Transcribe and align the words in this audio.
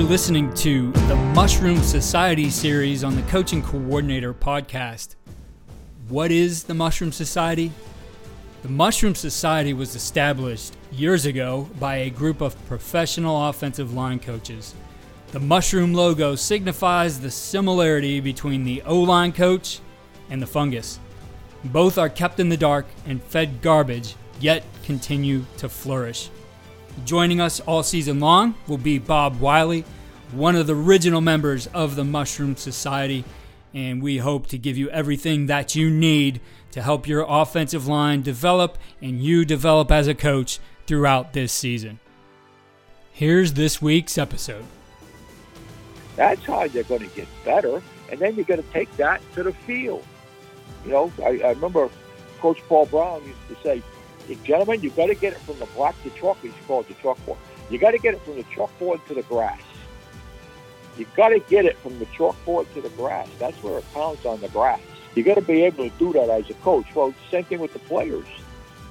You're 0.00 0.08
listening 0.08 0.54
to 0.54 0.92
the 0.92 1.14
Mushroom 1.34 1.76
Society 1.82 2.48
series 2.48 3.04
on 3.04 3.16
the 3.16 3.22
Coaching 3.24 3.62
Coordinator 3.62 4.32
podcast. 4.32 5.16
What 6.08 6.32
is 6.32 6.62
the 6.64 6.72
Mushroom 6.72 7.12
Society? 7.12 7.70
The 8.62 8.70
Mushroom 8.70 9.14
Society 9.14 9.74
was 9.74 9.94
established 9.94 10.74
years 10.90 11.26
ago 11.26 11.68
by 11.78 11.96
a 11.96 12.08
group 12.08 12.40
of 12.40 12.56
professional 12.66 13.50
offensive 13.50 13.92
line 13.92 14.20
coaches. 14.20 14.74
The 15.32 15.40
mushroom 15.40 15.92
logo 15.92 16.34
signifies 16.34 17.20
the 17.20 17.30
similarity 17.30 18.20
between 18.20 18.64
the 18.64 18.80
O 18.86 19.00
line 19.00 19.32
coach 19.32 19.80
and 20.30 20.40
the 20.40 20.46
fungus. 20.46 20.98
Both 21.64 21.98
are 21.98 22.08
kept 22.08 22.40
in 22.40 22.48
the 22.48 22.56
dark 22.56 22.86
and 23.04 23.22
fed 23.22 23.60
garbage, 23.60 24.14
yet 24.40 24.64
continue 24.82 25.44
to 25.58 25.68
flourish. 25.68 26.30
Joining 27.04 27.40
us 27.40 27.60
all 27.60 27.82
season 27.82 28.20
long 28.20 28.54
will 28.68 28.78
be 28.78 28.98
Bob 28.98 29.40
Wylie, 29.40 29.84
one 30.32 30.54
of 30.54 30.66
the 30.66 30.74
original 30.76 31.20
members 31.20 31.66
of 31.68 31.96
the 31.96 32.04
Mushroom 32.04 32.56
Society, 32.56 33.24
and 33.74 34.02
we 34.02 34.18
hope 34.18 34.46
to 34.48 34.58
give 34.58 34.76
you 34.76 34.90
everything 34.90 35.46
that 35.46 35.74
you 35.74 35.90
need 35.90 36.40
to 36.72 36.82
help 36.82 37.08
your 37.08 37.24
offensive 37.28 37.86
line 37.86 38.22
develop 38.22 38.78
and 39.00 39.22
you 39.22 39.44
develop 39.44 39.90
as 39.90 40.08
a 40.08 40.14
coach 40.14 40.58
throughout 40.86 41.32
this 41.32 41.52
season. 41.52 41.98
Here's 43.12 43.54
this 43.54 43.82
week's 43.82 44.18
episode. 44.18 44.64
That's 46.16 46.44
how 46.44 46.68
they're 46.68 46.82
going 46.84 47.08
to 47.08 47.16
get 47.16 47.28
better, 47.44 47.82
and 48.10 48.20
then 48.20 48.34
you're 48.34 48.44
going 48.44 48.62
to 48.62 48.70
take 48.70 48.94
that 48.96 49.20
to 49.34 49.42
the 49.42 49.52
field. 49.52 50.04
You 50.84 50.92
know, 50.92 51.12
I, 51.24 51.40
I 51.44 51.50
remember 51.50 51.88
Coach 52.40 52.58
Paul 52.68 52.86
Brown 52.86 53.22
used 53.24 53.48
to 53.48 53.56
say, 53.62 53.82
gentlemen, 54.44 54.80
you 54.82 54.90
got 54.90 55.06
to 55.06 55.14
get 55.14 55.32
it 55.32 55.38
from 55.40 55.58
the 55.58 55.66
black 55.66 56.00
to 56.02 56.10
chalk. 56.10 56.38
He's 56.42 56.52
called 56.66 56.88
the 56.88 56.94
chalkboard. 56.94 57.38
You 57.70 57.78
got 57.78 57.92
to 57.92 57.98
get 57.98 58.14
it 58.14 58.22
from 58.22 58.36
the 58.36 58.44
chalkboard 58.44 59.04
to 59.06 59.14
the 59.14 59.22
grass. 59.22 59.60
You 60.96 61.06
got 61.16 61.30
to 61.30 61.38
get 61.38 61.64
it 61.64 61.78
from 61.78 61.98
the 61.98 62.06
chalkboard 62.06 62.72
to 62.74 62.80
the 62.80 62.90
grass. 62.90 63.28
That's 63.38 63.56
where 63.62 63.78
it 63.78 63.84
counts 63.94 64.26
on 64.26 64.40
the 64.40 64.48
grass. 64.48 64.80
You 65.14 65.22
got 65.22 65.34
to 65.34 65.42
be 65.42 65.62
able 65.62 65.88
to 65.88 65.98
do 65.98 66.12
that 66.12 66.28
as 66.28 66.48
a 66.50 66.54
coach. 66.54 66.86
Well, 66.94 67.14
same 67.30 67.44
thing 67.44 67.60
with 67.60 67.72
the 67.72 67.78
players. 67.80 68.26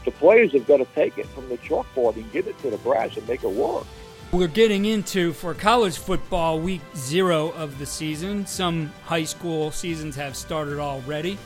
The 0.05 0.11
players 0.11 0.53
have 0.53 0.65
got 0.65 0.77
to 0.77 0.85
take 0.95 1.17
it 1.17 1.27
from 1.27 1.49
the 1.49 1.57
chalkboard 1.57 2.15
and 2.15 2.31
get 2.31 2.47
it 2.47 2.57
to 2.59 2.69
the 2.69 2.77
grass 2.77 3.15
and 3.17 3.27
make 3.27 3.43
it 3.43 3.51
work. 3.51 3.85
We're 4.31 4.47
getting 4.47 4.85
into 4.85 5.33
for 5.33 5.55
college 5.55 5.97
football 5.97 6.59
week 6.59 6.81
zero 6.95 7.49
of 7.49 7.79
the 7.79 7.85
season. 7.85 8.45
Some 8.45 8.93
high 9.05 9.23
school 9.23 9.71
seasons 9.71 10.15
have 10.15 10.35
started 10.35 10.77
already. 10.77 11.37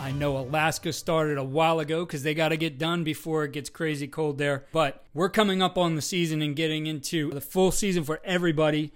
I 0.00 0.12
know 0.12 0.36
Alaska 0.38 0.92
started 0.92 1.38
a 1.38 1.44
while 1.44 1.80
ago 1.80 2.04
because 2.04 2.22
they 2.22 2.34
got 2.34 2.48
to 2.48 2.56
get 2.56 2.78
done 2.78 3.04
before 3.04 3.44
it 3.44 3.52
gets 3.52 3.70
crazy 3.70 4.06
cold 4.06 4.38
there. 4.38 4.64
But 4.72 5.04
we're 5.14 5.28
coming 5.28 5.62
up 5.62 5.78
on 5.78 5.94
the 5.94 6.02
season 6.02 6.42
and 6.42 6.54
getting 6.54 6.86
into 6.86 7.30
the 7.30 7.40
full 7.40 7.70
season 7.70 8.04
for 8.04 8.20
everybody. 8.24 8.92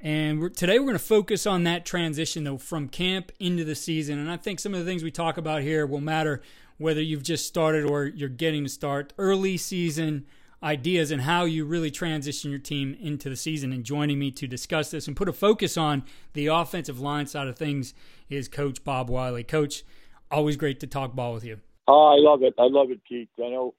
And 0.00 0.40
we're, 0.40 0.48
today 0.48 0.78
we're 0.78 0.86
going 0.86 0.94
to 0.94 0.98
focus 0.98 1.46
on 1.46 1.64
that 1.64 1.84
transition 1.84 2.44
though 2.44 2.58
from 2.58 2.88
camp 2.88 3.32
into 3.38 3.64
the 3.64 3.74
season. 3.74 4.18
And 4.18 4.30
I 4.30 4.36
think 4.36 4.60
some 4.60 4.74
of 4.74 4.80
the 4.80 4.86
things 4.86 5.02
we 5.02 5.10
talk 5.10 5.36
about 5.36 5.62
here 5.62 5.86
will 5.86 6.00
matter 6.00 6.42
whether 6.78 7.00
you've 7.00 7.22
just 7.22 7.46
started 7.46 7.84
or 7.84 8.06
you're 8.06 8.28
getting 8.28 8.64
to 8.64 8.68
start 8.68 9.12
early 9.18 9.56
season 9.56 10.26
ideas 10.62 11.10
and 11.10 11.22
how 11.22 11.44
you 11.44 11.64
really 11.64 11.90
transition 11.90 12.50
your 12.50 12.60
team 12.60 12.96
into 13.00 13.28
the 13.28 13.36
season. 13.36 13.72
And 13.72 13.84
joining 13.84 14.18
me 14.18 14.30
to 14.32 14.46
discuss 14.46 14.90
this 14.90 15.06
and 15.08 15.16
put 15.16 15.28
a 15.28 15.32
focus 15.32 15.76
on 15.76 16.04
the 16.34 16.46
offensive 16.46 17.00
line 17.00 17.26
side 17.26 17.48
of 17.48 17.56
things 17.56 17.94
is 18.30 18.48
Coach 18.48 18.84
Bob 18.84 19.10
Wylie. 19.10 19.44
Coach, 19.44 19.84
always 20.32 20.56
great 20.56 20.80
to 20.80 20.86
talk 20.86 21.14
ball 21.14 21.34
with 21.34 21.44
you. 21.44 21.60
Oh, 21.86 22.06
I 22.06 22.16
love 22.18 22.42
it. 22.42 22.54
I 22.58 22.68
love 22.68 22.90
it, 22.90 23.00
Keith. 23.08 23.28
I 23.38 23.50
know 23.50 23.74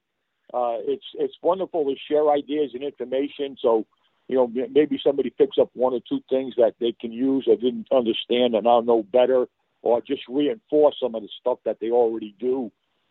uh, 0.52 0.76
it's 0.86 1.04
it's 1.14 1.34
wonderful 1.42 1.84
to 1.84 1.94
share 2.08 2.30
ideas 2.30 2.70
and 2.74 2.82
information. 2.82 3.56
So, 3.60 3.86
you 4.28 4.36
know, 4.36 4.46
maybe 4.46 5.00
somebody 5.02 5.30
picks 5.30 5.58
up 5.58 5.70
one 5.74 5.94
or 5.94 6.00
two 6.08 6.20
things 6.30 6.54
that 6.56 6.74
they 6.80 6.94
can 7.00 7.12
use 7.12 7.44
or 7.46 7.56
didn't 7.56 7.88
understand 7.92 8.54
and 8.54 8.64
now 8.64 8.80
know 8.80 9.02
better, 9.02 9.46
or 9.82 10.00
just 10.00 10.22
reinforce 10.28 10.96
some 11.02 11.14
of 11.14 11.22
the 11.22 11.28
stuff 11.40 11.58
that 11.64 11.78
they 11.80 11.90
already 11.90 12.34
do 12.38 12.70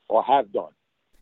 or 0.10 0.24
have 0.24 0.52
done. 0.52 0.72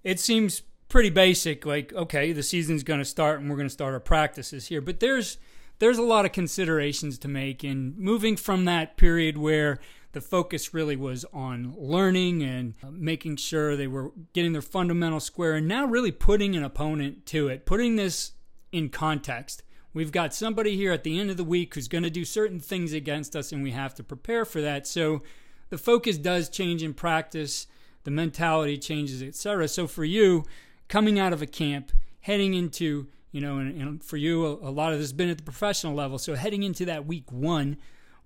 It 0.03 0.19
seems 0.19 0.63
pretty 0.89 1.09
basic. 1.09 1.65
Like, 1.65 1.93
okay, 1.93 2.33
the 2.33 2.43
season's 2.43 2.83
going 2.83 2.99
to 2.99 3.05
start 3.05 3.39
and 3.39 3.49
we're 3.49 3.55
going 3.55 3.67
to 3.67 3.73
start 3.73 3.93
our 3.93 3.99
practices 3.99 4.67
here, 4.67 4.81
but 4.81 4.99
there's 4.99 5.37
there's 5.79 5.97
a 5.97 6.03
lot 6.03 6.25
of 6.25 6.31
considerations 6.31 7.17
to 7.17 7.27
make 7.27 7.63
in 7.63 7.95
moving 7.97 8.37
from 8.37 8.65
that 8.65 8.97
period 8.97 9.37
where 9.37 9.79
the 10.13 10.21
focus 10.21 10.73
really 10.73 10.95
was 10.95 11.25
on 11.33 11.73
learning 11.77 12.43
and 12.43 12.73
uh, 12.83 12.87
making 12.91 13.37
sure 13.37 13.75
they 13.75 13.87
were 13.87 14.11
getting 14.33 14.51
their 14.51 14.61
fundamental 14.61 15.19
square 15.19 15.53
and 15.53 15.67
now 15.67 15.85
really 15.85 16.11
putting 16.11 16.55
an 16.55 16.63
opponent 16.63 17.25
to 17.27 17.47
it, 17.47 17.65
putting 17.65 17.95
this 17.95 18.33
in 18.71 18.89
context. 18.89 19.63
We've 19.93 20.11
got 20.11 20.33
somebody 20.33 20.75
here 20.75 20.91
at 20.91 21.03
the 21.03 21.19
end 21.19 21.29
of 21.29 21.37
the 21.37 21.43
week 21.43 21.75
who's 21.75 21.87
going 21.87 22.03
to 22.03 22.09
do 22.09 22.23
certain 22.23 22.59
things 22.59 22.93
against 22.93 23.35
us, 23.35 23.51
and 23.51 23.61
we 23.61 23.71
have 23.71 23.93
to 23.95 24.03
prepare 24.03 24.45
for 24.45 24.61
that. 24.61 24.87
So 24.87 25.21
the 25.69 25.77
focus 25.77 26.17
does 26.17 26.49
change 26.49 26.81
in 26.81 26.93
practice, 26.93 27.67
the 28.03 28.11
mentality 28.11 28.77
changes, 28.77 29.21
etc. 29.21 29.67
So 29.67 29.87
for 29.87 30.05
you, 30.05 30.45
coming 30.87 31.19
out 31.19 31.33
of 31.33 31.41
a 31.41 31.47
camp, 31.47 31.91
heading 32.21 32.53
into 32.53 33.07
you 33.31 33.39
know, 33.39 33.57
and, 33.57 33.81
and 33.81 34.03
for 34.03 34.17
you, 34.17 34.45
a, 34.45 34.69
a, 34.69 34.71
lot 34.71 34.91
of 34.91 34.99
this 34.99 35.05
has 35.05 35.13
been 35.13 35.29
at 35.29 35.37
the 35.37 35.43
professional 35.43 35.93
level. 35.93 36.17
So 36.17 36.35
heading 36.35 36.63
into 36.63 36.85
that 36.85 37.05
week 37.05 37.31
one, 37.31 37.77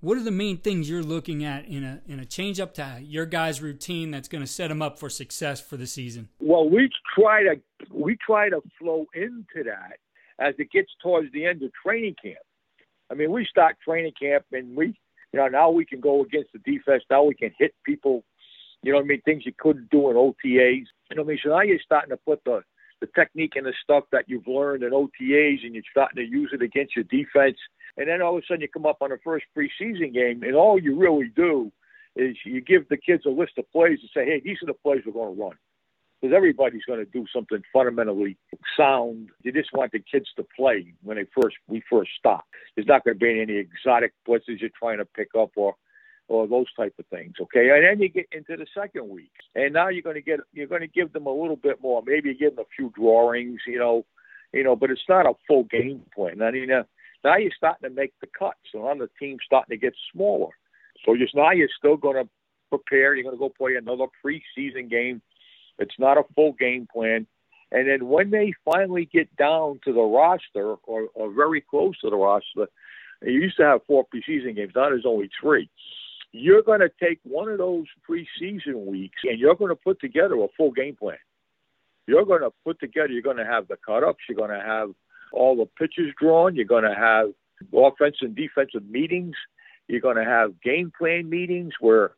what 0.05 0.19
are 0.19 0.23
the 0.23 0.29
main 0.29 0.57
things 0.57 0.87
you're 0.87 1.01
looking 1.01 1.43
at 1.43 1.65
in 1.65 1.83
a 1.83 1.99
in 2.07 2.19
a 2.19 2.25
change 2.25 2.59
up 2.59 2.75
to 2.75 2.99
your 3.01 3.25
guys' 3.25 3.59
routine 3.59 4.11
that's 4.11 4.27
going 4.27 4.43
to 4.43 4.47
set 4.47 4.67
them 4.67 4.79
up 4.79 4.99
for 4.99 5.09
success 5.09 5.59
for 5.59 5.77
the 5.77 5.87
season? 5.87 6.29
Well, 6.39 6.69
we 6.69 6.91
try 7.17 7.41
to 7.41 7.55
we 7.91 8.15
try 8.23 8.49
to 8.49 8.61
flow 8.77 9.07
into 9.15 9.63
that 9.65 9.97
as 10.37 10.53
it 10.59 10.69
gets 10.69 10.91
towards 11.01 11.31
the 11.33 11.47
end 11.47 11.63
of 11.63 11.71
training 11.83 12.15
camp. 12.21 12.37
I 13.09 13.15
mean, 13.15 13.31
we 13.31 13.47
start 13.49 13.77
training 13.83 14.13
camp 14.21 14.45
and 14.51 14.75
we, 14.75 14.95
you 15.33 15.39
know, 15.39 15.47
now 15.47 15.71
we 15.71 15.85
can 15.85 16.01
go 16.01 16.21
against 16.21 16.51
the 16.53 16.59
defense. 16.59 17.01
Now 17.09 17.23
we 17.23 17.33
can 17.33 17.49
hit 17.57 17.73
people. 17.83 18.23
You 18.83 18.91
know 18.91 18.99
what 18.99 19.05
I 19.05 19.07
mean? 19.07 19.21
Things 19.21 19.41
you 19.43 19.53
couldn't 19.57 19.89
do 19.89 20.11
in 20.11 20.17
OTAs. 20.17 20.35
You 20.43 21.15
know 21.15 21.23
what 21.23 21.29
I 21.29 21.29
mean? 21.29 21.39
So 21.43 21.49
now 21.49 21.61
you're 21.61 21.79
starting 21.83 22.11
to 22.11 22.17
put 22.17 22.43
the 22.45 22.61
the 23.01 23.07
technique 23.15 23.53
and 23.55 23.65
the 23.65 23.73
stuff 23.83 24.03
that 24.11 24.25
you've 24.27 24.47
learned 24.47 24.83
in 24.83 24.91
OTAs 24.91 25.65
and 25.65 25.73
you're 25.73 25.83
starting 25.89 26.23
to 26.23 26.29
use 26.29 26.51
it 26.53 26.61
against 26.61 26.95
your 26.95 27.05
defense 27.05 27.57
and 27.97 28.07
then 28.07 28.21
all 28.21 28.37
of 28.37 28.43
a 28.43 28.45
sudden 28.45 28.61
you 28.61 28.67
come 28.67 28.85
up 28.85 28.97
on 29.01 29.09
the 29.09 29.19
first 29.23 29.45
preseason 29.55 30.13
game, 30.13 30.43
and 30.43 30.55
all 30.55 30.79
you 30.79 30.95
really 30.95 31.31
do 31.35 31.71
is 32.15 32.35
you 32.45 32.61
give 32.61 32.87
the 32.89 32.97
kids 32.97 33.25
a 33.25 33.29
list 33.29 33.53
of 33.57 33.69
plays 33.71 33.99
and 34.01 34.09
say, 34.13 34.25
hey, 34.25 34.41
these 34.43 34.57
are 34.63 34.67
the 34.67 34.73
plays 34.73 35.01
we're 35.05 35.13
going 35.13 35.35
to 35.35 35.41
run. 35.41 35.55
Because 36.21 36.35
everybody's 36.35 36.85
going 36.85 36.99
to 36.99 37.11
do 37.11 37.25
something 37.31 37.61
fundamentally 37.73 38.37
sound. 38.77 39.29
You 39.43 39.51
just 39.51 39.73
want 39.73 39.91
the 39.91 39.99
kids 39.99 40.27
to 40.37 40.45
play 40.55 40.93
when 41.03 41.17
they 41.17 41.25
first 41.39 41.57
we 41.67 41.83
first 41.89 42.11
stop. 42.17 42.45
There's 42.75 42.87
not 42.87 43.03
going 43.03 43.19
to 43.19 43.19
be 43.19 43.41
any 43.41 43.57
exotic 43.57 44.13
blitzes 44.27 44.59
you're 44.61 44.69
trying 44.79 44.99
to 44.99 45.05
pick 45.05 45.29
up 45.37 45.51
or 45.55 45.75
or 46.27 46.47
those 46.47 46.65
type 46.75 46.93
of 46.97 47.05
things. 47.07 47.35
Okay, 47.39 47.69
and 47.69 47.83
then 47.83 48.01
you 48.01 48.09
get 48.09 48.27
into 48.31 48.55
the 48.55 48.65
second 48.73 49.09
week, 49.09 49.33
and 49.55 49.73
now 49.73 49.89
you're 49.89 50.01
going 50.01 50.15
to 50.15 50.21
get 50.21 50.39
you're 50.53 50.67
going 50.67 50.81
to 50.81 50.87
give 50.87 51.11
them 51.11 51.27
a 51.27 51.33
little 51.33 51.57
bit 51.57 51.81
more. 51.81 52.01
Maybe 52.05 52.29
you 52.29 52.35
give 52.35 52.55
them 52.55 52.65
a 52.65 52.75
few 52.75 52.91
drawings, 52.95 53.59
you 53.67 53.77
know, 53.77 54.05
you 54.53 54.63
know, 54.63 54.75
but 54.75 54.89
it's 54.89 55.01
not 55.09 55.27
a 55.27 55.33
full 55.47 55.65
game 55.65 56.01
plan. 56.15 56.41
I 56.41 56.51
mean, 56.51 56.71
uh, 56.71 56.83
now 57.25 57.37
you're 57.37 57.51
starting 57.57 57.89
to 57.89 57.95
make 57.95 58.13
the 58.21 58.27
cuts, 58.27 58.59
and 58.73 58.83
on 58.83 58.99
the 58.99 59.09
team 59.19 59.37
starting 59.45 59.75
to 59.75 59.81
get 59.81 59.93
smaller. 60.13 60.51
So 61.05 61.17
just 61.17 61.35
now 61.35 61.51
you're 61.51 61.67
still 61.77 61.97
going 61.97 62.23
to 62.23 62.29
prepare. 62.69 63.15
You're 63.15 63.23
going 63.23 63.35
to 63.35 63.39
go 63.39 63.49
play 63.49 63.75
another 63.75 64.05
preseason 64.23 64.89
game. 64.89 65.21
It's 65.79 65.99
not 65.99 66.17
a 66.17 66.23
full 66.35 66.53
game 66.53 66.87
plan. 66.91 67.27
And 67.71 67.89
then 67.89 68.07
when 68.07 68.29
they 68.29 68.53
finally 68.63 69.09
get 69.11 69.35
down 69.35 69.79
to 69.85 69.91
the 69.91 70.01
roster 70.01 70.75
or, 70.83 71.07
or 71.13 71.33
very 71.33 71.61
close 71.61 71.99
to 72.01 72.09
the 72.09 72.15
roster, 72.15 72.67
you 73.23 73.33
used 73.33 73.57
to 73.57 73.63
have 73.63 73.81
four 73.87 74.05
preseason 74.05 74.55
games. 74.55 74.73
Now 74.75 74.89
there's 74.89 75.05
only 75.05 75.29
three. 75.41 75.69
You're 76.31 76.61
going 76.61 76.81
to 76.81 76.91
take 77.01 77.19
one 77.23 77.49
of 77.49 77.57
those 77.57 77.85
preseason 78.07 78.85
weeks 78.85 79.19
and 79.23 79.39
you're 79.39 79.55
going 79.55 79.69
to 79.69 79.75
put 79.75 79.99
together 79.99 80.35
a 80.35 80.47
full 80.55 80.71
game 80.71 80.95
plan. 80.95 81.17
You're 82.07 82.25
going 82.25 82.41
to 82.41 82.51
put 82.63 82.79
together, 82.79 83.07
you're 83.07 83.23
going 83.23 83.37
to 83.37 83.45
have 83.45 83.67
the 83.67 83.77
cut 83.83 84.03
ups, 84.03 84.19
you're 84.29 84.37
going 84.37 84.51
to 84.51 84.63
have 84.63 84.91
all 85.31 85.55
the 85.55 85.65
pitches 85.65 86.13
drawn. 86.19 86.55
You're 86.55 86.65
going 86.65 86.83
to 86.83 86.95
have 86.95 87.29
offensive 87.73 88.27
and 88.27 88.35
defensive 88.35 88.87
meetings. 88.89 89.35
You're 89.87 90.01
going 90.01 90.17
to 90.17 90.25
have 90.25 90.61
game 90.61 90.91
plan 90.97 91.29
meetings 91.29 91.73
where 91.79 92.11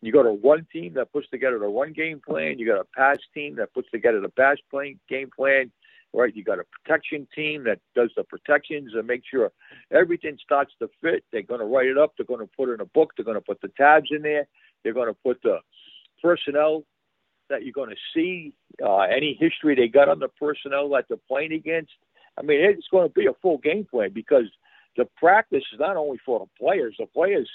you 0.00 0.12
got 0.12 0.26
a 0.26 0.32
one 0.32 0.66
team 0.72 0.94
that 0.94 1.12
puts 1.12 1.28
together 1.30 1.58
the 1.58 1.70
one 1.70 1.92
game 1.92 2.20
plan. 2.26 2.58
You 2.58 2.66
got 2.66 2.80
a 2.80 2.86
pass 2.96 3.18
team 3.32 3.56
that 3.56 3.72
puts 3.72 3.90
together 3.90 4.20
the 4.20 4.28
pass 4.28 4.58
playing 4.70 4.98
game 5.08 5.30
plan. 5.34 5.70
Right, 6.14 6.36
you 6.36 6.44
got 6.44 6.58
a 6.58 6.64
protection 6.64 7.26
team 7.34 7.64
that 7.64 7.78
does 7.94 8.10
the 8.14 8.24
protections 8.24 8.92
and 8.94 9.06
make 9.06 9.22
sure 9.30 9.50
everything 9.90 10.36
starts 10.44 10.70
to 10.80 10.90
fit. 11.00 11.24
They're 11.32 11.40
going 11.40 11.60
to 11.60 11.66
write 11.66 11.86
it 11.86 11.96
up. 11.96 12.12
They're 12.18 12.26
going 12.26 12.46
to 12.46 12.50
put 12.54 12.68
it 12.68 12.74
in 12.74 12.80
a 12.82 12.84
book. 12.84 13.12
They're 13.16 13.24
going 13.24 13.38
to 13.38 13.40
put 13.40 13.62
the 13.62 13.70
tabs 13.78 14.10
in 14.10 14.20
there. 14.20 14.46
They're 14.84 14.92
going 14.92 15.08
to 15.08 15.16
put 15.24 15.40
the 15.42 15.60
personnel 16.20 16.84
that 17.48 17.64
you're 17.64 17.72
going 17.72 17.90
to 17.90 17.96
see, 18.14 18.52
uh, 18.84 19.00
any 19.00 19.38
history 19.40 19.74
they 19.74 19.88
got 19.88 20.10
on 20.10 20.18
the 20.18 20.28
personnel 20.28 20.90
that 20.90 21.06
they're 21.08 21.16
playing 21.28 21.52
against. 21.52 21.92
I 22.38 22.42
mean, 22.42 22.60
it's 22.60 22.88
going 22.90 23.08
to 23.08 23.14
be 23.14 23.26
a 23.26 23.34
full 23.42 23.58
game 23.58 23.86
plan 23.90 24.10
because 24.12 24.46
the 24.96 25.06
practice 25.16 25.64
is 25.72 25.80
not 25.80 25.96
only 25.96 26.18
for 26.24 26.40
the 26.40 26.46
players. 26.58 26.96
The 26.98 27.06
players, 27.06 27.48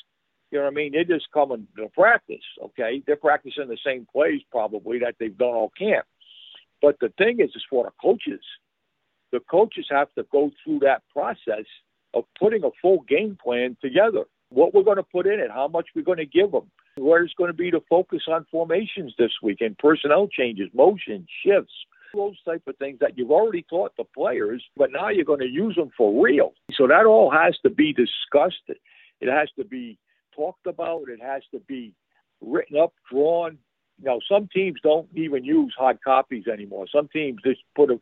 you 0.52 0.60
know 0.60 0.66
what 0.66 0.72
I 0.72 0.76
mean? 0.76 0.92
They're 0.94 1.04
just 1.04 1.32
coming 1.34 1.68
to 1.78 1.90
practice, 1.90 2.44
okay? 2.62 3.04
They're 3.06 3.16
practicing 3.16 3.68
the 3.68 3.78
same 3.86 4.08
plays 4.12 4.42
probably 4.52 5.00
that 5.00 5.16
they've 5.20 5.38
done 5.38 5.50
all 5.50 5.72
camp. 5.78 6.06
But 6.82 6.98
the 7.00 7.10
thing 7.18 7.40
is, 7.40 7.52
it's 7.56 7.66
for 7.70 7.86
the 7.86 7.92
coaches. 8.02 8.42
The 9.32 9.40
coaches 9.40 9.88
have 9.90 10.14
to 10.14 10.26
go 10.32 10.52
through 10.64 10.80
that 10.80 11.04
process 11.12 11.66
of 12.14 12.24
putting 12.40 12.64
a 12.64 12.70
full 12.82 13.02
game 13.08 13.38
plan 13.44 13.78
together. 13.82 14.24
What 14.50 14.74
we're 14.74 14.84
going 14.84 14.98
to 14.98 15.04
put 15.04 15.28
in 15.28 15.40
it, 15.40 15.52
how 15.52 15.68
much 15.68 15.88
we're 15.96 16.04
going 16.04 16.20
to 16.20 16.26
give 16.26 16.52
them, 16.52 16.72
where's 16.96 17.34
going 17.38 17.50
to 17.50 17.58
be 17.58 17.70
the 17.70 17.82
focus 17.90 18.24
on 18.28 18.46
formations 18.50 19.14
this 19.18 19.32
week 19.44 19.60
and 19.60 19.78
personnel 19.78 20.28
changes, 20.28 20.70
motion, 20.74 21.28
shifts, 21.46 21.74
those 22.14 22.42
type 22.44 22.64
of 22.68 22.78
things 22.78 23.00
that 23.00 23.18
you've 23.18 23.32
already 23.32 23.64
taught 23.70 23.96
the 23.98 24.04
players, 24.04 24.64
but 24.76 24.92
now 24.92 25.10
you're 25.10 25.26
going 25.26 25.40
to 25.40 25.48
use 25.48 25.76
them 25.76 25.92
for 25.98 26.24
real. 26.24 26.54
So 26.74 26.88
that 26.88 27.06
all 27.06 27.32
has 27.32 27.58
to 27.64 27.70
be 27.70 27.94
discussed. 27.94 28.64
It 28.68 29.30
has 29.30 29.50
to 29.58 29.66
be 29.66 29.98
talked 30.36 30.68
about. 30.68 31.10
It 31.10 31.22
has 31.22 31.44
to 31.52 31.60
be 31.60 31.94
written 32.42 32.78
up, 32.78 32.94
drawn. 33.12 33.58
You 34.00 34.06
know, 34.06 34.20
some 34.30 34.48
teams 34.54 34.80
don't 34.84 35.08
even 35.16 35.44
use 35.44 35.74
hard 35.78 35.98
copies 36.04 36.48
anymore. 36.48 36.86
Some 36.94 37.08
teams 37.08 37.40
just 37.44 37.62
put 37.76 37.90
a 37.90 38.00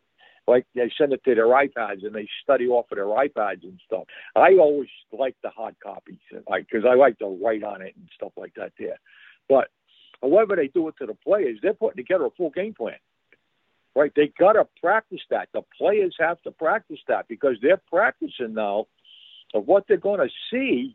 like 0.48 0.64
they 0.74 0.90
send 0.96 1.12
it 1.12 1.24
to 1.24 1.34
their 1.34 1.46
iPads 1.46 2.04
and 2.04 2.14
they 2.14 2.28
study 2.42 2.66
off 2.68 2.86
of 2.92 2.96
their 2.96 3.06
iPads 3.06 3.64
and 3.64 3.80
stuff. 3.84 4.04
I 4.34 4.54
always 4.54 4.88
like 5.12 5.34
the 5.42 5.50
hard 5.50 5.74
copies, 5.82 6.18
like 6.48 6.66
because 6.70 6.86
I 6.88 6.94
like 6.94 7.18
to 7.18 7.38
write 7.42 7.64
on 7.64 7.82
it 7.82 7.94
and 7.96 8.08
stuff 8.14 8.32
like 8.36 8.54
that. 8.56 8.72
There, 8.78 8.98
but 9.48 9.68
however 10.22 10.56
they 10.56 10.68
do 10.68 10.88
it 10.88 10.94
to 10.98 11.06
the 11.06 11.14
players, 11.14 11.58
they're 11.62 11.74
putting 11.74 11.96
together 11.96 12.26
a 12.26 12.30
full 12.30 12.50
game 12.50 12.74
plan. 12.74 12.96
Right? 13.96 14.12
They 14.14 14.30
got 14.38 14.52
to 14.52 14.68
practice 14.82 15.22
that. 15.30 15.48
The 15.54 15.62
players 15.76 16.14
have 16.20 16.40
to 16.42 16.50
practice 16.50 16.98
that 17.08 17.28
because 17.28 17.56
they're 17.62 17.80
practicing 17.90 18.52
now 18.52 18.86
of 19.54 19.66
what 19.66 19.84
they're 19.88 19.96
going 19.96 20.20
to 20.20 20.28
see 20.50 20.94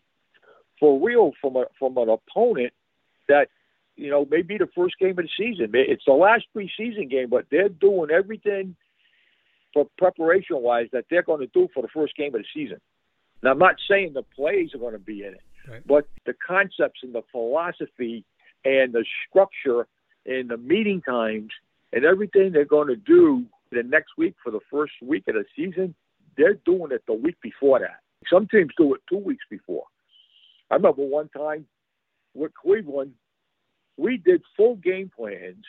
for 0.79 1.03
real 1.03 1.31
from 1.41 1.55
a 1.55 1.65
from 1.79 1.97
an 1.97 2.09
opponent 2.09 2.73
that 3.27 3.47
you 3.95 4.11
know 4.11 4.27
may 4.29 4.43
be 4.43 4.57
the 4.57 4.69
first 4.75 4.99
game 4.99 5.17
of 5.17 5.25
the 5.25 5.29
season. 5.35 5.71
It's 5.73 6.03
the 6.05 6.13
last 6.13 6.45
preseason 6.55 7.09
game, 7.09 7.29
but 7.29 7.45
they're 7.49 7.69
doing 7.69 8.11
everything 8.11 8.75
for 9.73 9.87
preparation 9.97 10.61
wise 10.61 10.87
that 10.91 11.05
they're 11.09 11.23
going 11.23 11.39
to 11.39 11.47
do 11.47 11.69
for 11.73 11.81
the 11.81 11.89
first 11.89 12.15
game 12.15 12.35
of 12.35 12.41
the 12.41 12.47
season. 12.53 12.79
Now, 13.41 13.51
I'm 13.51 13.59
not 13.59 13.75
saying 13.89 14.13
the 14.13 14.23
plays 14.23 14.75
are 14.75 14.79
going 14.79 14.93
to 14.93 14.99
be 14.99 15.23
in 15.23 15.33
it, 15.33 15.41
right. 15.67 15.87
but 15.87 16.07
the 16.25 16.33
concepts 16.45 16.99
and 17.03 17.15
the 17.15 17.23
philosophy 17.31 18.25
and 18.63 18.93
the 18.93 19.05
structure 19.27 19.87
and 20.25 20.49
the 20.49 20.57
meeting 20.57 21.01
times 21.01 21.51
and 21.93 22.05
everything 22.05 22.51
they're 22.51 22.65
going 22.65 22.87
to 22.87 22.95
do 22.95 23.45
the 23.71 23.83
next 23.83 24.11
week 24.17 24.35
for 24.43 24.51
the 24.51 24.59
first 24.69 24.93
week 25.01 25.23
of 25.27 25.35
the 25.35 25.45
season, 25.55 25.95
they're 26.37 26.59
doing 26.65 26.91
it 26.91 27.03
the 27.07 27.13
week 27.13 27.37
before 27.41 27.79
that. 27.79 27.99
Some 28.31 28.47
teams 28.47 28.71
do 28.77 28.93
it 28.93 29.01
two 29.09 29.17
weeks 29.17 29.43
before. 29.49 29.83
I 30.69 30.75
remember 30.75 31.03
one 31.03 31.29
time 31.29 31.65
with 32.33 32.53
Cleveland, 32.53 33.13
we 33.97 34.17
did 34.17 34.41
full 34.55 34.75
game 34.75 35.11
plans. 35.15 35.65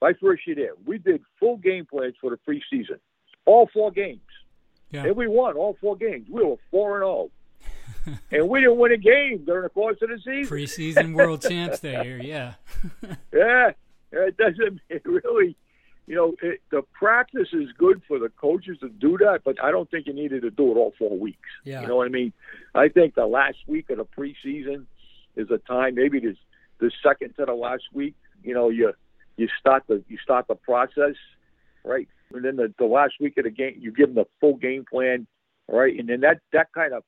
My 0.00 0.12
first 0.20 0.46
year 0.46 0.56
there, 0.56 0.72
we 0.86 0.98
did 0.98 1.20
full 1.38 1.56
game 1.58 1.86
plans 1.90 2.14
for 2.20 2.30
the 2.30 2.38
preseason 2.48 2.98
all 3.46 3.68
four 3.72 3.90
games. 3.90 4.20
Yeah. 4.90 5.04
And 5.04 5.16
we 5.16 5.28
won 5.28 5.56
all 5.56 5.76
four 5.80 5.96
games. 5.96 6.26
We 6.30 6.44
were 6.44 6.56
four 6.70 6.96
and 6.96 7.02
zero, 7.02 7.30
oh. 8.06 8.18
and 8.30 8.48
we 8.48 8.60
didn't 8.60 8.78
win 8.78 8.92
a 8.92 8.96
game 8.96 9.44
during 9.44 9.64
the 9.64 9.68
course 9.68 9.98
of 10.02 10.08
the 10.08 10.18
season. 10.18 10.56
Preseason 10.56 11.14
world 11.14 11.42
champs 11.48 11.80
that 11.80 12.04
year, 12.04 12.20
yeah. 12.22 12.54
yeah, 13.32 13.70
it 14.12 14.36
doesn't 14.36 14.80
it 14.88 15.02
really. 15.04 15.56
You 16.06 16.16
know, 16.16 16.34
it, 16.42 16.60
the 16.72 16.82
practice 16.92 17.48
is 17.52 17.68
good 17.78 18.02
for 18.08 18.18
the 18.18 18.30
coaches 18.30 18.78
to 18.80 18.88
do 18.88 19.16
that, 19.18 19.42
but 19.44 19.62
I 19.62 19.70
don't 19.70 19.88
think 19.88 20.08
you 20.08 20.12
needed 20.12 20.42
to 20.42 20.50
do 20.50 20.72
it 20.72 20.74
all 20.74 20.92
four 20.98 21.16
weeks. 21.16 21.48
Yeah. 21.64 21.82
You 21.82 21.86
know 21.86 21.96
what 21.96 22.06
I 22.06 22.10
mean? 22.10 22.32
I 22.74 22.88
think 22.88 23.14
the 23.14 23.26
last 23.26 23.58
week 23.68 23.90
of 23.90 23.98
the 23.98 24.04
preseason 24.04 24.86
is 25.36 25.48
a 25.52 25.58
time, 25.58 25.94
maybe 25.94 26.18
the 26.18 26.34
the 26.80 26.90
second 27.00 27.34
to 27.36 27.44
the 27.44 27.52
last 27.52 27.84
week. 27.92 28.16
You 28.42 28.54
know, 28.54 28.70
you 28.70 28.92
you 29.36 29.46
start 29.60 29.84
the 29.86 30.02
you 30.08 30.18
start 30.18 30.48
the 30.48 30.56
process, 30.56 31.14
right? 31.84 32.08
and 32.34 32.44
then 32.44 32.56
the, 32.56 32.72
the 32.78 32.84
last 32.84 33.14
week 33.20 33.36
of 33.38 33.44
the 33.44 33.50
game, 33.50 33.76
you 33.78 33.92
give 33.92 34.14
them 34.14 34.16
the 34.16 34.26
full 34.40 34.56
game 34.56 34.84
plan, 34.90 35.26
right? 35.68 35.98
And 35.98 36.08
then 36.08 36.20
that 36.20 36.40
that 36.52 36.72
kind 36.72 36.92
of 36.92 37.02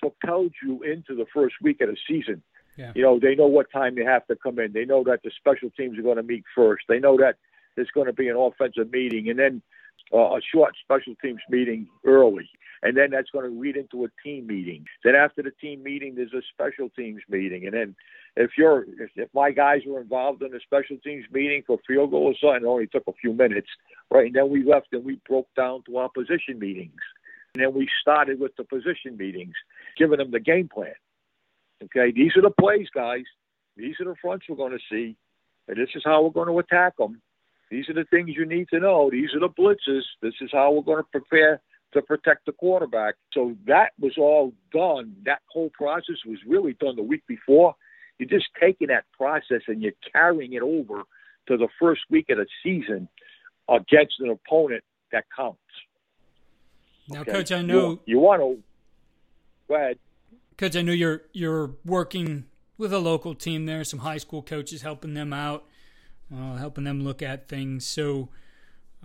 propels 0.00 0.52
you 0.62 0.82
into 0.82 1.14
the 1.14 1.26
first 1.34 1.56
week 1.62 1.80
of 1.80 1.88
the 1.88 1.96
season. 2.08 2.42
Yeah. 2.76 2.92
You 2.94 3.02
know, 3.02 3.18
they 3.18 3.34
know 3.34 3.46
what 3.46 3.70
time 3.70 3.94
they 3.94 4.04
have 4.04 4.26
to 4.26 4.36
come 4.36 4.58
in. 4.58 4.72
They 4.72 4.84
know 4.84 5.02
that 5.04 5.22
the 5.22 5.30
special 5.36 5.70
teams 5.70 5.98
are 5.98 6.02
going 6.02 6.18
to 6.18 6.22
meet 6.22 6.44
first. 6.54 6.84
They 6.88 6.98
know 6.98 7.16
that 7.18 7.36
there's 7.74 7.90
going 7.94 8.06
to 8.06 8.12
be 8.12 8.28
an 8.28 8.36
offensive 8.36 8.90
meeting, 8.90 9.28
and 9.28 9.38
then 9.38 9.62
uh, 10.12 10.36
a 10.36 10.40
short 10.52 10.74
special 10.82 11.14
teams 11.22 11.40
meeting 11.50 11.88
early. 12.04 12.48
And 12.82 12.96
then 12.96 13.10
that's 13.10 13.30
going 13.30 13.50
to 13.50 13.60
lead 13.60 13.76
into 13.76 14.04
a 14.04 14.08
team 14.22 14.46
meeting. 14.46 14.84
Then 15.02 15.14
after 15.14 15.42
the 15.42 15.50
team 15.50 15.82
meeting, 15.82 16.14
there's 16.14 16.34
a 16.34 16.42
special 16.52 16.90
teams 16.90 17.22
meeting. 17.28 17.64
And 17.64 17.74
then 17.74 17.96
if 18.36 18.52
you're, 18.56 18.82
if, 18.82 19.10
if 19.16 19.28
my 19.34 19.50
guys 19.50 19.80
were 19.86 20.00
involved 20.00 20.42
in 20.42 20.54
a 20.54 20.60
special 20.60 20.98
teams 21.02 21.24
meeting 21.32 21.62
for 21.66 21.78
field 21.86 22.10
goal 22.10 22.24
or 22.24 22.34
something, 22.40 22.64
it 22.64 22.70
only 22.70 22.86
took 22.86 23.04
a 23.08 23.12
few 23.14 23.32
minutes, 23.32 23.68
right? 24.10 24.26
And 24.26 24.34
then 24.34 24.50
we 24.50 24.62
left 24.62 24.88
and 24.92 25.04
we 25.04 25.18
broke 25.26 25.48
down 25.56 25.82
to 25.86 25.96
our 25.96 26.10
position 26.10 26.58
meetings. 26.58 27.00
And 27.54 27.64
then 27.64 27.72
we 27.72 27.88
started 28.00 28.38
with 28.38 28.54
the 28.56 28.64
position 28.64 29.16
meetings, 29.16 29.54
giving 29.96 30.18
them 30.18 30.30
the 30.30 30.40
game 30.40 30.68
plan. 30.68 30.94
Okay, 31.84 32.12
these 32.12 32.32
are 32.36 32.42
the 32.42 32.50
plays, 32.50 32.88
guys. 32.94 33.24
These 33.76 33.96
are 34.00 34.06
the 34.06 34.16
fronts 34.20 34.46
we're 34.48 34.56
going 34.56 34.72
to 34.72 34.78
see. 34.90 35.16
And 35.68 35.76
this 35.76 35.90
is 35.94 36.02
how 36.04 36.22
we're 36.22 36.30
going 36.30 36.48
to 36.48 36.58
attack 36.58 36.96
them. 36.96 37.20
These 37.70 37.88
are 37.88 37.94
the 37.94 38.04
things 38.04 38.30
you 38.36 38.46
need 38.46 38.68
to 38.72 38.78
know. 38.78 39.10
These 39.10 39.30
are 39.34 39.40
the 39.40 39.48
blitzes. 39.48 40.02
This 40.22 40.34
is 40.40 40.50
how 40.52 40.72
we're 40.72 40.82
going 40.82 41.02
to 41.02 41.08
prepare 41.10 41.60
to 41.92 42.02
protect 42.02 42.46
the 42.46 42.52
quarterback. 42.52 43.16
So 43.32 43.56
that 43.66 43.90
was 44.00 44.12
all 44.16 44.52
done. 44.72 45.16
That 45.24 45.40
whole 45.50 45.70
process 45.70 46.16
was 46.24 46.38
really 46.46 46.74
done 46.74 46.96
the 46.96 47.02
week 47.02 47.22
before. 47.26 47.74
You're 48.18 48.28
just 48.28 48.46
taking 48.60 48.88
that 48.88 49.04
process 49.16 49.62
and 49.66 49.82
you're 49.82 49.92
carrying 50.12 50.54
it 50.54 50.62
over 50.62 51.02
to 51.48 51.56
the 51.56 51.68
first 51.80 52.02
week 52.08 52.30
of 52.30 52.38
the 52.38 52.46
season 52.62 53.08
against 53.68 54.14
an 54.20 54.30
opponent 54.30 54.82
that 55.12 55.24
counts. 55.34 55.58
Now, 57.08 57.20
okay? 57.20 57.32
Coach, 57.32 57.52
I 57.52 57.62
know 57.62 57.90
you, 57.90 58.00
you 58.06 58.18
want 58.18 58.40
to. 58.40 58.62
Go 59.68 59.74
ahead. 59.74 59.98
Coach, 60.56 60.76
I 60.76 60.82
know 60.82 60.92
you're 60.92 61.22
you're 61.32 61.72
working 61.84 62.44
with 62.78 62.92
a 62.92 62.98
local 62.98 63.34
team 63.34 63.66
there. 63.66 63.84
Some 63.84 64.00
high 64.00 64.18
school 64.18 64.42
coaches 64.42 64.82
helping 64.82 65.14
them 65.14 65.32
out, 65.32 65.64
uh, 66.34 66.56
helping 66.56 66.84
them 66.84 67.02
look 67.02 67.22
at 67.22 67.48
things. 67.48 67.86
So 67.86 68.30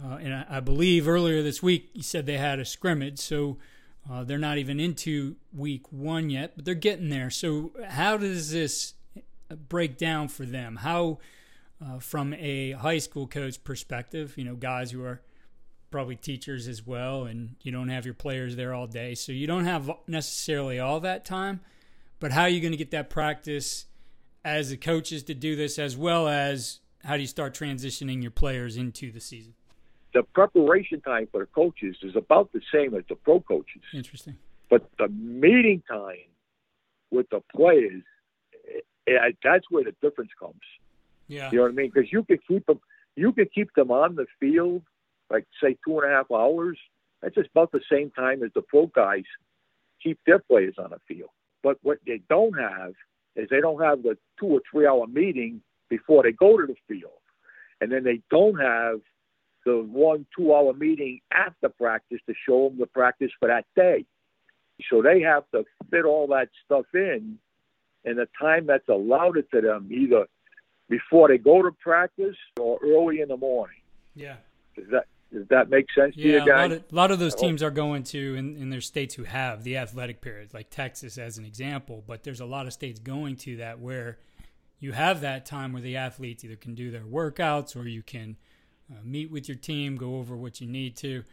uh, 0.03 0.15
and 0.15 0.33
I, 0.33 0.45
I, 0.49 0.59
believe 0.61 1.07
earlier 1.07 1.43
this 1.43 1.61
week 1.61 1.89
you 1.93 2.01
said 2.01 2.25
they 2.25 2.37
had 2.37 2.59
a 2.59 2.65
scrimmage, 2.65 3.19
so 3.19 3.57
uh, 4.09 4.23
they're 4.23 4.37
not 4.37 4.57
even 4.57 4.79
into 4.79 5.35
week 5.53 5.91
one 5.91 6.29
yet, 6.29 6.53
but 6.55 6.65
they're 6.65 6.73
getting 6.73 7.09
there. 7.09 7.29
So, 7.29 7.71
how 7.87 8.17
does 8.17 8.51
this 8.51 8.93
break 9.69 9.97
down 9.97 10.27
for 10.27 10.45
them? 10.45 10.77
How, 10.77 11.19
uh, 11.83 11.99
from 11.99 12.33
a 12.33 12.71
high 12.71 12.97
school 12.97 13.27
coach 13.27 13.63
perspective, 13.63 14.33
you 14.37 14.43
know, 14.43 14.55
guys 14.55 14.91
who 14.91 15.03
are 15.03 15.21
probably 15.91 16.15
teachers 16.15 16.67
as 16.67 16.85
well, 16.85 17.25
and 17.25 17.55
you 17.61 17.71
don't 17.71 17.89
have 17.89 18.05
your 18.05 18.13
players 18.13 18.55
there 18.55 18.73
all 18.73 18.87
day, 18.87 19.13
so 19.13 19.31
you 19.31 19.45
don't 19.45 19.65
have 19.65 19.91
necessarily 20.07 20.79
all 20.79 20.99
that 21.01 21.25
time. 21.25 21.59
But 22.19 22.31
how 22.31 22.43
are 22.43 22.49
you 22.49 22.61
going 22.61 22.71
to 22.71 22.77
get 22.77 22.91
that 22.91 23.09
practice 23.09 23.85
as 24.43 24.69
the 24.69 24.77
coaches 24.77 25.23
to 25.23 25.33
do 25.33 25.55
this, 25.55 25.77
as 25.77 25.95
well 25.97 26.27
as 26.27 26.79
how 27.03 27.15
do 27.15 27.21
you 27.21 27.27
start 27.27 27.53
transitioning 27.53 28.21
your 28.21 28.31
players 28.31 28.77
into 28.77 29.11
the 29.11 29.19
season? 29.19 29.53
the 30.13 30.23
preparation 30.23 31.01
time 31.01 31.27
for 31.31 31.41
the 31.41 31.45
coaches 31.47 31.95
is 32.01 32.15
about 32.15 32.51
the 32.51 32.61
same 32.73 32.93
as 32.95 33.03
the 33.09 33.15
pro 33.15 33.39
coaches. 33.39 33.81
Interesting. 33.93 34.37
But 34.69 34.89
the 34.97 35.07
meeting 35.09 35.83
time 35.87 36.17
with 37.11 37.29
the 37.29 37.41
players, 37.55 38.03
eh, 38.67 38.79
it, 39.07 39.37
that's 39.43 39.65
where 39.69 39.83
the 39.83 39.93
difference 40.01 40.31
comes. 40.39 40.55
Yeah. 41.27 41.49
You 41.51 41.57
know 41.57 41.63
what 41.63 41.71
I 41.71 41.75
mean? 41.75 41.91
Because 41.93 42.11
you 42.11 42.23
can 42.23 42.39
keep 42.47 42.65
them, 42.65 42.79
you 43.15 43.31
can 43.31 43.47
keep 43.53 43.73
them 43.75 43.91
on 43.91 44.15
the 44.15 44.25
field, 44.39 44.83
like 45.31 45.45
say 45.63 45.77
two 45.85 45.99
and 45.99 46.11
a 46.11 46.15
half 46.15 46.31
hours. 46.31 46.77
That's 47.21 47.35
just 47.35 47.49
about 47.55 47.71
the 47.71 47.81
same 47.91 48.11
time 48.11 48.43
as 48.43 48.51
the 48.53 48.61
pro 48.61 48.87
guys 48.87 49.23
keep 50.01 50.19
their 50.25 50.39
players 50.39 50.75
on 50.77 50.89
the 50.89 50.99
field. 51.07 51.29
But 51.63 51.77
what 51.83 51.99
they 52.05 52.21
don't 52.29 52.57
have 52.59 52.93
is 53.35 53.47
they 53.49 53.61
don't 53.61 53.81
have 53.81 54.03
the 54.03 54.17
two 54.39 54.47
or 54.47 54.61
three 54.69 54.87
hour 54.87 55.07
meeting 55.07 55.61
before 55.89 56.23
they 56.23 56.31
go 56.31 56.57
to 56.57 56.65
the 56.67 56.75
field. 56.87 57.13
And 57.79 57.91
then 57.91 58.03
they 58.03 58.21
don't 58.29 58.59
have 58.59 58.99
the 59.65 59.77
one 59.77 60.25
two 60.35 60.53
hour 60.53 60.73
meeting 60.73 61.21
after 61.31 61.69
practice 61.69 62.19
to 62.27 62.33
show 62.47 62.69
them 62.69 62.79
the 62.79 62.87
practice 62.87 63.31
for 63.39 63.47
that 63.47 63.65
day. 63.75 64.05
So 64.89 65.01
they 65.01 65.21
have 65.21 65.43
to 65.53 65.63
fit 65.91 66.05
all 66.05 66.27
that 66.27 66.49
stuff 66.65 66.85
in 66.93 67.37
in 68.03 68.15
the 68.15 68.27
time 68.39 68.65
that's 68.65 68.89
allowed 68.89 69.37
it 69.37 69.47
to 69.53 69.61
them, 69.61 69.89
either 69.91 70.25
before 70.89 71.27
they 71.27 71.37
go 71.37 71.61
to 71.61 71.71
practice 71.71 72.35
or 72.59 72.79
early 72.83 73.21
in 73.21 73.27
the 73.27 73.37
morning. 73.37 73.77
Yeah. 74.15 74.37
That 74.91 75.05
does 75.33 75.47
that 75.49 75.69
make 75.69 75.85
sense 75.97 76.13
yeah, 76.15 76.23
to 76.23 76.31
you 76.31 76.39
guys? 76.39 76.47
A 76.47 76.51
lot, 76.51 76.71
of, 76.71 76.83
a 76.91 76.95
lot 76.95 77.11
of 77.11 77.19
those 77.19 77.35
teams 77.35 77.63
are 77.63 77.71
going 77.71 78.03
to 78.03 78.35
in, 78.35 78.55
in 78.57 78.69
their 78.69 78.81
states 78.81 79.15
who 79.15 79.23
have 79.23 79.63
the 79.63 79.77
athletic 79.77 80.21
periods, 80.21 80.53
like 80.53 80.69
Texas 80.69 81.17
as 81.17 81.37
an 81.37 81.45
example, 81.45 82.03
but 82.05 82.23
there's 82.23 82.41
a 82.41 82.45
lot 82.45 82.67
of 82.67 82.73
states 82.73 82.99
going 82.99 83.35
to 83.37 83.57
that 83.57 83.79
where 83.79 84.17
you 84.79 84.91
have 84.91 85.21
that 85.21 85.45
time 85.45 85.73
where 85.73 85.81
the 85.81 85.97
athletes 85.97 86.43
either 86.43 86.55
can 86.55 86.75
do 86.75 86.91
their 86.91 87.05
workouts 87.05 87.75
or 87.75 87.87
you 87.87 88.01
can– 88.03 88.37
uh, 88.91 88.99
meet 89.03 89.31
with 89.31 89.47
your 89.47 89.57
team, 89.57 89.95
go 89.95 90.17
over 90.17 90.35
what 90.35 90.59
you 90.59 90.67
need 90.67 90.95
to. 90.97 91.23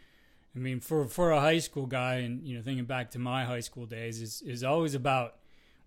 I 0.54 0.58
mean, 0.58 0.80
for 0.80 1.06
for 1.06 1.30
a 1.30 1.40
high 1.40 1.58
school 1.58 1.86
guy, 1.86 2.16
and 2.16 2.46
you 2.46 2.56
know, 2.56 2.62
thinking 2.62 2.84
back 2.84 3.10
to 3.12 3.18
my 3.18 3.44
high 3.44 3.60
school 3.60 3.86
days, 3.86 4.20
is 4.20 4.42
is 4.42 4.64
always 4.64 4.94
about 4.94 5.36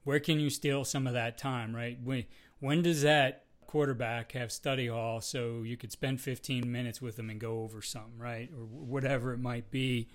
where 0.03 0.19
can 0.19 0.39
you 0.39 0.49
steal 0.49 0.83
some 0.83 1.07
of 1.07 1.13
that 1.13 1.37
time, 1.37 1.75
right? 1.75 1.97
When 2.03 2.25
when 2.59 2.81
does 2.81 3.01
that 3.03 3.45
quarterback 3.71 4.33
have 4.33 4.51
study 4.51 4.87
hall 4.87 5.21
so 5.21 5.61
you 5.63 5.77
could 5.77 5.93
spend 5.93 6.19
15 6.19 6.69
minutes 6.69 7.01
with 7.01 7.15
them 7.15 7.29
and 7.29 7.39
go 7.39 7.61
over 7.61 7.81
something, 7.81 8.17
right, 8.17 8.49
or 8.53 8.65
whatever 8.65 9.31
it 9.31 9.37
might 9.37 9.71
be, 9.71 10.09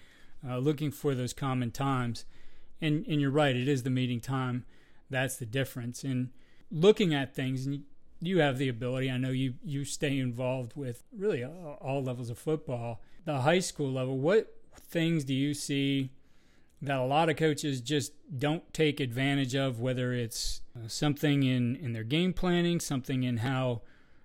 uh, 0.47 0.59
looking 0.59 0.91
for 0.91 1.15
those 1.15 1.33
common 1.33 1.71
times. 1.71 2.27
And 2.83 3.07
and 3.07 3.19
you're 3.19 3.31
right, 3.31 3.57
it 3.57 3.67
is 3.67 3.83
the 3.83 3.89
meeting 3.89 4.21
time. 4.21 4.67
That's 5.09 5.39
the 5.39 5.47
difference. 5.47 6.05
And 6.05 6.33
looking 6.71 7.15
at 7.15 7.35
things, 7.35 7.65
and 7.65 7.85
you 8.21 8.41
have 8.41 8.59
the 8.59 8.69
ability. 8.69 9.11
I 9.11 9.17
know 9.17 9.31
you 9.31 9.55
you 9.65 9.87
stay 9.87 10.19
involved 10.19 10.77
with 10.77 11.05
really 11.17 11.43
all, 11.43 11.79
all 11.81 12.05
levels 12.05 12.29
of 12.29 12.39
football. 12.39 13.01
The 13.25 13.41
high 13.41 13.61
school 13.61 13.91
level, 13.91 14.19
what 14.19 14.55
things 14.79 15.25
do 15.25 15.33
you 15.33 15.55
see 15.55 16.11
that 16.87 16.99
a 16.99 17.05
lot 17.05 17.29
of 17.29 17.37
coaches 17.37 17.81
just 17.81 18.13
don't 18.39 18.73
take 18.73 19.01
advantage 19.01 19.55
of? 19.55 19.81
Whether 19.81 20.13
it's 20.13 20.63
uh, 20.77 20.89
something 20.89 21.43
in 21.43 21.77
in 21.77 21.93
their 21.93 22.05
game 22.05 22.33
planning, 22.33 22.81
something 22.81 23.23
in 23.23 23.39
how 23.39 23.83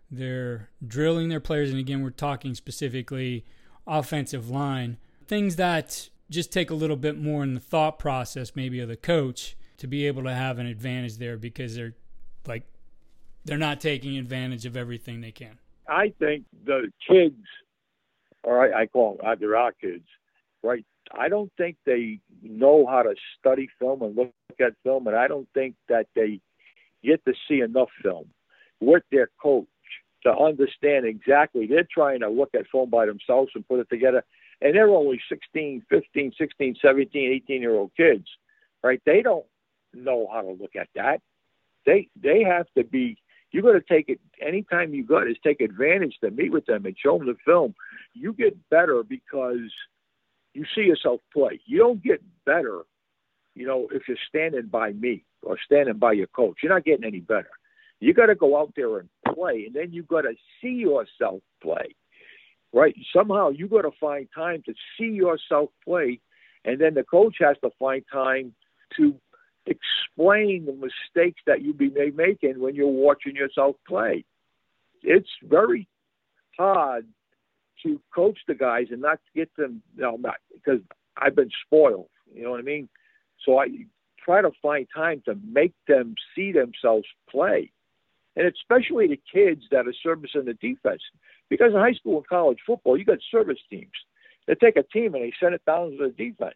they're 0.10 0.70
drilling 0.86 1.30
their 1.30 1.40
players, 1.40 1.70
and 1.70 1.80
again, 1.80 2.02
we're 2.02 2.10
talking 2.10 2.56
specifically 2.56 3.46
offensive 3.88 4.50
line, 4.50 4.98
things 5.28 5.56
that 5.56 6.10
just 6.30 6.52
take 6.52 6.70
a 6.70 6.76
little 6.76 6.96
bit 6.96 7.18
more 7.18 7.44
in 7.44 7.54
the 7.54 7.60
thought 7.60 8.00
process, 8.00 8.56
maybe 8.56 8.80
of 8.80 8.88
the 8.88 8.96
coach, 8.96 9.56
to 9.78 9.88
be 9.88 10.08
able 10.08 10.24
to 10.24 10.34
have 10.34 10.60
an 10.60 10.66
advantage 10.66 11.18
there 11.18 11.38
because 11.38 11.76
they're 11.76 11.94
like 12.48 12.64
they're 13.46 13.58
not 13.58 13.82
taking 13.82 14.18
advantage 14.18 14.66
of 14.66 14.78
everything 14.78 15.22
they 15.22 15.32
can. 15.32 15.60
I 15.88 16.14
think 16.20 16.46
the 16.66 16.92
kids, 17.10 17.44
or 18.44 18.62
I, 18.64 18.84
I 18.84 18.86
call 18.88 19.18
them, 19.18 19.36
they're 19.40 19.58
our 19.58 19.72
kids, 19.74 20.06
right? 20.64 20.86
I 21.18 21.30
don't 21.30 21.52
think 21.58 21.78
they 21.86 22.20
know 22.42 22.86
how 22.86 23.04
to 23.04 23.16
study 23.40 23.70
film 23.80 24.02
and 24.02 24.16
look 24.16 24.32
at 24.60 24.74
film, 24.84 25.08
and 25.08 25.16
I 25.16 25.28
don't 25.28 25.48
think 25.54 25.76
that 25.90 26.08
they 26.16 26.40
get 27.04 27.24
to 27.26 27.34
see 27.48 27.62
enough 27.62 27.90
film 28.02 28.26
with 28.80 29.04
their 29.12 29.30
coach 29.42 29.68
to 30.24 30.32
understand 30.36 31.06
exactly. 31.06 31.68
They're 31.68 31.88
trying 31.92 32.20
to 32.22 32.30
look 32.30 32.50
at 32.54 32.68
film 32.72 32.90
by 32.90 33.06
themselves 33.06 33.52
and 33.56 33.68
put 33.68 33.80
it 33.80 33.90
together, 33.90 34.24
and 34.62 34.76
they're 34.76 34.90
only 34.90 35.20
16, 35.30 35.84
15, 35.90 36.34
16, 36.38 36.76
17, 36.82 37.42
18 37.46 37.62
year 37.62 37.76
old 37.76 37.92
kids, 37.98 38.26
right? 38.84 39.02
They 39.06 39.22
don't 39.22 39.46
know 39.94 40.28
how 40.32 40.42
to 40.42 40.52
look 40.52 40.76
at 40.80 40.88
that. 40.96 41.22
They 41.86 42.08
they 42.22 42.44
have 42.44 42.68
to 42.78 42.84
be. 42.84 43.18
You 43.52 43.62
got 43.62 43.74
to 43.74 43.82
take 43.82 44.08
it 44.08 44.22
anytime 44.42 44.94
you 44.94 45.04
got 45.04 45.28
is 45.28 45.36
take 45.44 45.60
advantage 45.60 46.16
to 46.24 46.32
meet 46.32 46.54
with 46.54 46.66
them 46.68 46.86
and 46.86 46.96
show 46.98 47.18
them 47.18 47.28
the 47.28 47.36
film. 47.44 47.76
You 48.14 48.32
get 48.32 48.58
better 48.70 49.04
because 49.04 49.70
you 50.54 50.66
see 50.76 50.82
yourself 50.82 51.22
play. 51.34 51.60
You 51.66 51.80
don't 51.80 52.04
get 52.04 52.22
better, 52.46 52.82
you 53.56 53.66
know, 53.66 53.88
if 53.92 54.04
you're 54.08 54.18
standing 54.28 54.68
by 54.68 54.92
me 54.92 55.24
or 55.42 55.58
standing 55.64 55.98
by 55.98 56.14
your 56.14 56.28
coach. 56.28 56.58
You're 56.62 56.74
not 56.74 56.86
getting 56.86 57.06
any 57.06 57.20
better. 57.20 57.50
You 58.00 58.14
got 58.14 58.28
to 58.28 58.36
go 58.36 58.60
out 58.60 58.74
there 58.76 58.98
and 58.98 59.10
play, 59.34 59.66
and 59.68 59.76
then 59.76 59.94
you 59.94 60.04
got 60.04 60.22
to 60.22 60.34
see 60.62 60.70
yourself 60.70 61.42
play. 61.62 61.96
Right? 62.74 62.96
Somehow 63.16 63.50
you 63.50 63.68
got 63.68 63.82
to 63.82 63.92
find 64.00 64.28
time 64.34 64.64
to 64.66 64.74
see 64.98 65.14
yourself 65.14 65.70
play, 65.84 66.20
and 66.66 66.80
then 66.80 66.94
the 66.94 67.04
coach 67.04 67.36
has 67.40 67.58
to 67.64 67.70
find 67.78 68.04
time 68.12 68.54
to 68.98 69.16
explain 69.66 70.66
the 70.66 70.74
mistakes 70.74 71.42
that 71.46 71.62
you 71.62 71.74
be 71.74 71.92
making 72.16 72.60
when 72.60 72.76
you're 72.76 72.88
watching 72.88 73.36
yourself 73.36 73.76
play. 73.88 74.26
It's 75.04 75.30
very 75.44 75.88
hard 76.58 77.06
to 77.84 78.02
coach 78.14 78.40
the 78.48 78.56
guys 78.56 78.88
and 78.92 79.02
not 79.02 79.20
get 79.36 79.50
them, 79.56 79.82
you 79.96 80.04
know, 80.04 80.18
not 80.18 80.36
because 80.54 80.82
I've 81.18 81.36
been 81.36 81.52
spoiled. 81.66 82.10
You 82.34 82.44
know 82.44 82.52
what 82.52 82.60
I 82.60 82.64
mean? 82.64 82.90
So 83.46 83.60
I 83.60 83.68
try 84.24 84.42
to 84.42 84.52
find 84.62 84.88
time 84.96 85.22
to 85.26 85.36
make 85.52 85.74
them 85.88 86.16
see 86.36 86.52
themselves 86.52 87.08
play, 87.30 87.72
and 88.36 88.48
especially 88.48 89.08
the 89.08 89.20
kids 89.32 89.64
that 89.72 89.88
are 89.88 89.94
servicing 90.04 90.46
the 90.46 90.54
defense. 90.54 91.02
Because 91.50 91.74
in 91.74 91.80
high 91.80 91.94
school 91.94 92.18
and 92.18 92.28
college 92.28 92.60
football, 92.66 92.98
you 92.98 93.04
got 93.04 93.18
service 93.30 93.60
teams. 93.70 93.92
They 94.48 94.56
take 94.56 94.78
a 94.78 94.84
team 94.84 95.14
and 95.16 95.24
they 95.24 95.34
send 95.40 95.54
it 95.54 95.66
down 95.66 95.92
to 95.92 95.98
the 95.98 96.10
defense. 96.10 96.56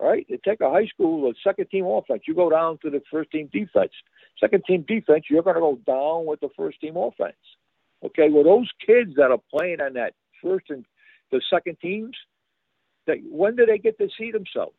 Right? 0.00 0.26
They 0.28 0.38
take 0.44 0.60
a 0.60 0.70
high 0.70 0.86
school, 0.86 1.30
a 1.30 1.34
second 1.44 1.66
team 1.70 1.86
offense. 1.86 2.22
You 2.26 2.34
go 2.34 2.50
down 2.50 2.78
to 2.82 2.90
the 2.90 3.00
first 3.10 3.30
team 3.30 3.48
defense. 3.52 3.92
Second 4.40 4.64
team 4.66 4.84
defense, 4.86 5.26
you're 5.30 5.42
going 5.42 5.54
to 5.54 5.60
go 5.60 5.78
down 5.86 6.26
with 6.26 6.40
the 6.40 6.48
first 6.56 6.80
team 6.80 6.96
offense. 6.96 7.36
Okay, 8.04 8.28
well, 8.28 8.44
those 8.44 8.68
kids 8.84 9.12
that 9.16 9.30
are 9.30 9.40
playing 9.50 9.80
on 9.80 9.94
that 9.94 10.14
first 10.44 10.66
and 10.70 10.84
the 11.32 11.40
second 11.50 11.78
teams, 11.80 12.16
that 13.06 13.16
when 13.28 13.56
do 13.56 13.66
they 13.66 13.78
get 13.78 13.98
to 13.98 14.08
see 14.18 14.30
themselves? 14.30 14.76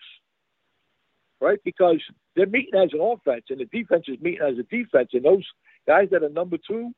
Right? 1.42 1.60
Because 1.64 2.02
they're 2.36 2.48
meeting 2.48 2.80
as 2.80 2.90
an 2.94 3.02
offense 3.02 3.46
and 3.50 3.60
the 3.60 3.66
defense 3.66 4.06
is 4.08 4.20
meeting 4.22 4.42
as 4.42 4.58
a 4.58 4.64
defense, 4.64 5.10
and 5.14 5.26
those 5.26 5.46
guys 5.88 6.08
that 6.12 6.24
are 6.24 6.30
number 6.30 6.58
two 6.58 6.92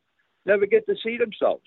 never 0.45 0.65
get 0.65 0.85
to 0.87 0.95
see 1.03 1.17
themselves. 1.17 1.65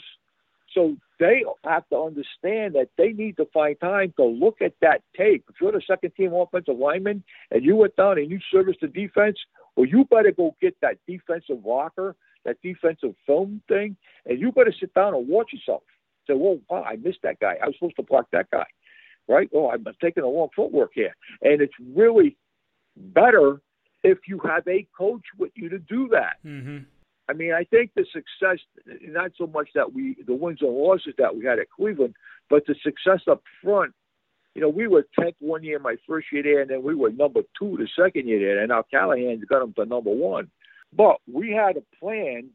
So 0.75 0.97
they 1.19 1.45
have 1.65 1.89
to 1.89 1.97
understand 1.97 2.75
that 2.75 2.91
they 2.97 3.13
need 3.13 3.37
to 3.39 3.47
find 3.53 3.79
time 3.81 4.15
to 4.17 4.25
look 4.25 4.63
at 4.63 4.75
that 4.81 5.03
tape. 5.17 5.45
If 5.49 5.57
you're 5.61 5.73
the 5.73 5.83
second 5.87 6.13
team 6.17 6.33
offensive 6.33 6.79
lineman 6.79 7.25
and 7.51 7.65
you 7.65 7.75
went 7.75 7.97
down 7.97 8.19
and 8.19 8.31
you 8.31 8.39
service 8.53 8.77
the 8.81 8.87
defense, 8.87 9.37
well, 9.75 9.87
you 9.87 10.05
better 10.05 10.31
go 10.31 10.55
get 10.61 10.77
that 10.81 10.99
defensive 11.09 11.65
locker, 11.65 12.15
that 12.45 12.57
defensive 12.63 13.15
film 13.27 13.63
thing, 13.69 13.97
and 14.27 14.41
you 14.41 14.53
better 14.53 14.73
sit 14.79 14.95
down 14.95 15.15
and 15.15 15.29
watch 15.29 15.53
yourself 15.53 15.83
say, 16.31 16.39
"Well, 16.39 16.61
wow, 16.69 16.83
I 16.83 16.97
missed 16.97 17.23
that 17.23 17.41
guy. 17.41 17.57
I 17.63 17.67
was 17.67 17.75
supposed 17.77 17.97
to 17.97 18.03
block 18.03 18.27
that 18.33 18.51
guy." 18.51 18.67
Right? 19.29 19.49
Oh, 19.55 19.71
I'm 19.71 19.85
taking 20.03 20.25
a 20.25 20.29
long 20.29 20.49
footwork 20.57 20.91
here, 20.95 21.15
and 21.43 21.61
it's 21.61 21.75
really 21.95 22.37
better 22.97 23.61
if 24.03 24.19
you 24.27 24.41
have 24.41 24.67
a 24.67 24.87
coach 24.97 25.25
with 25.39 25.53
you 25.55 25.69
to 25.69 25.79
do 25.79 26.09
that. 26.09 26.37
Mm-hmm. 26.45 26.79
I 27.29 27.33
mean, 27.33 27.53
I 27.53 27.63
think 27.65 27.93
the 27.95 28.05
success, 28.13 28.59
not 29.03 29.31
so 29.39 29.47
much 29.47 29.69
that 29.77 29.93
we, 29.93 30.17
the 30.27 30.35
wins 30.35 30.59
and 30.63 30.71
losses 30.71 31.15
that 31.19 31.37
we 31.37 31.45
had 31.45 31.61
at 31.61 31.71
Cleveland, 31.71 32.15
but 32.49 32.65
the 32.67 32.75
success 32.83 33.21
up 33.31 33.43
front. 33.63 33.93
You 34.57 34.63
know, 34.63 34.69
we 34.69 34.89
were 34.89 35.07
10th 35.19 35.37
one 35.39 35.63
year 35.63 35.79
my 35.79 35.95
first 36.09 36.27
year 36.33 36.43
there, 36.43 36.61
and 36.61 36.69
then 36.69 36.83
we 36.83 36.97
were 36.97 37.13
number 37.13 37.43
two 37.57 37.77
the 37.77 37.89
second 37.97 38.27
year 38.27 38.41
there, 38.41 38.59
and 38.59 38.71
now 38.71 38.83
Callahan's 38.91 39.45
got 39.45 39.61
them 39.61 39.73
to 39.75 39.85
number 39.85 40.11
one. 40.11 40.51
But 40.93 41.19
we 41.33 41.53
had 41.53 41.77
a 41.77 41.85
plan 42.01 42.51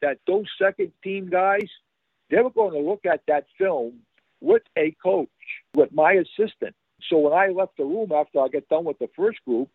that 0.00 0.18
those 0.26 0.46
second 0.60 0.90
team 1.04 1.30
guys, 1.30 1.68
they 2.30 2.40
were 2.40 2.50
going 2.50 2.72
to 2.72 2.88
look 2.88 3.04
at 3.04 3.22
that 3.28 3.46
film 3.58 4.00
with 4.40 4.62
a 4.76 4.94
coach, 5.02 5.28
with 5.74 5.92
my 5.92 6.12
assistant. 6.12 6.74
So 7.08 7.18
when 7.18 7.32
I 7.32 7.48
left 7.48 7.76
the 7.76 7.84
room 7.84 8.12
after 8.12 8.40
I 8.40 8.48
got 8.48 8.68
done 8.68 8.84
with 8.84 8.98
the 8.98 9.08
first 9.16 9.38
group, 9.44 9.68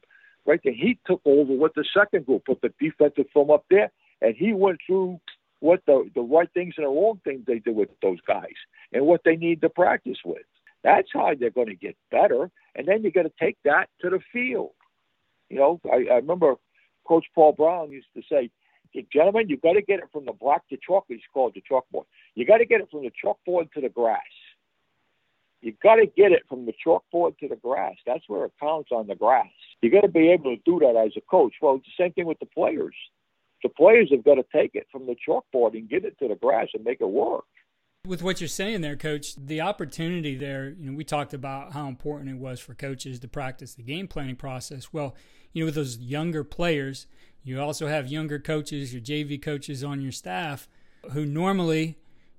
right, 0.45 0.59
then 0.63 0.73
he 0.73 0.97
took 1.05 1.21
over 1.25 1.53
with 1.53 1.73
the 1.75 1.85
second 1.95 2.25
group, 2.25 2.45
put 2.45 2.61
the 2.61 2.73
defensive 2.79 3.25
film 3.33 3.51
up 3.51 3.65
there, 3.69 3.91
and 4.21 4.35
he 4.35 4.53
went 4.53 4.79
through 4.85 5.19
what 5.59 5.81
the 5.87 6.09
the 6.13 6.21
right 6.21 6.49
things 6.53 6.75
and 6.77 6.85
the 6.85 6.89
wrong 6.89 7.19
things 7.23 7.43
they 7.47 7.59
did 7.59 7.75
with 7.75 7.89
those 8.01 8.19
guys 8.27 8.53
and 8.93 9.05
what 9.05 9.21
they 9.25 9.35
need 9.35 9.61
to 9.61 9.69
practice 9.69 10.17
with. 10.23 10.43
That's 10.83 11.07
how 11.11 11.33
they're 11.37 11.49
going 11.49 11.67
to 11.67 11.75
get 11.75 11.97
better. 12.11 12.49
And 12.75 12.87
then 12.87 13.03
you 13.03 13.11
got 13.11 13.23
to 13.23 13.31
take 13.39 13.57
that 13.65 13.89
to 14.01 14.09
the 14.09 14.19
field. 14.31 14.71
You 15.49 15.57
know, 15.57 15.81
I, 15.91 16.05
I 16.11 16.15
remember 16.17 16.55
Coach 17.07 17.25
Paul 17.33 17.53
Brown 17.53 17.91
used 17.91 18.07
to 18.15 18.21
say, 18.29 18.51
gentlemen, 19.11 19.49
you've 19.49 19.61
got 19.61 19.73
to 19.73 19.81
get 19.81 19.99
it 19.99 20.09
from 20.11 20.25
the 20.25 20.33
block 20.33 20.67
to 20.69 20.77
chalk. 20.77 21.05
He's 21.07 21.19
called 21.33 21.55
the 21.55 21.63
chalkboard. 21.69 22.05
You 22.37 22.45
got 22.45 22.59
to 22.59 22.65
get 22.65 22.81
it 22.81 22.89
from 22.91 23.01
the 23.01 23.09
chalkboard 23.09 23.71
to 23.71 23.81
the 23.81 23.89
grass. 23.89 24.21
You 25.61 25.73
got 25.81 25.95
to 25.95 26.05
get 26.05 26.31
it 26.31 26.43
from 26.47 26.67
the 26.67 26.73
chalkboard 26.85 27.35
to 27.39 27.47
the 27.47 27.55
grass. 27.55 27.95
That's 28.05 28.23
where 28.27 28.45
it 28.45 28.51
counts 28.61 28.91
on 28.91 29.07
the 29.07 29.15
grass. 29.15 29.47
You 29.81 29.89
got 29.89 30.01
to 30.01 30.07
be 30.07 30.29
able 30.29 30.55
to 30.55 30.61
do 30.63 30.77
that 30.85 30.95
as 30.95 31.13
a 31.17 31.21
coach. 31.21 31.55
Well, 31.59 31.77
it's 31.77 31.85
the 31.85 32.03
same 32.03 32.13
thing 32.13 32.27
with 32.27 32.37
the 32.37 32.45
players. 32.45 32.93
The 33.63 33.69
players 33.69 34.09
have 34.11 34.23
got 34.23 34.35
to 34.35 34.45
take 34.53 34.75
it 34.75 34.85
from 34.91 35.07
the 35.07 35.15
chalkboard 35.27 35.73
and 35.73 35.89
get 35.89 36.05
it 36.05 36.19
to 36.19 36.27
the 36.27 36.35
grass 36.35 36.67
and 36.75 36.83
make 36.83 37.01
it 37.01 37.09
work. 37.09 37.45
With 38.05 38.21
what 38.21 38.39
you're 38.39 38.47
saying 38.47 38.81
there, 38.81 38.95
Coach, 38.95 39.35
the 39.35 39.61
opportunity 39.61 40.35
there, 40.35 40.75
you 40.79 40.91
know, 40.91 40.95
we 40.95 41.03
talked 41.03 41.33
about 41.33 41.73
how 41.73 41.87
important 41.87 42.29
it 42.29 42.37
was 42.37 42.59
for 42.59 42.75
coaches 42.75 43.19
to 43.21 43.27
practice 43.27 43.73
the 43.73 43.81
game 43.81 44.07
planning 44.07 44.35
process. 44.35 44.93
Well, 44.93 45.15
you 45.53 45.63
know, 45.63 45.65
with 45.65 45.75
those 45.75 45.97
younger 45.97 46.43
players, 46.43 47.07
you 47.43 47.59
also 47.59 47.87
have 47.87 48.09
younger 48.09 48.37
coaches, 48.37 48.93
your 48.93 49.01
JV 49.01 49.41
coaches 49.41 49.83
on 49.83 50.01
your 50.01 50.11
staff 50.11 50.69
who 51.13 51.25
normally 51.25 51.97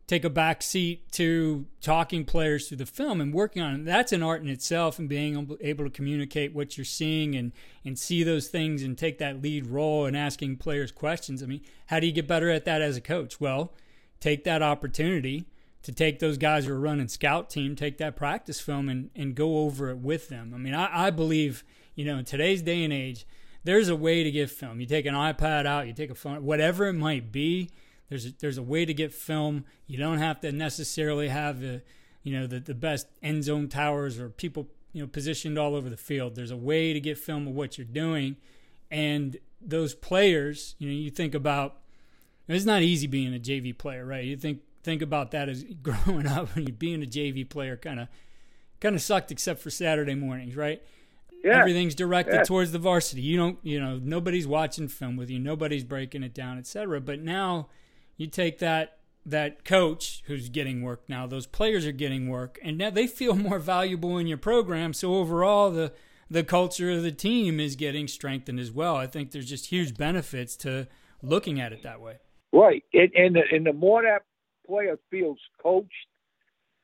take 0.09 0.25
a 0.25 0.31
back 0.31 0.63
seat 0.63 1.13
to 1.13 1.67
talking 1.83 2.25
players 2.25 2.67
through 2.67 2.79
the 2.79 2.87
film 2.87 3.21
and 3.21 3.33
working 3.33 3.61
on 3.61 3.75
it. 3.75 3.85
That's 3.85 4.11
an 4.11 4.23
art 4.23 4.41
in 4.41 4.49
itself 4.49 4.99
and 4.99 5.07
being 5.07 5.57
able 5.61 5.85
to 5.85 5.91
communicate 5.91 6.55
what 6.55 6.79
you're 6.79 6.85
seeing 6.87 7.37
and, 7.37 7.53
and 7.85 7.97
see 7.99 8.23
those 8.23 8.49
things 8.49 8.83
and 8.83 8.97
take 8.97 9.19
that 9.19 9.43
lead 9.43 9.67
role 9.67 10.07
and 10.07 10.17
asking 10.17 10.57
players 10.57 10.91
questions. 10.91 11.43
I 11.43 11.47
mean, 11.47 11.61
how 11.87 12.01
do 12.01 12.07
you 12.07 12.13
get 12.13 12.27
better 12.27 12.49
at 12.51 12.65
that 12.65 12.81
as 12.81 12.97
a 12.97 13.03
coach? 13.03 13.39
Well, 13.39 13.75
take 14.19 14.45
that 14.45 14.63
opportunity 14.63 15.45
to 15.83 15.93
take 15.93 16.21
those 16.21 16.39
guys 16.39 16.65
who 16.65 16.73
are 16.73 16.81
running 16.81 17.09
scout 17.09 17.51
team, 17.51 17.77
take 17.77 17.99
that 17.99 18.17
practice 18.17 18.61
film 18.61 18.89
and, 18.89 19.11
and 19.15 19.35
go 19.35 19.59
over 19.59 19.91
it 19.91 19.99
with 19.99 20.31
them. 20.31 20.53
I 20.55 20.59
mean, 20.59 20.75
I, 20.75 21.09
I 21.09 21.11
believe, 21.11 21.65
you 21.95 22.07
know, 22.07 22.17
in 22.17 22.25
today's 22.25 22.63
day 22.63 22.83
and 22.83 22.95
age, 22.95 23.27
there's 23.63 23.91
a 23.91 23.97
way 23.97 24.25
to 24.25 24.31
get 24.31 24.51
film. 24.51 24.81
You 24.81 24.87
take 24.87 25.05
an 25.05 25.15
iPad 25.15 25.67
out, 25.67 25.87
you 25.87 25.93
take 25.93 26.11
a 26.11 26.15
phone, 26.15 26.43
whatever 26.45 26.87
it 26.87 26.95
might 26.95 27.31
be, 27.31 27.69
there's 28.09 28.27
a, 28.27 28.33
there's 28.41 28.59
a 28.59 28.63
way 28.63 28.85
to 28.85 28.95
get 28.95 29.13
film. 29.13 29.65
You 29.87 29.99
don't 29.99 30.19
have 30.19 30.41
to 30.41 30.53
necessarily 30.53 31.29
have 31.29 31.61
the, 31.61 31.83
you 32.23 32.33
know, 32.33 32.47
the, 32.47 32.61
the 32.61 32.75
best 32.75 33.07
end 33.23 33.45
zone 33.45 33.69
towers 33.69 34.19
or 34.19 34.29
people, 34.29 34.69
you 34.93 35.03
know, 35.03 35.07
positioned 35.09 35.59
all 35.59 35.75
over 35.75 35.89
the 35.91 35.97
field. 35.97 36.35
There's 36.35 36.51
a 36.51 36.57
way 36.57 36.93
to 36.93 37.01
get 37.01 37.19
film 37.19 37.47
of 37.47 37.55
what 37.55 37.77
you're 37.79 37.87
doing. 37.87 38.37
And 38.91 39.37
those 39.61 39.95
players, 39.95 40.75
you 40.79 40.89
know, 40.89 40.95
you 40.95 41.11
think 41.11 41.35
about, 41.35 41.77
it's 42.49 42.65
not 42.65 42.81
easy 42.83 43.07
being 43.07 43.35
a 43.35 43.39
JV 43.39 43.77
player, 43.77 44.05
right? 44.07 44.25
You 44.25 44.37
think 44.37 44.61
think 44.85 45.03
about 45.03 45.33
that 45.33 45.49
as 45.51 45.65
growing 45.83 46.27
up 46.27 46.57
and 46.57 46.79
being 46.79 47.03
a 47.03 47.07
JV 47.07 47.47
player 47.49 47.77
kind 47.77 48.01
of 48.01 48.09
kind 48.81 48.95
of 48.95 49.03
sucked 49.03 49.31
except 49.31 49.61
for 49.61 49.69
Saturday 49.71 50.15
mornings, 50.15 50.57
right? 50.57 50.81
Yeah. 51.45 51.59
Everything's 51.61 51.95
directed 51.95 52.35
Yeah. 52.37 52.43
towards 52.45 52.73
the 52.73 52.79
varsity. 52.79 53.21
You 53.23 53.37
don't, 53.37 53.59
you 53.63 53.79
know, 53.81 54.01
nobody's 54.03 54.47
watching 54.47 54.89
film 54.89 55.17
with 55.17 55.29
you, 55.31 55.39
nobody's 55.39 55.85
breaking 55.85 56.23
it 56.23 56.33
down, 56.33 56.59
etc. 56.59 57.01
But 57.01 57.21
now 57.21 57.69
you 58.19 58.27
take 58.27 58.59
that 58.59 58.99
that 59.25 59.65
coach 59.65 60.23
who's 60.27 60.49
getting 60.49 60.83
work 60.83 61.03
now, 61.07 61.27
those 61.27 61.47
players 61.47 61.87
are 61.87 61.93
getting 61.93 62.29
work, 62.29 62.59
and 62.63 62.77
now 62.77 62.91
they 62.91 63.07
feel 63.07 63.35
more 63.49 63.59
valuable 63.59 64.19
in 64.19 64.27
your 64.27 64.39
program. 64.39 64.93
So 64.93 65.15
overall, 65.15 65.71
the 65.71 65.93
the 66.31 66.45
culture 66.45 66.91
of 66.91 67.03
the 67.03 67.13
team 67.13 67.59
is 67.59 67.75
getting 67.75 68.07
strengthened 68.07 68.61
as 68.61 68.71
well. 68.71 68.97
I 68.97 69.07
think 69.07 69.31
there's 69.31 69.49
just 69.49 69.67
huge 69.67 69.97
benefits 69.97 70.57
to 70.57 70.87
looking 71.23 71.59
at 71.59 71.73
it 71.73 71.83
that 71.85 72.03
way. 72.03 72.19
Right, 72.53 72.85
and 72.93 73.11
and 73.15 73.37
the, 73.37 73.43
and 73.51 73.67
the 73.67 73.73
more 73.73 74.03
that 74.03 74.23
player 74.67 74.99
feels 75.11 75.39
coached, 75.63 75.93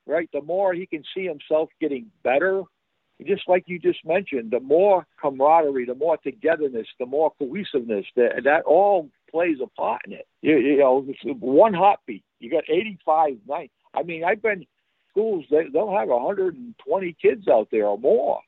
right, 0.07 0.29
the 0.33 0.41
more 0.41 0.73
he 0.73 0.87
can 0.87 1.03
see 1.15 1.25
himself 1.25 1.69
getting 1.81 2.11
better. 2.23 2.63
Just 3.25 3.43
like 3.47 3.65
you 3.67 3.79
just 3.79 4.05
mentioned, 4.05 4.51
the 4.51 4.61
more 4.61 5.07
camaraderie, 5.23 5.87
the 5.87 5.95
more 5.95 6.17
togetherness, 6.17 6.89
the 6.99 7.07
more 7.07 7.33
cohesiveness 7.39 8.05
that 8.17 8.43
that 8.45 8.65
all 8.65 9.09
plays 9.35 9.57
a 9.61 9.67
part 9.67 10.03
in 10.07 10.13
it. 10.13 10.29
You, 10.43 10.59
you 10.59 10.79
know, 10.79 11.05
it's 11.09 11.19
one 11.41 11.75
heartbeat. 11.75 12.23
You 12.39 12.53
got 12.53 12.63
85, 12.69 13.39
90. 13.49 13.71
I 13.93 14.03
mean, 14.05 14.23
I've 14.23 14.41
been 14.41 14.65
schools 15.11 15.45
they 15.51 15.65
they'll 15.73 15.95
have 15.97 16.09
120 16.09 17.17
kids 17.21 17.49
out 17.49 17.69
there 17.73 17.87
or 17.87 17.99
more. 17.99 18.41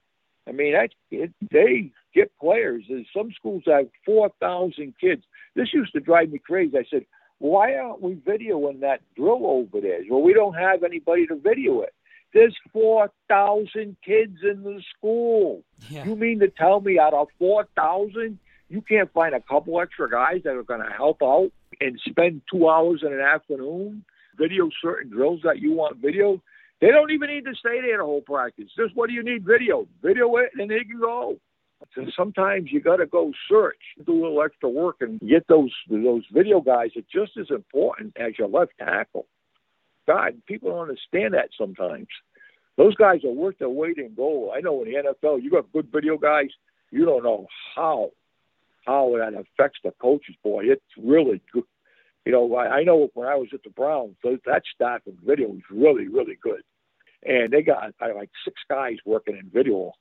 I 0.49 0.53
mean, 0.53 0.75
that 0.75 0.91
it, 1.11 1.33
they 1.51 1.91
get 2.15 2.31
players. 2.39 2.85
There's 2.89 3.07
some 3.13 3.33
schools 3.33 3.65
that 3.67 3.77
have 3.79 3.89
4,000 4.05 4.95
kids. 5.01 5.23
This 5.57 5.75
used 5.75 5.93
to 5.95 6.01
drive 6.01 6.31
me 6.31 6.39
crazy. 6.39 6.79
I 6.79 6.85
said, 6.89 7.05
why 7.39 7.75
aren't 7.75 8.01
we 8.01 8.15
videoing 8.15 8.81
that 8.81 9.01
drill 9.17 9.45
over 9.45 9.81
there? 9.81 10.01
Well, 10.09 10.23
we 10.23 10.35
don't 10.35 10.55
have 10.55 10.85
anybody 10.85 11.27
to 11.27 11.35
video 11.35 11.81
it. 11.81 11.93
There's 12.33 12.57
4,000 12.73 13.97
kids 14.05 14.39
in 14.43 14.63
the 14.63 14.81
school. 14.97 15.63
Yeah. 15.89 16.05
You 16.05 16.15
mean 16.15 16.39
to 16.41 16.49
tell 16.49 16.81
me 16.81 16.99
out 16.99 17.13
of 17.13 17.29
4,000, 17.39 18.39
you 18.69 18.83
can't 18.83 19.13
find 19.13 19.35
a 19.35 19.41
couple 19.41 19.81
extra 19.81 20.11
guys 20.11 20.43
that 20.45 20.57
are 20.57 20.63
going 20.63 20.83
to 20.83 20.93
help 20.93 21.23
out 21.23 21.51
and 21.81 22.01
spend 22.09 22.43
two 22.53 22.69
hours 22.69 23.03
in 23.07 23.13
an 23.13 23.21
afternoon 23.21 24.05
video 24.39 24.69
certain 24.83 25.11
drills 25.11 25.41
that 25.45 25.59
you 25.59 25.73
want 25.73 25.99
video? 25.99 26.43
They 26.81 26.89
don't 26.89 27.11
even 27.11 27.31
need 27.31 27.45
to 27.45 27.55
stay 27.55 27.81
there 27.81 27.99
the 27.99 28.05
whole 28.05 28.21
practice. 28.21 28.69
Just 28.77 28.95
what 28.95 29.09
do 29.09 29.15
you 29.15 29.23
need 29.23 29.45
video? 29.45 29.87
Video 30.03 30.37
it 30.37 30.51
and 30.59 30.71
they 30.71 30.85
can 30.85 31.01
go. 31.01 31.39
So 31.95 32.05
sometimes 32.17 32.71
you 32.73 32.81
got 32.81 32.97
to 32.97 33.07
go 33.07 33.33
search, 33.49 33.81
do 34.05 34.13
a 34.13 34.23
little 34.23 34.43
extra 34.43 34.69
work, 34.69 34.97
and 35.01 35.21
get 35.21 35.47
those 35.47 35.73
those 35.89 36.25
video 36.33 36.61
guys. 36.61 36.91
Are 36.97 37.03
just 37.13 37.37
as 37.39 37.47
important 37.51 38.17
as 38.17 38.39
your 38.39 38.49
left 38.49 38.73
tackle. 38.79 39.27
God, 40.07 40.41
people 40.47 40.71
don't 40.71 40.89
understand 40.89 41.35
that 41.35 41.51
sometimes. 41.57 42.07
Those 42.77 42.95
guys 42.95 43.25
are 43.25 43.31
worth 43.31 43.59
their 43.59 43.69
weight 43.69 43.99
in 43.99 44.15
gold. 44.15 44.53
I 44.55 44.61
know 44.61 44.83
in 44.83 44.91
the 44.91 44.97
NFL, 44.99 45.43
you 45.43 45.51
got 45.51 45.73
good 45.73 45.89
video 45.93 46.17
guys. 46.19 46.49
You 46.91 47.05
don't 47.05 47.25
know 47.25 47.47
how 47.75 48.11
how 48.87 49.15
that 49.19 49.35
affects 49.35 49.81
the 49.83 49.93
coaches. 50.01 50.37
Boy, 50.43 50.65
it's 50.65 50.83
really 50.97 51.43
good. 51.53 51.65
You 52.25 52.33
know, 52.33 52.57
I, 52.57 52.79
I 52.79 52.83
know 52.83 53.09
when 53.15 53.29
I 53.29 53.37
was 53.37 53.49
at 53.53 53.63
the 53.63 53.71
Browns, 53.71 54.17
those, 54.23 54.39
that 54.47 54.63
staff 54.75 55.01
in 55.07 55.17
video 55.25 55.49
was 55.49 55.63
really, 55.71 56.09
really 56.09 56.37
good. 56.43 56.63
And 57.25 57.51
they 57.51 57.63
got 57.63 57.93
I, 58.01 58.13
like 58.13 58.31
six 58.45 58.61
guys 58.69 58.97
working 59.05 59.37
in 59.37 59.51
video, 59.53 59.93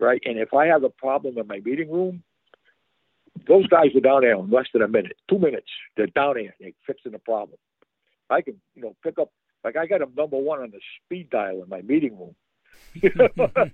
right? 0.00 0.22
And 0.24 0.38
if 0.38 0.54
I 0.54 0.66
have 0.66 0.84
a 0.84 0.90
problem 0.90 1.38
in 1.38 1.46
my 1.46 1.60
meeting 1.60 1.90
room, 1.90 2.22
those 3.46 3.66
guys 3.68 3.94
are 3.94 4.00
down 4.00 4.22
there 4.22 4.34
in 4.34 4.50
less 4.50 4.66
than 4.72 4.82
a 4.82 4.88
minute, 4.88 5.16
two 5.28 5.38
minutes. 5.38 5.68
They're 5.96 6.06
down 6.06 6.34
there, 6.34 6.54
they're 6.60 6.70
fixing 6.86 7.12
the 7.12 7.18
problem. 7.18 7.58
I 8.30 8.42
can, 8.42 8.60
you 8.74 8.82
know, 8.82 8.96
pick 9.02 9.18
up 9.18 9.30
like 9.64 9.76
I 9.76 9.86
got 9.86 10.02
a 10.02 10.08
number 10.16 10.36
one 10.36 10.60
on 10.60 10.70
the 10.70 10.80
speed 11.04 11.30
dial 11.30 11.62
in 11.62 11.68
my 11.68 11.82
meeting 11.82 12.18
room. 12.18 12.34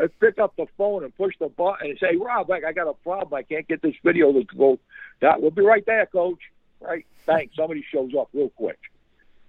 I 0.00 0.06
pick 0.20 0.38
up 0.38 0.54
the 0.56 0.66
phone 0.78 1.04
and 1.04 1.14
push 1.14 1.34
the 1.38 1.48
button 1.48 1.90
and 1.90 1.98
say, 1.98 2.16
Rob, 2.16 2.48
like 2.48 2.64
I 2.64 2.72
got 2.72 2.88
a 2.88 2.94
problem. 2.94 3.34
I 3.34 3.42
can't 3.42 3.68
get 3.68 3.82
this 3.82 3.94
video 4.02 4.32
to 4.32 4.44
go. 4.44 4.78
That 5.20 5.42
we'll 5.42 5.50
be 5.50 5.62
right 5.62 5.84
there, 5.84 6.06
coach. 6.06 6.40
Right? 6.80 7.06
Thanks. 7.26 7.56
Somebody 7.56 7.84
shows 7.92 8.12
up 8.18 8.28
real 8.32 8.48
quick. 8.50 8.78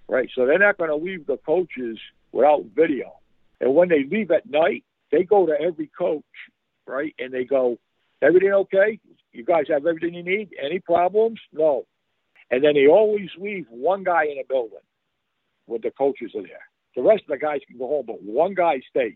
Right? 0.09 0.29
So 0.35 0.45
they're 0.45 0.59
not 0.59 0.77
going 0.77 0.89
to 0.89 0.97
leave 0.97 1.25
the 1.25 1.37
coaches 1.37 1.97
without 2.33 2.65
video. 2.75 3.13
And 3.61 3.75
when 3.75 3.87
they 3.87 4.03
leave 4.03 4.31
at 4.31 4.49
night, 4.49 4.83
they 5.11 5.23
go 5.23 5.45
to 5.45 5.53
every 5.53 5.87
coach, 5.87 6.23
right? 6.87 7.13
And 7.19 7.33
they 7.33 7.45
go, 7.45 7.77
everything 8.21 8.51
okay? 8.51 8.99
You 9.31 9.45
guys 9.45 9.65
have 9.69 9.85
everything 9.85 10.13
you 10.13 10.23
need? 10.23 10.49
Any 10.61 10.79
problems? 10.79 11.39
No. 11.53 11.85
And 12.49 12.63
then 12.63 12.73
they 12.73 12.87
always 12.87 13.29
leave 13.37 13.67
one 13.69 14.03
guy 14.03 14.25
in 14.25 14.37
a 14.37 14.43
building 14.47 14.79
when 15.65 15.81
the 15.81 15.91
coaches 15.91 16.31
are 16.35 16.41
there. 16.41 16.67
The 16.95 17.03
rest 17.03 17.23
of 17.23 17.29
the 17.29 17.37
guys 17.37 17.61
can 17.67 17.77
go 17.77 17.87
home, 17.87 18.05
but 18.05 18.21
one 18.21 18.53
guy 18.53 18.81
stays 18.89 19.13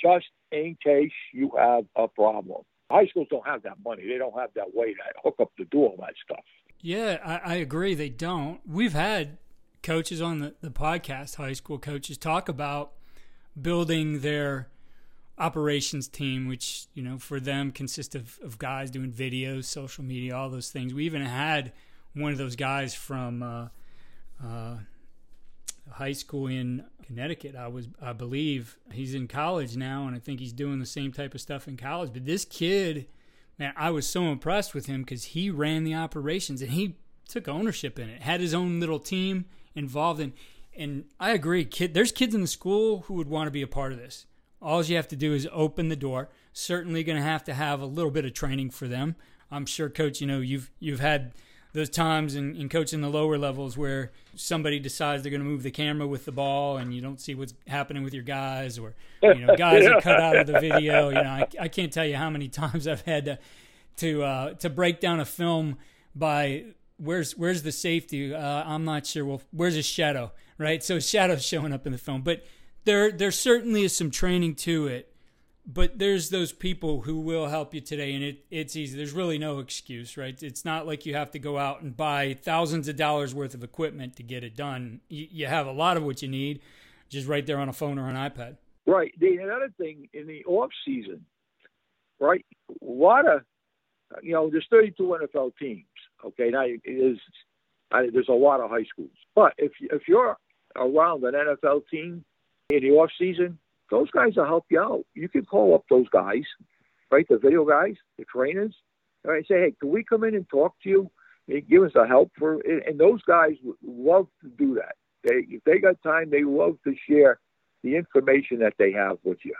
just 0.00 0.26
in 0.52 0.76
case 0.82 1.12
you 1.32 1.52
have 1.58 1.84
a 1.96 2.08
problem. 2.08 2.62
High 2.90 3.06
schools 3.06 3.28
don't 3.30 3.46
have 3.46 3.62
that 3.62 3.76
money. 3.84 4.02
They 4.06 4.18
don't 4.18 4.38
have 4.38 4.50
that 4.54 4.74
way 4.74 4.94
to 4.94 5.00
hook 5.22 5.36
up 5.40 5.54
to 5.58 5.64
do 5.66 5.78
all 5.78 5.96
that 6.00 6.14
stuff. 6.24 6.44
Yeah, 6.80 7.18
I, 7.24 7.52
I 7.52 7.54
agree. 7.56 7.94
They 7.94 8.08
don't. 8.08 8.60
We've 8.66 8.94
had 8.94 9.38
coaches 9.82 10.20
on 10.20 10.40
the, 10.40 10.54
the 10.60 10.70
podcast, 10.70 11.36
high 11.36 11.52
school 11.52 11.78
coaches, 11.78 12.18
talk 12.18 12.48
about 12.48 12.92
building 13.60 14.20
their 14.20 14.68
operations 15.38 16.08
team, 16.08 16.48
which, 16.48 16.86
you 16.94 17.02
know, 17.02 17.18
for 17.18 17.40
them 17.40 17.70
consists 17.70 18.14
of, 18.14 18.38
of 18.42 18.58
guys 18.58 18.90
doing 18.90 19.12
videos, 19.12 19.64
social 19.64 20.04
media, 20.04 20.36
all 20.36 20.50
those 20.50 20.70
things. 20.70 20.92
We 20.92 21.04
even 21.04 21.22
had 21.22 21.72
one 22.14 22.32
of 22.32 22.38
those 22.38 22.56
guys 22.56 22.94
from 22.94 23.42
uh, 23.42 23.68
uh, 24.44 24.76
high 25.92 26.12
school 26.12 26.46
in 26.46 26.84
Connecticut. 27.02 27.56
I 27.56 27.68
was, 27.68 27.88
I 28.00 28.12
believe, 28.12 28.78
he's 28.92 29.14
in 29.14 29.28
college 29.28 29.76
now, 29.76 30.06
and 30.06 30.14
I 30.14 30.18
think 30.18 30.40
he's 30.40 30.52
doing 30.52 30.78
the 30.78 30.86
same 30.86 31.12
type 31.12 31.34
of 31.34 31.40
stuff 31.40 31.66
in 31.66 31.76
college. 31.76 32.10
But 32.12 32.24
this 32.24 32.44
kid, 32.44 33.06
man, 33.58 33.72
I 33.76 33.90
was 33.90 34.06
so 34.06 34.30
impressed 34.30 34.74
with 34.74 34.86
him 34.86 35.02
because 35.02 35.24
he 35.24 35.50
ran 35.50 35.84
the 35.84 35.94
operations 35.94 36.62
and 36.62 36.72
he 36.72 36.96
took 37.28 37.48
ownership 37.48 37.98
in 37.98 38.08
it. 38.08 38.22
Had 38.22 38.40
his 38.40 38.54
own 38.54 38.80
little 38.80 38.98
team 38.98 39.46
involved 39.74 40.20
in. 40.20 40.32
And 40.76 41.04
I 41.18 41.30
agree, 41.30 41.64
kid. 41.64 41.94
There's 41.94 42.12
kids 42.12 42.34
in 42.34 42.40
the 42.42 42.46
school 42.46 43.00
who 43.02 43.14
would 43.14 43.28
want 43.28 43.46
to 43.46 43.52
be 43.52 43.62
a 43.62 43.66
part 43.66 43.92
of 43.92 43.98
this. 43.98 44.26
All 44.62 44.82
you 44.84 44.96
have 44.96 45.08
to 45.08 45.16
do 45.16 45.32
is 45.32 45.48
open 45.52 45.88
the 45.88 45.96
door. 45.96 46.28
Certainly, 46.52 47.04
going 47.04 47.18
to 47.18 47.24
have 47.24 47.44
to 47.44 47.54
have 47.54 47.80
a 47.80 47.86
little 47.86 48.10
bit 48.10 48.24
of 48.24 48.34
training 48.34 48.70
for 48.70 48.86
them. 48.86 49.16
I'm 49.50 49.66
sure, 49.66 49.88
coach. 49.88 50.20
You 50.20 50.26
know, 50.26 50.40
you've 50.40 50.70
you've 50.78 51.00
had 51.00 51.32
those 51.72 51.88
times 51.88 52.34
in, 52.34 52.56
in 52.56 52.68
coaching 52.68 53.00
the 53.00 53.08
lower 53.08 53.38
levels 53.38 53.76
where 53.76 54.10
somebody 54.34 54.78
decides 54.78 55.22
they're 55.22 55.30
going 55.30 55.42
to 55.42 55.48
move 55.48 55.62
the 55.62 55.70
camera 55.70 56.06
with 56.06 56.24
the 56.24 56.32
ball 56.32 56.76
and 56.76 56.94
you 56.94 57.00
don't 57.00 57.20
see 57.20 57.34
what's 57.34 57.54
happening 57.66 58.02
with 58.02 58.14
your 58.14 58.22
guys 58.22 58.78
or 58.78 58.94
you 59.22 59.46
know 59.46 59.54
guys 59.58 59.86
are 59.86 60.00
cut 60.00 60.20
out 60.20 60.36
of 60.36 60.46
the 60.46 60.58
video 60.58 61.08
you 61.08 61.14
know 61.14 61.22
I, 61.22 61.46
I 61.60 61.68
can't 61.68 61.92
tell 61.92 62.06
you 62.06 62.16
how 62.16 62.30
many 62.30 62.48
times 62.62 62.88
I've 62.88 63.02
had 63.02 63.24
to 63.26 63.38
to 63.96 64.22
uh, 64.22 64.54
to 64.54 64.70
break 64.70 65.00
down 65.00 65.20
a 65.20 65.24
film 65.24 65.78
by 66.14 66.64
where's 66.96 67.36
where's 67.36 67.62
the 67.62 67.72
safety 67.72 68.34
uh, 68.34 68.64
I'm 68.64 68.84
not 68.84 69.06
sure 69.06 69.24
well 69.24 69.42
where's 69.52 69.74
his 69.74 69.86
shadow 69.86 70.32
right? 70.58 70.84
So 70.84 71.00
shadow's 71.00 71.44
showing 71.44 71.72
up 71.72 71.86
in 71.86 71.92
the 71.92 71.98
film 71.98 72.22
but 72.22 72.44
there 72.84 73.12
there 73.12 73.30
certainly 73.30 73.84
is 73.84 73.96
some 73.96 74.10
training 74.10 74.56
to 74.56 74.86
it 74.86 75.09
but 75.72 75.98
there's 75.98 76.30
those 76.30 76.52
people 76.52 77.02
who 77.02 77.20
will 77.20 77.48
help 77.48 77.74
you 77.74 77.80
today 77.80 78.14
and 78.14 78.24
it, 78.24 78.44
it's 78.50 78.74
easy 78.74 78.96
there's 78.96 79.12
really 79.12 79.38
no 79.38 79.58
excuse 79.58 80.16
right 80.16 80.42
it's 80.42 80.64
not 80.64 80.86
like 80.86 81.04
you 81.04 81.14
have 81.14 81.30
to 81.30 81.38
go 81.38 81.58
out 81.58 81.82
and 81.82 81.96
buy 81.96 82.36
thousands 82.42 82.88
of 82.88 82.96
dollars 82.96 83.34
worth 83.34 83.54
of 83.54 83.62
equipment 83.62 84.16
to 84.16 84.22
get 84.22 84.42
it 84.42 84.56
done 84.56 85.00
you, 85.08 85.26
you 85.30 85.46
have 85.46 85.66
a 85.66 85.72
lot 85.72 85.96
of 85.96 86.02
what 86.02 86.22
you 86.22 86.28
need 86.28 86.60
just 87.08 87.28
right 87.28 87.46
there 87.46 87.58
on 87.58 87.68
a 87.68 87.72
phone 87.72 87.98
or 87.98 88.08
an 88.08 88.16
ipad 88.16 88.56
Right. 88.90 89.12
The 89.20 89.36
another 89.36 89.72
thing 89.78 90.08
in 90.12 90.26
the 90.26 90.44
off 90.46 90.70
season, 90.84 91.24
right? 92.18 92.44
A 92.70 92.74
lot 92.84 93.28
of, 93.28 93.42
you 94.22 94.32
know, 94.32 94.50
there's 94.50 94.66
32 94.68 95.02
NFL 95.02 95.52
teams. 95.60 95.84
Okay, 96.24 96.50
now 96.50 96.64
it 96.64 96.80
is 96.84 97.18
I, 97.92 98.08
there's 98.12 98.28
a 98.28 98.32
lot 98.32 98.60
of 98.60 98.70
high 98.70 98.84
schools, 98.84 99.10
but 99.34 99.52
if 99.58 99.72
if 99.80 100.02
you're 100.08 100.36
around 100.74 101.24
an 101.24 101.34
NFL 101.34 101.82
team 101.88 102.24
in 102.70 102.82
the 102.82 102.90
off 102.90 103.10
season, 103.18 103.58
those 103.90 104.10
guys 104.10 104.36
will 104.36 104.46
help 104.46 104.66
you 104.70 104.80
out. 104.80 105.04
You 105.14 105.28
can 105.28 105.44
call 105.44 105.74
up 105.74 105.84
those 105.90 106.08
guys, 106.10 106.44
right? 107.10 107.26
The 107.28 107.38
video 107.38 107.64
guys, 107.64 107.94
the 108.18 108.24
trainers, 108.24 108.74
all 109.24 109.32
right? 109.32 109.46
Say, 109.46 109.60
hey, 109.60 109.74
can 109.78 109.90
we 109.90 110.04
come 110.04 110.24
in 110.24 110.34
and 110.34 110.48
talk 110.48 110.74
to 110.82 110.88
you? 110.88 111.10
And 111.48 111.68
give 111.68 111.82
us 111.82 111.92
a 111.96 112.06
help 112.06 112.30
for, 112.38 112.60
and 112.60 112.98
those 112.98 113.20
guys 113.22 113.54
would 113.64 113.76
love 113.82 114.28
to 114.42 114.48
do 114.50 114.74
that. 114.74 114.94
They, 115.24 115.46
if 115.48 115.64
they 115.64 115.78
got 115.78 116.00
time, 116.02 116.30
they 116.30 116.44
love 116.44 116.76
to 116.84 116.94
share 117.08 117.40
the 117.82 117.96
information 117.96 118.60
that 118.60 118.74
they 118.78 118.92
have 118.92 119.18
with 119.24 119.38
you 119.42 119.54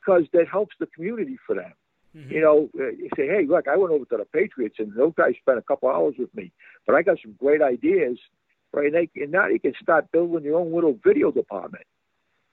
because 0.00 0.22
that 0.32 0.46
helps 0.50 0.76
the 0.78 0.86
community 0.86 1.38
for 1.44 1.56
them. 1.56 1.72
Mm-hmm. 2.16 2.32
You 2.32 2.40
know, 2.40 2.70
uh, 2.78 2.90
you 2.90 3.08
say, 3.16 3.26
hey, 3.26 3.46
look, 3.48 3.66
I 3.66 3.76
went 3.76 3.92
over 3.92 4.04
to 4.04 4.16
the 4.18 4.24
Patriots 4.26 4.76
and 4.78 4.94
those 4.94 5.14
guys 5.16 5.32
spent 5.40 5.58
a 5.58 5.62
couple 5.62 5.88
hours 5.88 6.14
with 6.18 6.34
me, 6.34 6.52
but 6.86 6.94
I 6.94 7.02
got 7.02 7.18
some 7.22 7.34
great 7.38 7.62
ideas, 7.62 8.18
right? 8.72 8.86
And, 8.86 8.94
they, 8.94 9.20
and 9.20 9.32
now 9.32 9.48
you 9.48 9.58
can 9.58 9.74
start 9.82 10.12
building 10.12 10.44
your 10.44 10.60
own 10.60 10.72
little 10.72 10.98
video 11.04 11.32
department. 11.32 11.84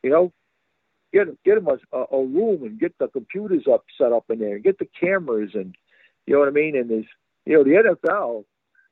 You 0.01 0.09
know, 0.09 0.31
get 1.13 1.27
get 1.43 1.55
them 1.55 1.67
a, 1.91 1.97
a 1.97 2.25
room 2.25 2.63
and 2.63 2.79
get 2.79 2.97
the 2.99 3.07
computers 3.07 3.65
up 3.71 3.85
set 3.97 4.11
up 4.11 4.25
in 4.29 4.39
there, 4.39 4.55
and 4.55 4.63
get 4.63 4.79
the 4.79 4.87
cameras, 4.99 5.51
and 5.53 5.75
you 6.25 6.33
know 6.33 6.39
what 6.39 6.47
I 6.47 6.51
mean. 6.51 6.75
And 6.75 6.89
there's, 6.89 7.05
you 7.45 7.53
know, 7.53 7.63
the 7.63 7.95
NFL, 8.07 8.45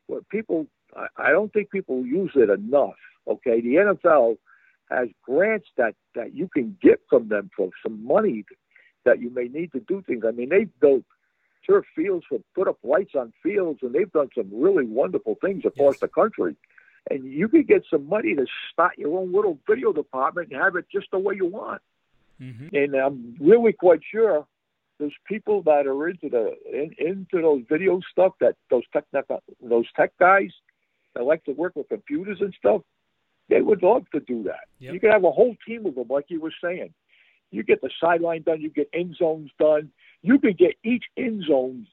what 0.08 0.27
people, 0.30 0.67
I, 0.95 1.08
I 1.17 1.32
don't 1.32 1.51
think 1.53 1.69
people 1.69 2.06
use 2.06 2.32
it 2.36 2.49
enough. 2.49 2.95
Okay, 3.27 3.62
the 3.62 3.75
NFL 3.75 4.38
has 4.89 5.10
grants 5.23 5.67
that 5.77 5.95
that 6.15 6.34
you 6.34 6.47
can 6.47 6.77
get 6.82 7.01
from 7.10 7.30
them 7.30 7.49
for 7.56 7.69
some 7.84 8.06
money 8.06 8.45
that 9.06 9.21
you 9.21 9.30
may 9.30 9.47
need 9.47 9.71
to 9.71 9.80
do 9.82 10.03
things. 10.06 10.23
I 10.27 10.32
mean, 10.32 10.49
they've 10.49 10.69
built 10.80 11.03
turf 11.67 11.86
fields 11.95 12.25
for 12.27 12.39
put 12.56 12.67
up 12.67 12.77
lights 12.84 13.13
on 13.15 13.34
fields, 13.43 13.80
and 13.82 13.93
they've 13.93 14.12
done 14.12 14.30
some 14.36 14.49
really 14.53 14.86
wonderful 14.86 15.36
things 15.41 15.63
across 15.65 15.95
yes. 15.95 15.99
the 16.01 16.08
country. 16.08 16.56
And 17.10 17.23
you 17.23 17.47
could 17.47 17.67
get 17.67 17.84
some 17.89 18.08
money 18.08 18.36
to 18.36 18.45
start 18.73 18.97
your 18.97 19.17
own 19.17 19.32
little 19.32 19.58
video 19.67 19.93
department 19.93 20.49
and 20.51 20.62
have 20.62 20.75
it 20.75 20.86
just 20.91 21.08
the 21.12 21.19
way 21.19 21.36
you 21.36 21.45
want. 21.45 21.82
Mm-hmm. 22.41 22.76
And 22.76 22.95
I'm 22.95 23.36
really 23.39 23.73
quite 23.73 24.02
sure 24.12 24.45
there's 25.00 25.13
people 25.28 25.62
that 25.63 25.86
are 25.88 26.10
into 26.10 26.30
the 26.30 26.56
in, 26.71 26.91
into 27.00 27.41
those 27.41 27.63
video 27.69 28.00
stuff 28.12 28.34
that 28.41 28.56
those 28.69 28.84
tech 28.93 29.06
those 29.62 29.86
tech 29.95 30.12
guys 30.19 30.52
that 31.15 31.23
like 31.23 31.43
to 31.45 31.52
work 31.52 31.76
with 31.76 31.89
computers 31.89 32.38
and 32.41 32.54
stuff. 32.58 32.82
They 33.50 33.62
would 33.62 33.82
love 33.82 34.04
to 34.13 34.19
do 34.19 34.43
that. 34.43 34.67
Yep. 34.80 34.93
You 34.93 35.00
could 35.00 35.12
have 35.12 35.23
a 35.23 35.32
whole 35.32 35.56
team 35.65 35.86
of 35.86 35.95
them, 35.95 36.08
like 36.10 36.26
you 36.28 36.41
were 36.41 36.54
saying. 36.62 36.93
You 37.50 37.63
get 37.63 37.82
the 37.82 37.89
sideline 38.04 38.41
done, 38.41 38.60
you 38.60 38.69
get 38.69 38.89
end 38.93 39.15
zones 39.17 39.52
done. 39.58 39.89
You 40.21 40.38
can 40.38 40.54
get 40.54 40.76
each 40.84 41.06
end 41.17 41.45
zone. 41.47 41.88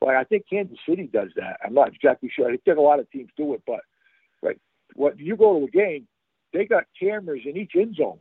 Like 0.00 0.16
I 0.16 0.24
think 0.24 0.44
Kansas 0.48 0.78
City 0.88 1.08
does 1.12 1.30
that. 1.36 1.58
I'm 1.64 1.74
not 1.74 1.88
exactly 1.94 2.30
sure. 2.34 2.50
I 2.50 2.56
think 2.56 2.78
a 2.78 2.80
lot 2.80 3.00
of 3.00 3.10
teams 3.10 3.30
do 3.36 3.52
it, 3.54 3.62
but 3.66 3.80
right, 4.42 4.58
what 4.94 5.18
you 5.18 5.36
go 5.36 5.58
to 5.58 5.66
a 5.66 5.70
game, 5.70 6.06
they 6.52 6.64
got 6.64 6.84
cameras 6.98 7.42
in 7.44 7.56
each 7.56 7.72
end 7.76 7.96
zone. 7.96 8.18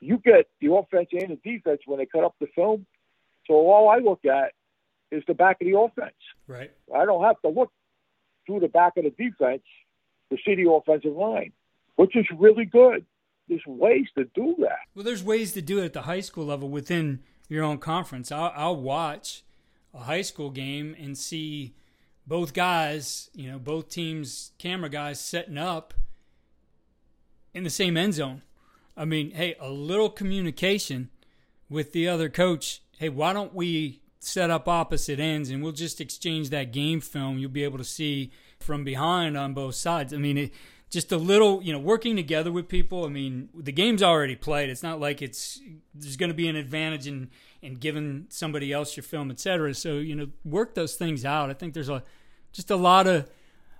You 0.00 0.18
get 0.18 0.48
the 0.60 0.72
offense 0.72 1.08
and 1.12 1.30
the 1.30 1.50
defense 1.50 1.80
when 1.86 1.98
they 1.98 2.06
cut 2.06 2.24
up 2.24 2.34
the 2.40 2.46
film. 2.54 2.86
So 3.46 3.54
all 3.54 3.88
I 3.88 3.98
look 3.98 4.24
at 4.24 4.52
is 5.10 5.22
the 5.26 5.34
back 5.34 5.58
of 5.60 5.66
the 5.66 5.78
offense. 5.78 6.14
Right. 6.46 6.70
I 6.94 7.04
don't 7.04 7.24
have 7.24 7.40
to 7.42 7.48
look 7.48 7.70
through 8.46 8.60
the 8.60 8.68
back 8.68 8.96
of 8.96 9.04
the 9.04 9.10
defense 9.10 9.62
to 10.30 10.38
see 10.44 10.54
the 10.54 10.70
offensive 10.70 11.14
line, 11.14 11.52
which 11.96 12.16
is 12.16 12.26
really 12.36 12.64
good. 12.64 13.04
There's 13.48 13.66
ways 13.66 14.06
to 14.16 14.24
do 14.34 14.56
that. 14.60 14.78
Well, 14.94 15.04
there's 15.04 15.22
ways 15.22 15.52
to 15.52 15.62
do 15.62 15.78
it 15.78 15.84
at 15.84 15.92
the 15.92 16.02
high 16.02 16.20
school 16.20 16.46
level 16.46 16.68
within 16.68 17.20
your 17.48 17.62
own 17.62 17.78
conference. 17.78 18.32
I'll, 18.32 18.52
I'll 18.54 18.76
watch 18.76 19.42
a 19.92 20.00
high 20.00 20.22
school 20.22 20.50
game 20.50 20.96
and 20.98 21.16
see 21.16 21.74
both 22.26 22.54
guys, 22.54 23.30
you 23.34 23.50
know, 23.50 23.58
both 23.58 23.90
teams' 23.90 24.52
camera 24.58 24.88
guys 24.88 25.20
setting 25.20 25.58
up 25.58 25.92
in 27.52 27.64
the 27.64 27.70
same 27.70 27.96
end 27.96 28.14
zone. 28.14 28.42
I 28.96 29.04
mean, 29.04 29.32
hey, 29.32 29.56
a 29.60 29.70
little 29.70 30.10
communication 30.10 31.10
with 31.68 31.92
the 31.92 32.08
other 32.08 32.28
coach. 32.28 32.82
Hey, 32.98 33.08
why 33.08 33.32
don't 33.32 33.54
we 33.54 34.00
set 34.20 34.50
up 34.50 34.68
opposite 34.68 35.20
ends 35.20 35.50
and 35.50 35.62
we'll 35.62 35.72
just 35.72 36.00
exchange 36.00 36.50
that 36.50 36.72
game 36.72 37.00
film? 37.00 37.38
You'll 37.38 37.50
be 37.50 37.64
able 37.64 37.78
to 37.78 37.84
see 37.84 38.30
from 38.60 38.84
behind 38.84 39.36
on 39.36 39.54
both 39.54 39.74
sides. 39.74 40.14
I 40.14 40.18
mean, 40.18 40.38
it, 40.38 40.52
just 40.90 41.10
a 41.10 41.16
little, 41.16 41.60
you 41.60 41.72
know, 41.72 41.78
working 41.78 42.14
together 42.14 42.52
with 42.52 42.68
people. 42.68 43.04
I 43.04 43.08
mean, 43.08 43.48
the 43.52 43.72
game's 43.72 44.02
already 44.02 44.36
played. 44.36 44.70
It's 44.70 44.82
not 44.82 45.00
like 45.00 45.22
it's 45.22 45.60
there's 45.92 46.16
going 46.16 46.30
to 46.30 46.36
be 46.36 46.48
an 46.48 46.56
advantage 46.56 47.08
in 47.08 47.30
in 47.62 47.74
giving 47.74 48.26
somebody 48.28 48.72
else 48.72 48.96
your 48.96 49.02
film, 49.02 49.30
etc. 49.30 49.74
So 49.74 49.94
you 49.94 50.14
know, 50.14 50.28
work 50.44 50.74
those 50.74 50.94
things 50.94 51.24
out. 51.24 51.50
I 51.50 51.54
think 51.54 51.74
there's 51.74 51.88
a 51.88 52.04
just 52.52 52.70
a 52.70 52.76
lot 52.76 53.08
of 53.08 53.28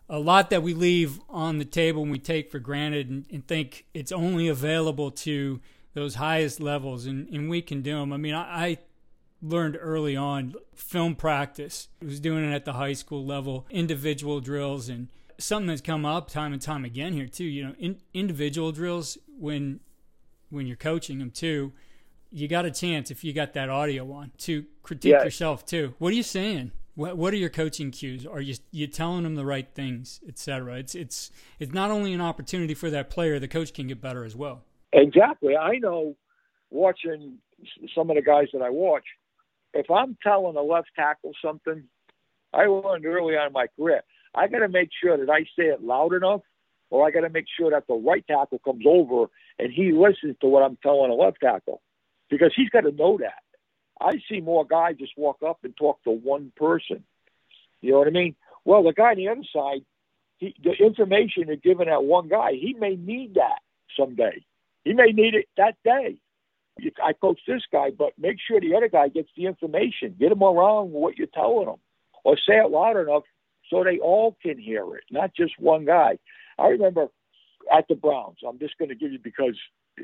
a 0.09 0.19
lot 0.19 0.51
that 0.51 0.63
we 0.63 0.75
leave 0.75 1.21
on 1.29 1.59
the 1.59 1.65
table 1.65 2.03
and 2.03 2.11
we 2.11 2.19
take 2.19 2.51
for 2.51 2.59
granted 2.59 3.09
and, 3.09 3.25
and 3.33 3.47
think 3.47 3.87
it's 3.95 4.13
only 4.13 4.49
available 4.49 5.11
to 5.11 5.61
those 5.95 6.17
highest 6.17 6.61
levels, 6.61 7.07
and, 7.07 7.29
and 7.29 7.49
we 7.49 7.63
can 7.63 7.81
do 7.81 7.97
them. 7.97 8.13
I 8.13 8.17
mean, 8.17 8.35
I, 8.35 8.67
I 8.67 8.79
learned 9.41 9.79
early 9.81 10.17
on 10.17 10.55
film 10.75 11.15
practice. 11.15 11.89
I 12.03 12.07
was 12.07 12.21
doing 12.21 12.45
it 12.45 12.55
at 12.55 12.65
the 12.65 12.75
high 12.75 12.95
school 12.95 13.25
level, 13.25 13.67
individual 13.71 14.41
drills 14.41 14.89
and 14.89 15.09
something 15.39 15.69
that's 15.69 15.81
come 15.81 16.05
up 16.05 16.29
time 16.29 16.53
and 16.53 16.61
time 16.61 16.85
again 16.85 17.13
here 17.13 17.27
too. 17.27 17.45
You 17.45 17.65
know, 17.69 17.75
in, 17.79 18.01
individual 18.13 18.73
drills 18.73 19.19
when 19.39 19.81
when 20.51 20.67
you're 20.67 20.77
coaching 20.77 21.19
them 21.19 21.31
too, 21.31 21.73
you 22.31 22.49
got 22.49 22.65
a 22.65 22.71
chance 22.71 23.11
if 23.11 23.25
you 23.25 23.33
got 23.33 23.53
that 23.55 23.69
audio 23.69 24.11
on 24.13 24.33
to 24.39 24.65
critique 24.83 25.11
yes. 25.11 25.25
yourself 25.25 25.65
too. 25.67 25.95
What 25.99 26.13
are 26.13 26.17
you 26.17 26.23
saying? 26.23 26.73
What 26.95 27.17
What 27.17 27.33
are 27.35 27.37
your 27.37 27.51
coaching 27.51 27.91
cues? 27.91 28.27
Are 28.27 28.41
you 28.41 28.55
you 28.71 28.87
telling 28.87 29.25
them 29.25 29.35
the 29.35 29.45
right 29.45 29.69
things, 29.75 30.21
etc.? 30.29 30.79
It's 30.79 30.95
it's 30.95 31.31
it's 31.59 31.73
not 31.73 31.91
only 31.91 32.13
an 32.13 32.21
opportunity 32.21 32.75
for 32.75 32.91
that 32.91 33.11
player, 33.11 33.39
the 33.39 33.49
coach 33.49 33.73
can 33.73 33.87
get 33.87 34.01
better 34.01 34.25
as 34.25 34.37
well. 34.37 34.63
Exactly. 34.93 35.57
I 35.57 35.79
know 35.79 36.17
watching 36.71 37.39
some 37.95 38.11
of 38.11 38.17
the 38.17 38.23
guys 38.23 38.49
that 38.53 38.63
I 38.63 38.71
watch. 38.71 39.05
If 39.73 39.91
I'm 39.91 40.17
telling 40.23 40.57
a 40.57 40.63
left 40.63 40.89
tackle 40.95 41.33
something, 41.45 41.83
I 42.53 42.67
learned 42.67 43.07
early 43.07 43.37
on 43.37 43.49
in 43.49 43.53
my 43.53 43.67
career 43.77 44.03
I 44.35 44.49
got 44.49 44.59
to 44.59 44.69
make 44.69 44.91
sure 45.01 45.17
that 45.17 45.31
I 45.31 45.43
say 45.57 45.67
it 45.67 45.83
loud 45.83 46.13
enough, 46.13 46.41
or 46.91 47.07
I 47.07 47.11
got 47.11 47.21
to 47.21 47.31
make 47.31 47.47
sure 47.57 47.71
that 47.71 47.87
the 47.87 47.95
right 47.95 48.25
tackle 48.27 48.59
comes 48.59 48.85
over 48.87 49.27
and 49.59 49.73
he 49.73 49.93
listens 49.93 50.37
to 50.41 50.49
what 50.49 50.63
I'm 50.63 50.77
telling 50.83 51.11
a 51.11 51.15
left 51.15 51.39
tackle, 51.41 51.81
because 52.31 52.53
he's 52.55 52.71
got 52.71 52.83
to 52.83 52.93
know 52.93 53.19
that. 53.19 53.44
I 54.01 54.21
see 54.29 54.41
more 54.41 54.67
guys 54.67 54.97
just 54.99 55.17
walk 55.17 55.39
up 55.47 55.59
and 55.63 55.77
talk 55.77 56.03
to 56.05 56.11
one 56.11 56.53
person. 56.57 57.05
You 57.81 57.93
know 57.93 57.99
what 57.99 58.09
I 58.09 58.13
mean? 58.13 58.35
Well, 58.65 58.83
the 58.83 58.93
guy 58.93 59.11
on 59.11 59.17
the 59.17 59.29
other 59.29 59.45
side, 59.55 59.85
he, 60.39 60.55
the 60.63 60.73
information 60.73 61.51
is 61.51 61.61
given 61.63 61.89
that 61.89 62.05
one 62.05 62.29
guy, 62.29 62.53
he 62.53 62.75
may 62.75 62.97
need 62.97 63.35
that 63.35 63.61
someday. 63.97 64.45
He 64.85 64.93
may 64.95 65.13
need 65.13 65.35
it 65.35 65.47
that 65.57 65.77
day. 65.85 66.17
I 67.03 67.13
coach 67.13 67.41
this 67.47 67.63
guy, 67.71 67.91
but 67.97 68.13
make 68.19 68.39
sure 68.47 68.61
the 68.61 68.75
other 68.75 68.89
guy 68.89 69.09
gets 69.09 69.29
the 69.37 69.47
information. 69.47 70.17
Get 70.19 70.33
him 70.33 70.43
around 70.43 70.91
what 70.91 71.17
you're 71.17 71.29
telling 71.29 71.69
him, 71.69 71.77
or 72.25 72.37
say 72.37 72.57
it 72.57 72.71
loud 72.71 72.97
enough 72.97 73.23
so 73.71 73.85
they 73.85 73.99
all 73.99 74.37
can 74.43 74.59
hear 74.59 74.97
it, 74.97 75.05
not 75.11 75.35
just 75.35 75.53
one 75.59 75.85
guy. 75.85 76.19
I 76.59 76.69
remember 76.69 77.09
at 77.73 77.87
the 77.89 77.95
Browns. 77.95 78.39
I'm 78.47 78.59
just 78.59 78.77
going 78.79 78.89
to 78.89 78.95
give 78.95 79.13
you 79.13 79.19
because 79.19 79.59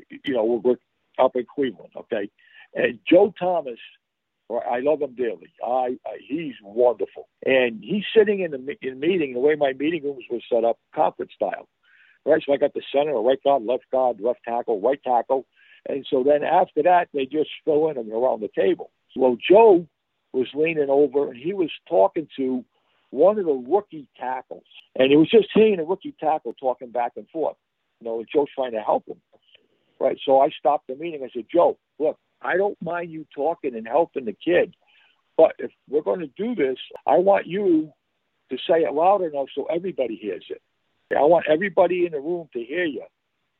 you 0.09 0.33
know 0.33 0.43
we're, 0.45 0.57
we're 0.57 1.23
up 1.23 1.35
in 1.35 1.45
Cleveland, 1.53 1.91
okay? 1.95 2.29
And 2.73 2.99
Joe 3.09 3.33
Thomas, 3.37 3.79
I 4.49 4.79
love 4.79 5.01
him 5.01 5.15
dearly. 5.15 5.53
I, 5.65 5.97
I 6.05 6.17
he's 6.27 6.55
wonderful, 6.61 7.27
and 7.45 7.81
he's 7.83 8.03
sitting 8.15 8.41
in 8.41 8.51
the 8.51 8.57
in 8.81 8.99
the 8.99 9.07
meeting. 9.07 9.33
The 9.33 9.39
way 9.39 9.55
my 9.55 9.73
meeting 9.73 10.03
rooms 10.03 10.25
were 10.29 10.39
set 10.51 10.63
up, 10.63 10.77
conference 10.93 11.31
style, 11.35 11.67
right? 12.25 12.41
So 12.45 12.53
I 12.53 12.57
got 12.57 12.73
the 12.73 12.81
center, 12.93 13.13
right 13.13 13.41
guard, 13.43 13.63
left 13.63 13.85
guard, 13.91 14.19
left 14.19 14.39
tackle, 14.43 14.81
right 14.81 15.01
tackle, 15.03 15.45
and 15.87 16.05
so 16.09 16.23
then 16.23 16.43
after 16.43 16.83
that 16.83 17.07
they 17.13 17.25
just 17.25 17.49
fill 17.65 17.89
in 17.89 17.97
and 17.97 18.11
around 18.11 18.41
the 18.41 18.49
table. 18.53 18.91
Well, 19.15 19.37
Joe 19.49 19.87
was 20.33 20.47
leaning 20.53 20.89
over 20.89 21.29
and 21.29 21.37
he 21.37 21.53
was 21.53 21.69
talking 21.89 22.27
to 22.37 22.63
one 23.09 23.37
of 23.37 23.45
the 23.45 23.51
rookie 23.51 24.07
tackles, 24.17 24.63
and 24.95 25.11
it 25.11 25.17
was 25.17 25.29
just 25.29 25.47
he 25.53 25.71
and 25.71 25.81
a 25.81 25.83
rookie 25.83 26.15
tackle 26.19 26.53
talking 26.59 26.91
back 26.91 27.13
and 27.15 27.27
forth. 27.29 27.57
You 27.99 28.07
know, 28.07 28.23
Joe's 28.33 28.47
trying 28.55 28.71
to 28.71 28.81
help 28.81 29.05
him. 29.07 29.17
Right. 29.99 30.17
So 30.25 30.41
I 30.41 30.49
stopped 30.57 30.87
the 30.87 30.95
meeting. 30.95 31.21
I 31.23 31.29
said, 31.31 31.45
Joe, 31.53 31.77
look, 31.99 32.17
I 32.41 32.57
don't 32.57 32.81
mind 32.81 33.11
you 33.11 33.25
talking 33.35 33.75
and 33.75 33.87
helping 33.87 34.25
the 34.25 34.33
kid, 34.33 34.75
but 35.37 35.53
if 35.59 35.71
we're 35.89 36.01
going 36.01 36.21
to 36.21 36.27
do 36.37 36.55
this, 36.55 36.77
I 37.05 37.17
want 37.17 37.47
you 37.47 37.91
to 38.49 38.57
say 38.57 38.81
it 38.81 38.93
loud 38.93 39.21
enough 39.21 39.47
so 39.55 39.65
everybody 39.65 40.15
hears 40.15 40.45
it. 40.49 40.61
I 41.15 41.23
want 41.23 41.45
everybody 41.49 42.05
in 42.05 42.13
the 42.13 42.19
room 42.19 42.47
to 42.53 42.63
hear 42.63 42.85
you. 42.85 43.03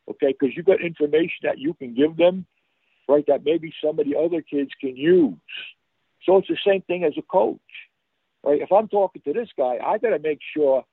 Okay, 0.09 0.33
because 0.37 0.55
you've 0.55 0.65
got 0.65 0.81
information 0.81 1.43
that 1.43 1.59
you 1.59 1.73
can 1.73 1.93
give 1.93 2.17
them, 2.17 2.45
right? 3.07 3.23
That 3.27 3.45
maybe 3.45 3.73
some 3.83 3.99
of 3.99 4.05
the 4.05 4.17
other 4.17 4.41
kids 4.41 4.71
can 4.79 4.95
use. 4.95 5.35
So 6.25 6.37
it's 6.37 6.47
the 6.47 6.57
same 6.65 6.81
thing 6.81 7.03
as 7.03 7.13
a 7.17 7.21
coach 7.21 7.59
right? 8.43 8.61
If 8.61 8.71
I'm 8.71 8.87
talking 8.87 9.21
to 9.23 9.33
this 9.33 9.49
guy, 9.57 9.77
I 9.83 9.97
got 9.97 10.09
to 10.09 10.19
make 10.19 10.39
sure 10.55 10.83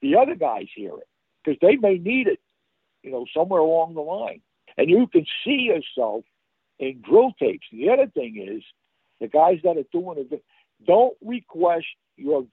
the 0.00 0.16
other 0.16 0.34
guys 0.34 0.66
hear 0.74 0.92
it 0.96 1.08
because 1.44 1.58
they 1.60 1.76
may 1.76 1.98
need 1.98 2.26
it, 2.26 2.40
you 3.02 3.10
know, 3.10 3.26
somewhere 3.34 3.60
along 3.60 3.94
the 3.94 4.00
line. 4.00 4.40
And 4.76 4.88
you 4.88 5.06
can 5.06 5.26
see 5.44 5.70
yourself 5.70 6.24
in 6.82 7.00
drill 7.00 7.32
tapes. 7.38 7.66
The 7.72 7.90
other 7.90 8.08
thing 8.08 8.44
is 8.44 8.62
the 9.20 9.28
guys 9.28 9.58
that 9.62 9.76
are 9.76 9.88
doing 9.92 10.26
it, 10.30 10.42
don't 10.84 11.14
request 11.24 11.86
your 12.16 12.44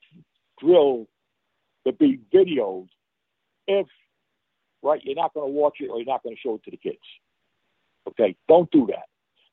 drill 0.61 1.07
to 1.87 1.93
be 1.93 2.19
videoed 2.33 2.89
if, 3.67 3.87
right, 4.83 5.01
you're 5.03 5.15
not 5.15 5.33
going 5.33 5.51
to 5.51 5.59
watch 5.59 5.77
it 5.79 5.89
or 5.89 5.97
you're 5.97 6.05
not 6.05 6.21
going 6.21 6.35
to 6.35 6.39
show 6.39 6.55
it 6.55 6.63
to 6.65 6.71
the 6.71 6.77
kids. 6.77 6.97
Okay, 8.07 8.35
don't 8.47 8.69
do 8.71 8.85
that. 8.87 9.07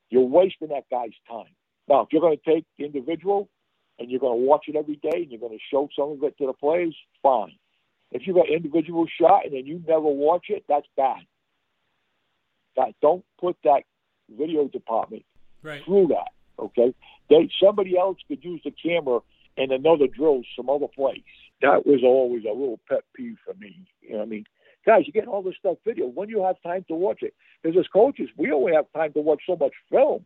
You're 0.09 0.21
wasting 0.21 0.69
that 0.69 0.83
guy's 0.91 1.09
time. 1.29 1.53
Now, 1.89 2.01
if 2.01 2.09
you're 2.11 2.21
going 2.21 2.37
to 2.37 2.53
take 2.53 2.65
the 2.77 2.85
individual, 2.85 3.49
and 3.99 4.11
you're 4.11 4.19
going 4.19 4.39
to 4.39 4.45
watch 4.45 4.65
it 4.67 4.75
every 4.75 4.97
day 4.97 5.23
and 5.23 5.31
you're 5.31 5.39
going 5.39 5.57
to 5.57 5.63
show 5.71 5.89
some 5.97 6.11
of 6.11 6.23
it 6.23 6.37
to 6.37 6.45
the 6.45 6.53
players, 6.53 6.95
fine. 7.23 7.57
If 8.11 8.27
you've 8.27 8.35
got 8.35 8.47
individual 8.47 9.07
shot 9.19 9.45
and 9.45 9.53
then 9.53 9.65
you 9.65 9.81
never 9.87 10.01
watch 10.01 10.45
it, 10.49 10.65
that's 10.69 10.85
bad. 10.95 11.21
That, 12.75 12.93
don't 13.01 13.25
put 13.39 13.57
that 13.63 13.81
video 14.29 14.67
department 14.67 15.23
right. 15.63 15.83
through 15.85 16.07
that. 16.07 16.31
Okay, 16.59 16.93
they 17.29 17.49
somebody 17.61 17.97
else 17.97 18.17
could 18.27 18.43
use 18.43 18.61
the 18.63 18.71
camera 18.71 19.19
in 19.57 19.71
another 19.71 20.07
drill 20.07 20.41
some 20.55 20.69
other 20.69 20.87
place. 20.87 21.21
That 21.61 21.85
was 21.85 22.01
always 22.03 22.45
a 22.45 22.49
little 22.49 22.79
pet 22.87 23.03
peeve 23.15 23.37
for 23.45 23.53
me. 23.55 23.85
You 24.01 24.11
know, 24.11 24.17
what 24.17 24.23
I 24.23 24.27
mean, 24.27 24.45
guys, 24.85 25.03
you 25.05 25.13
get 25.13 25.27
all 25.27 25.41
this 25.41 25.55
stuff 25.59 25.77
video. 25.85 26.07
When 26.07 26.29
you 26.29 26.43
have 26.43 26.55
time 26.63 26.85
to 26.87 26.95
watch 26.95 27.19
it? 27.21 27.33
Because 27.61 27.77
as 27.79 27.87
coaches, 27.87 28.29
we 28.37 28.51
only 28.51 28.73
have 28.73 28.85
time 28.95 29.13
to 29.13 29.21
watch 29.21 29.41
so 29.47 29.55
much 29.55 29.73
film. 29.91 30.25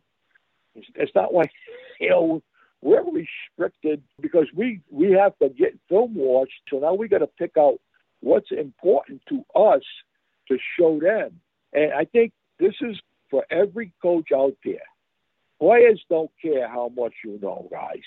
It's, 0.74 0.86
it's 0.94 1.14
not 1.14 1.34
like 1.34 1.50
you 2.00 2.10
know 2.10 2.42
we're 2.80 3.04
restricted 3.04 4.02
because 4.20 4.46
we 4.54 4.80
we 4.90 5.12
have 5.12 5.38
to 5.38 5.48
get 5.48 5.78
film 5.88 6.14
watched. 6.14 6.60
So 6.70 6.78
now 6.78 6.94
we 6.94 7.08
got 7.08 7.18
to 7.18 7.26
pick 7.26 7.52
out 7.58 7.78
what's 8.20 8.50
important 8.50 9.22
to 9.28 9.44
us 9.54 9.82
to 10.48 10.58
show 10.78 10.98
them. 11.00 11.40
And 11.72 11.92
I 11.92 12.04
think 12.04 12.32
this 12.58 12.74
is 12.80 13.00
for 13.32 13.46
every 13.50 13.92
coach 14.02 14.28
out 14.32 14.54
there. 14.62 14.86
players 15.58 16.04
don't 16.10 16.30
care 16.40 16.68
how 16.68 16.92
much 16.94 17.14
you 17.24 17.38
know, 17.40 17.66
guys. 17.72 18.04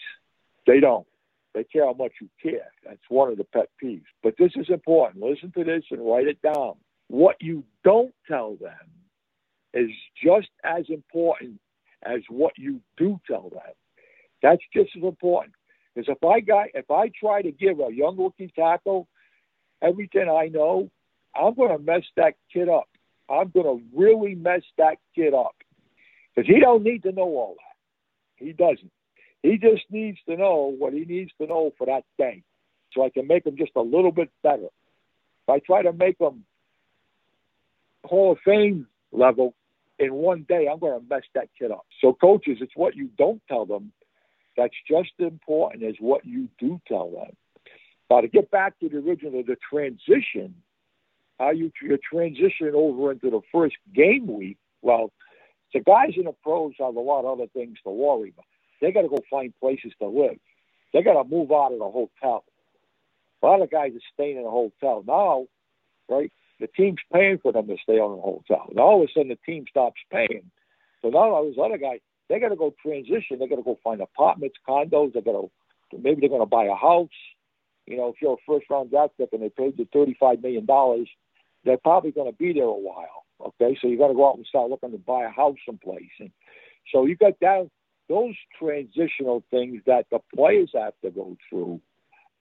They 0.67 0.79
don't. 0.79 1.07
They 1.55 1.63
care 1.63 1.85
how 1.85 1.93
much 1.93 2.11
you 2.21 2.29
care. 2.41 2.71
That's 2.85 3.01
one 3.09 3.31
of 3.31 3.37
the 3.37 3.43
pet 3.43 3.69
peeves. 3.83 4.03
But 4.21 4.35
this 4.37 4.51
is 4.55 4.69
important. 4.69 5.23
Listen 5.23 5.51
to 5.53 5.63
this 5.63 5.83
and 5.89 6.05
write 6.05 6.27
it 6.27 6.41
down. 6.43 6.75
What 7.07 7.37
you 7.41 7.63
don't 7.83 8.13
tell 8.27 8.55
them 8.55 8.73
is 9.73 9.89
just 10.23 10.49
as 10.63 10.85
important 10.89 11.59
as 12.03 12.19
what 12.29 12.53
you 12.57 12.81
do 12.95 13.19
tell 13.25 13.49
them. 13.49 13.73
That's 14.43 14.61
just 14.73 14.91
as 14.95 15.03
important. 15.03 15.55
Because 15.95 16.15
if 16.15 16.23
I 16.23 16.41
got, 16.41 16.67
if 16.75 16.91
I 16.91 17.09
try 17.19 17.41
to 17.41 17.51
give 17.51 17.79
a 17.79 17.91
young 17.91 18.17
rookie 18.17 18.53
tackle 18.55 19.07
everything 19.81 20.29
I 20.29 20.49
know, 20.49 20.91
I'm 21.35 21.55
going 21.55 21.75
to 21.75 21.83
mess 21.83 22.03
that 22.15 22.35
kid 22.53 22.69
up. 22.69 22.89
I'm 23.29 23.49
going 23.49 23.65
to 23.65 23.83
really 23.93 24.35
mess 24.35 24.61
that 24.77 24.97
kid 25.15 25.33
up 25.33 25.55
because 26.35 26.47
he 26.47 26.59
don't 26.59 26.83
need 26.83 27.03
to 27.03 27.11
know 27.11 27.23
all 27.23 27.55
that. 27.57 28.45
He 28.45 28.53
doesn't. 28.53 28.91
He 29.41 29.57
just 29.57 29.83
needs 29.89 30.17
to 30.27 30.35
know 30.35 30.73
what 30.77 30.93
he 30.93 31.05
needs 31.05 31.31
to 31.39 31.47
know 31.47 31.71
for 31.77 31.85
that 31.87 32.03
day, 32.17 32.43
so 32.93 33.05
I 33.05 33.09
can 33.09 33.27
make 33.27 33.45
him 33.45 33.57
just 33.57 33.71
a 33.75 33.81
little 33.81 34.11
bit 34.11 34.29
better. 34.43 34.65
If 34.65 35.49
I 35.49 35.59
try 35.59 35.83
to 35.83 35.93
make 35.93 36.19
him 36.19 36.45
Hall 38.03 38.31
of 38.31 38.39
Fame 38.43 38.87
level 39.11 39.53
in 39.99 40.13
one 40.13 40.45
day, 40.49 40.67
I'm 40.71 40.79
going 40.79 40.99
to 40.99 41.05
mess 41.07 41.23
that 41.35 41.49
kid 41.57 41.71
up. 41.71 41.85
So, 42.01 42.13
coaches, 42.13 42.57
it's 42.59 42.75
what 42.75 42.95
you 42.95 43.09
don't 43.17 43.41
tell 43.47 43.65
them 43.65 43.91
that's 44.57 44.73
just 44.89 45.11
as 45.19 45.27
important 45.27 45.83
as 45.83 45.95
what 45.99 46.25
you 46.25 46.47
do 46.59 46.79
tell 46.87 47.09
them. 47.11 47.35
Now, 48.09 48.21
to 48.21 48.27
get 48.27 48.51
back 48.51 48.79
to 48.79 48.89
the 48.89 48.97
original, 48.97 49.43
the 49.45 49.57
transition, 49.69 50.55
how 51.39 51.51
you, 51.51 51.71
you 51.81 51.97
transition 51.97 52.71
over 52.73 53.11
into 53.11 53.29
the 53.29 53.41
first 53.51 53.75
game 53.93 54.27
week, 54.27 54.57
well, 54.81 55.11
the 55.73 55.81
guys 55.81 56.13
in 56.15 56.25
the 56.25 56.33
pros 56.43 56.73
have 56.79 56.95
a 56.95 56.99
lot 56.99 57.25
of 57.25 57.39
other 57.39 57.49
things 57.53 57.77
to 57.83 57.91
worry 57.91 58.29
about. 58.29 58.45
They 58.81 58.91
got 58.91 59.01
to 59.01 59.09
go 59.09 59.19
find 59.29 59.53
places 59.59 59.93
to 59.99 60.07
live. 60.07 60.37
They 60.93 61.01
got 61.01 61.21
to 61.21 61.27
move 61.27 61.51
out 61.51 61.73
of 61.73 61.79
the 61.79 61.89
hotel. 61.89 62.45
A 63.43 63.45
lot 63.45 63.61
of 63.61 63.69
guys 63.69 63.91
are 63.93 64.13
staying 64.13 64.37
in 64.37 64.45
a 64.45 64.49
hotel 64.49 65.03
now, 65.05 65.47
right? 66.09 66.31
The 66.59 66.67
team's 66.67 66.99
paying 67.11 67.39
for 67.39 67.51
them 67.51 67.67
to 67.67 67.75
stay 67.83 67.99
on 67.99 68.17
a 68.17 68.21
hotel. 68.21 68.69
Now 68.73 68.83
all 68.83 69.03
of 69.03 69.09
a 69.09 69.11
sudden 69.11 69.27
the 69.29 69.37
team 69.45 69.65
stops 69.69 69.99
paying. 70.11 70.49
So 71.01 71.09
now 71.09 71.31
all 71.33 71.43
those 71.43 71.63
other 71.63 71.77
guys, 71.77 71.99
they 72.29 72.39
got 72.39 72.49
to 72.49 72.55
go 72.55 72.73
transition. 72.81 73.39
They 73.39 73.47
got 73.47 73.57
to 73.57 73.63
go 73.63 73.77
find 73.83 74.01
apartments, 74.01 74.55
condos. 74.67 75.13
They 75.13 75.21
got 75.21 75.33
to 75.33 75.51
maybe 75.97 76.21
they're 76.21 76.29
going 76.29 76.41
to 76.41 76.45
buy 76.45 76.65
a 76.65 76.75
house. 76.75 77.09
You 77.85 77.97
know, 77.97 78.07
if 78.09 78.15
you're 78.21 78.33
a 78.33 78.37
first 78.47 78.65
round 78.69 78.89
draft 78.89 79.13
pick 79.17 79.29
and 79.33 79.43
they 79.43 79.49
paid 79.49 79.77
you 79.77 79.87
thirty 79.93 80.15
five 80.19 80.41
million 80.41 80.65
dollars, 80.65 81.07
they're 81.65 81.77
probably 81.77 82.11
going 82.11 82.31
to 82.31 82.37
be 82.37 82.53
there 82.53 82.63
a 82.63 82.71
while. 82.71 83.25
Okay, 83.41 83.77
so 83.81 83.87
you 83.87 83.97
got 83.97 84.07
to 84.07 84.13
go 84.13 84.29
out 84.29 84.37
and 84.37 84.45
start 84.45 84.69
looking 84.69 84.91
to 84.91 84.97
buy 84.97 85.25
a 85.25 85.29
house 85.29 85.57
someplace, 85.65 86.11
and 86.19 86.31
so 86.93 87.05
you 87.05 87.15
got 87.15 87.33
that 87.41 87.69
those 88.07 88.35
transitional 88.59 89.43
things 89.49 89.81
that 89.87 90.05
the 90.11 90.19
players 90.35 90.69
have 90.75 90.93
to 91.03 91.09
go 91.09 91.35
through. 91.49 91.81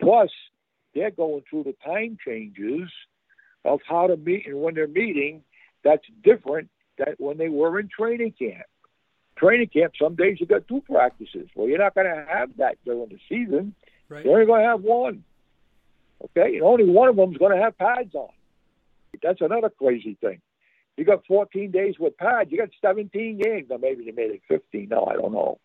Plus, 0.00 0.30
they're 0.94 1.10
going 1.10 1.42
through 1.48 1.64
the 1.64 1.74
time 1.84 2.18
changes 2.24 2.88
of 3.64 3.80
how 3.88 4.06
to 4.06 4.16
meet 4.16 4.46
and 4.46 4.60
when 4.60 4.74
they're 4.74 4.86
meeting. 4.86 5.42
That's 5.82 6.04
different 6.22 6.68
than 6.98 7.14
when 7.18 7.38
they 7.38 7.48
were 7.48 7.80
in 7.80 7.88
training 7.88 8.34
camp 8.38 8.66
training 9.36 9.68
camp, 9.68 9.94
some 10.00 10.14
days 10.14 10.38
you 10.40 10.46
got 10.46 10.66
two 10.68 10.82
practices. 10.82 11.48
Well, 11.54 11.68
you're 11.68 11.78
not 11.78 11.94
going 11.94 12.06
to 12.06 12.26
have 12.28 12.50
that 12.58 12.76
during 12.84 13.08
the 13.08 13.18
season. 13.28 13.74
Right. 14.08 14.24
You're 14.24 14.34
only 14.34 14.46
going 14.46 14.62
to 14.62 14.68
have 14.68 14.82
one. 14.82 15.24
Okay, 16.24 16.54
and 16.54 16.62
only 16.62 16.88
one 16.88 17.08
of 17.08 17.16
them 17.16 17.32
is 17.32 17.38
going 17.38 17.56
to 17.56 17.62
have 17.62 17.76
pads 17.76 18.14
on. 18.14 18.28
That's 19.24 19.40
another 19.40 19.70
crazy 19.70 20.16
thing. 20.20 20.40
You 20.96 21.04
got 21.04 21.26
14 21.26 21.70
days 21.70 21.94
with 21.98 22.16
pads. 22.16 22.52
You 22.52 22.58
got 22.58 22.68
17 22.80 23.40
games. 23.42 23.68
Or 23.70 23.78
maybe 23.78 24.04
they 24.04 24.12
made 24.12 24.30
it 24.30 24.42
15. 24.48 24.88
No, 24.90 25.06
I 25.06 25.14
don't 25.14 25.32
know. 25.32 25.58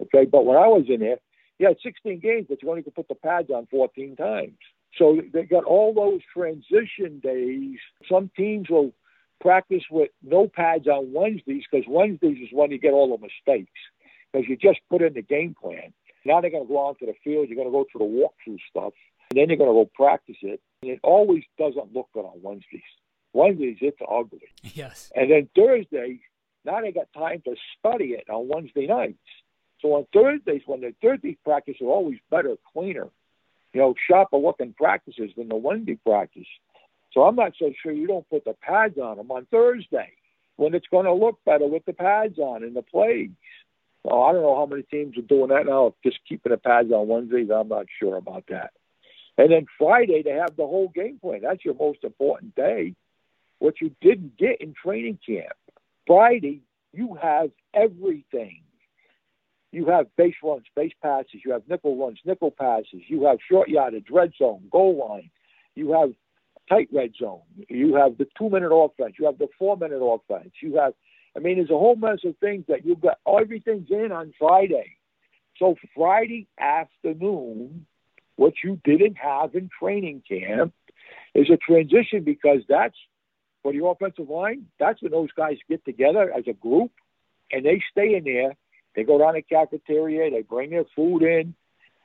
Okay, 0.00 0.24
but 0.24 0.44
when 0.44 0.56
I 0.56 0.68
was 0.68 0.84
in 0.88 1.00
there, 1.00 1.18
you 1.58 1.66
had 1.66 1.76
16 1.82 2.20
games, 2.20 2.46
but 2.48 2.62
you 2.62 2.70
only 2.70 2.82
could 2.82 2.94
put 2.94 3.08
the 3.08 3.16
pads 3.16 3.50
on 3.50 3.66
14 3.66 4.14
times. 4.14 4.58
So 4.96 5.20
they 5.32 5.42
got 5.42 5.64
all 5.64 5.92
those 5.92 6.20
transition 6.32 7.20
days. 7.20 7.78
Some 8.08 8.30
teams 8.36 8.68
will 8.70 8.92
practice 9.40 9.82
with 9.90 10.10
no 10.22 10.48
pads 10.48 10.86
on 10.86 11.12
Wednesdays 11.12 11.64
because 11.70 11.86
Wednesdays 11.88 12.38
is 12.38 12.48
when 12.52 12.70
you 12.70 12.78
get 12.78 12.92
all 12.92 13.16
the 13.16 13.22
mistakes 13.22 13.72
because 14.32 14.48
you 14.48 14.56
just 14.56 14.80
put 14.90 15.02
in 15.02 15.14
the 15.14 15.22
game 15.22 15.54
plan. 15.60 15.92
Now 16.24 16.40
they're 16.40 16.50
going 16.50 16.66
to 16.66 16.68
go 16.68 16.78
onto 16.78 17.06
the 17.06 17.14
field. 17.24 17.48
You're 17.48 17.56
going 17.56 17.68
to 17.68 17.72
go 17.72 17.86
through 17.90 18.06
the 18.06 18.12
walkthrough 18.50 18.58
stuff, 18.70 18.92
and 19.30 19.38
then 19.38 19.48
you're 19.48 19.58
going 19.58 19.70
to 19.70 19.84
go 19.84 19.90
practice 19.94 20.36
it. 20.42 20.60
And 20.82 20.92
it 20.92 21.00
always 21.02 21.42
doesn't 21.58 21.92
look 21.94 22.08
good 22.12 22.24
on 22.24 22.42
Wednesdays. 22.42 22.82
Wednesdays, 23.32 23.78
it's 23.80 23.98
ugly. 24.08 24.40
Yes. 24.62 25.12
And 25.14 25.30
then 25.30 25.48
Thursday, 25.54 26.20
now 26.64 26.80
they 26.80 26.92
got 26.92 27.12
time 27.12 27.42
to 27.44 27.54
study 27.78 28.12
it 28.12 28.28
on 28.30 28.48
Wednesday 28.48 28.86
nights. 28.86 29.18
So 29.80 29.94
on 29.94 30.06
Thursdays, 30.12 30.62
when 30.66 30.80
the 30.80 30.94
Thursday 31.00 31.38
practice 31.44 31.76
are 31.80 31.86
always 31.86 32.18
better, 32.30 32.56
cleaner, 32.72 33.08
you 33.72 33.80
know, 33.80 33.94
sharper 34.08 34.36
looking 34.36 34.72
practices 34.72 35.30
than 35.36 35.48
the 35.48 35.56
Wednesday 35.56 35.98
practice. 36.04 36.48
So 37.12 37.22
I'm 37.22 37.36
not 37.36 37.52
so 37.58 37.72
sure 37.82 37.92
you 37.92 38.06
don't 38.06 38.28
put 38.28 38.44
the 38.44 38.54
pads 38.54 38.98
on 38.98 39.16
them 39.16 39.30
on 39.30 39.46
Thursday 39.50 40.12
when 40.56 40.74
it's 40.74 40.88
going 40.90 41.06
to 41.06 41.12
look 41.12 41.38
better 41.44 41.66
with 41.66 41.84
the 41.84 41.92
pads 41.92 42.38
on 42.38 42.64
in 42.64 42.74
the 42.74 42.82
plays. 42.82 43.30
Well, 44.02 44.22
I 44.22 44.32
don't 44.32 44.42
know 44.42 44.56
how 44.56 44.66
many 44.66 44.82
teams 44.82 45.16
are 45.16 45.22
doing 45.22 45.48
that 45.48 45.66
now, 45.66 45.94
just 46.04 46.18
keeping 46.28 46.50
the 46.50 46.58
pads 46.58 46.90
on 46.92 47.08
Wednesdays. 47.08 47.50
I'm 47.50 47.68
not 47.68 47.86
sure 47.98 48.16
about 48.16 48.44
that. 48.48 48.72
And 49.36 49.52
then 49.52 49.66
Friday, 49.78 50.22
they 50.22 50.32
have 50.32 50.56
the 50.56 50.66
whole 50.66 50.88
game 50.88 51.18
plan. 51.20 51.42
That's 51.42 51.64
your 51.64 51.74
most 51.74 52.02
important 52.02 52.54
day, 52.56 52.94
what 53.58 53.80
you 53.80 53.94
didn't 54.00 54.36
get 54.36 54.60
in 54.60 54.74
training 54.74 55.18
camp. 55.26 55.52
Friday, 56.06 56.62
you 56.92 57.18
have 57.20 57.50
everything. 57.74 58.62
You 59.70 59.86
have 59.86 60.06
base 60.16 60.36
runs, 60.42 60.64
base 60.74 60.92
passes. 61.02 61.40
You 61.44 61.52
have 61.52 61.62
nickel 61.68 61.96
runs, 61.96 62.18
nickel 62.24 62.50
passes. 62.50 63.02
You 63.08 63.24
have 63.24 63.38
short 63.50 63.68
yardage, 63.68 64.06
red 64.10 64.32
zone, 64.38 64.62
goal 64.70 64.96
line. 64.96 65.30
You 65.74 65.92
have 65.92 66.12
tight 66.68 66.88
red 66.92 67.12
zone. 67.18 67.42
You 67.68 67.94
have 67.96 68.16
the 68.16 68.26
two 68.38 68.48
minute 68.48 68.74
offense. 68.74 69.14
You 69.18 69.26
have 69.26 69.38
the 69.38 69.48
four 69.58 69.76
minute 69.76 70.02
offense. 70.02 70.52
You 70.62 70.76
have, 70.76 70.94
I 71.36 71.40
mean, 71.40 71.56
there's 71.56 71.70
a 71.70 71.74
whole 71.78 71.96
mess 71.96 72.20
of 72.24 72.36
things 72.38 72.64
that 72.68 72.86
you've 72.86 73.00
got. 73.00 73.18
Everything's 73.26 73.90
in 73.90 74.10
on 74.12 74.32
Friday. 74.38 74.96
So 75.58 75.74
Friday 75.94 76.46
afternoon, 76.58 77.86
what 78.36 78.54
you 78.62 78.80
didn't 78.84 79.16
have 79.16 79.54
in 79.54 79.68
training 79.78 80.22
camp 80.28 80.72
is 81.34 81.50
a 81.50 81.56
transition 81.56 82.22
because 82.24 82.60
that's 82.68 82.96
for 83.68 83.72
the 83.72 83.84
offensive 83.84 84.30
line. 84.30 84.66
That's 84.78 85.02
when 85.02 85.12
those 85.12 85.32
guys 85.36 85.56
get 85.68 85.84
together 85.84 86.32
as 86.36 86.44
a 86.48 86.52
group 86.54 86.92
and 87.52 87.64
they 87.64 87.82
stay 87.90 88.14
in 88.16 88.24
there. 88.24 88.54
They 88.94 89.04
go 89.04 89.18
down 89.18 89.34
the 89.34 89.42
cafeteria. 89.42 90.30
They 90.30 90.42
bring 90.42 90.70
their 90.70 90.84
food 90.96 91.22
in. 91.22 91.54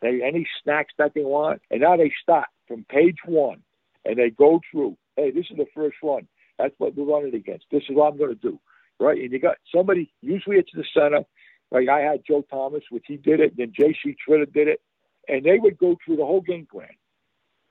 They 0.02 0.22
any 0.22 0.46
snacks 0.62 0.94
that 0.98 1.14
they 1.14 1.24
want, 1.24 1.62
and 1.72 1.80
now 1.80 1.96
they 1.96 2.12
start 2.22 2.48
from 2.68 2.84
page 2.90 3.20
one 3.26 3.62
and 4.04 4.18
they 4.18 4.30
go 4.30 4.60
through. 4.70 4.98
Hey, 5.16 5.32
this 5.32 5.46
is 5.50 5.56
the 5.56 5.68
first 5.74 5.96
one. 6.02 6.28
That's 6.60 6.74
what 6.78 6.96
we're 6.96 7.06
running 7.06 7.34
against. 7.34 7.66
This 7.72 7.84
is 7.90 7.96
what 7.96 8.12
I'm 8.12 8.18
going 8.18 8.32
to 8.32 8.36
do, 8.36 8.60
right? 9.00 9.18
And 9.18 9.32
you 9.32 9.40
got 9.40 9.56
somebody. 9.74 10.12
Usually 10.22 10.58
it's 10.58 10.72
the 10.74 10.84
center. 10.94 11.24
Like 11.72 11.88
I 11.88 12.02
had 12.02 12.24
Joe 12.28 12.44
Thomas, 12.52 12.84
which 12.90 13.06
he 13.08 13.16
did 13.16 13.40
it. 13.40 13.56
Then 13.56 13.72
J.C. 13.74 14.18
Tretter 14.28 14.52
did 14.52 14.68
it, 14.68 14.82
and 15.30 15.46
they 15.46 15.58
would 15.58 15.78
go 15.78 15.96
through 16.06 16.18
the 16.18 16.26
whole 16.26 16.42
game 16.42 16.68
plan. 16.70 16.90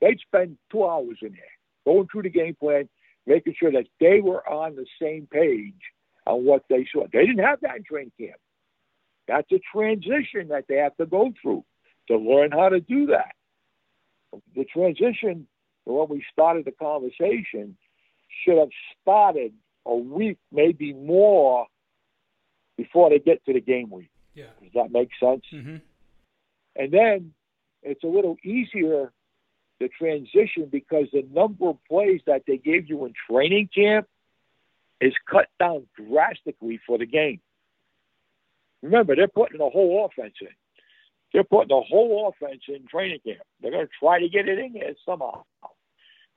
They'd 0.01 0.19
spend 0.19 0.57
two 0.71 0.85
hours 0.85 1.19
in 1.21 1.33
there 1.33 1.53
going 1.85 2.07
through 2.11 2.23
the 2.23 2.29
game 2.29 2.55
plan, 2.59 2.89
making 3.25 3.55
sure 3.59 3.71
that 3.71 3.87
they 3.99 4.19
were 4.21 4.47
on 4.47 4.75
the 4.75 4.85
same 5.01 5.27
page 5.31 5.73
on 6.25 6.45
what 6.45 6.63
they 6.69 6.85
saw. 6.91 7.05
They 7.11 7.25
didn't 7.25 7.43
have 7.43 7.61
that 7.61 7.77
in 7.77 7.83
training 7.83 8.11
camp. 8.19 8.39
That's 9.27 9.51
a 9.51 9.59
transition 9.73 10.49
that 10.49 10.65
they 10.67 10.77
have 10.77 10.95
to 10.97 11.05
go 11.05 11.31
through 11.41 11.63
to 12.09 12.17
learn 12.17 12.51
how 12.51 12.69
to 12.69 12.81
do 12.81 13.07
that. 13.07 13.33
The 14.55 14.65
transition 14.65 15.47
when 15.85 16.07
we 16.09 16.23
started 16.31 16.65
the 16.65 16.71
conversation 16.71 17.77
should 18.43 18.57
have 18.57 18.69
started 19.01 19.53
a 19.85 19.95
week, 19.95 20.37
maybe 20.51 20.93
more, 20.93 21.67
before 22.77 23.09
they 23.09 23.19
get 23.19 23.43
to 23.45 23.53
the 23.53 23.61
game 23.61 23.89
week. 23.89 24.09
Yeah. 24.33 24.45
Does 24.61 24.71
that 24.75 24.91
make 24.91 25.09
sense? 25.19 25.43
Mm-hmm. 25.53 25.77
And 26.75 26.91
then 26.91 27.33
it's 27.83 28.03
a 28.03 28.07
little 28.07 28.37
easier 28.43 29.11
to 29.87 29.89
transition 29.89 30.67
because 30.71 31.07
the 31.11 31.25
number 31.31 31.69
of 31.69 31.77
plays 31.89 32.21
that 32.25 32.43
they 32.47 32.57
gave 32.57 32.89
you 32.89 33.05
in 33.05 33.13
training 33.29 33.69
camp 33.73 34.07
is 34.99 35.13
cut 35.29 35.47
down 35.59 35.85
drastically 35.95 36.79
for 36.85 36.97
the 36.97 37.05
game. 37.05 37.39
Remember, 38.81 39.15
they're 39.15 39.27
putting 39.27 39.59
the 39.59 39.69
whole 39.69 40.05
offense 40.05 40.35
in. 40.41 40.47
They're 41.31 41.43
putting 41.43 41.69
the 41.69 41.81
whole 41.81 42.27
offense 42.27 42.61
in 42.67 42.85
training 42.87 43.19
camp. 43.25 43.41
They're 43.61 43.71
going 43.71 43.87
to 43.87 43.91
try 43.99 44.19
to 44.19 44.29
get 44.29 44.47
it 44.47 44.59
in 44.59 44.73
there 44.73 44.93
somehow. 45.05 45.43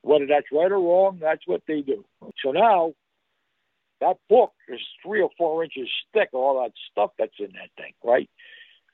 Whether 0.03 0.27
that's 0.27 0.47
right 0.53 0.71
or 0.71 0.81
wrong, 0.81 1.19
that's 1.21 1.43
what 1.47 1.63
they 1.67 1.81
do. 1.81 2.05
So 2.43 2.53
now, 2.53 2.95
that 4.01 4.17
book 4.29 4.53
is 4.69 4.81
three 5.05 5.21
or 5.21 5.31
four 5.37 5.65
inches 5.65 5.89
thick, 6.13 6.29
all 6.33 6.63
that 6.63 6.73
stuff 6.91 7.11
that's 7.19 7.39
in 7.39 7.53
that 7.53 7.71
thing, 7.77 7.93
right? 8.05 8.29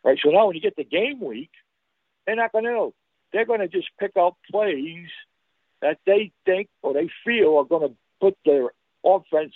Right. 0.04 0.18
So 0.22 0.30
now, 0.30 0.46
when 0.46 0.56
you 0.56 0.62
get 0.62 0.76
to 0.76 0.84
game 0.84 1.20
week, 1.20 1.50
they're 2.26 2.36
not 2.36 2.52
going 2.52 2.64
to 2.64 2.70
know. 2.70 2.94
They're 3.32 3.46
going 3.46 3.60
to 3.60 3.68
just 3.68 3.88
pick 3.98 4.12
out 4.16 4.36
plays 4.50 5.08
that 5.80 5.98
they 6.06 6.32
think 6.44 6.68
or 6.82 6.92
they 6.94 7.10
feel 7.24 7.56
are 7.58 7.64
going 7.64 7.88
to 7.88 7.94
put 8.20 8.36
their 8.44 8.70
offense, 9.04 9.54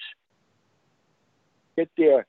get 1.76 1.88
their 1.96 2.26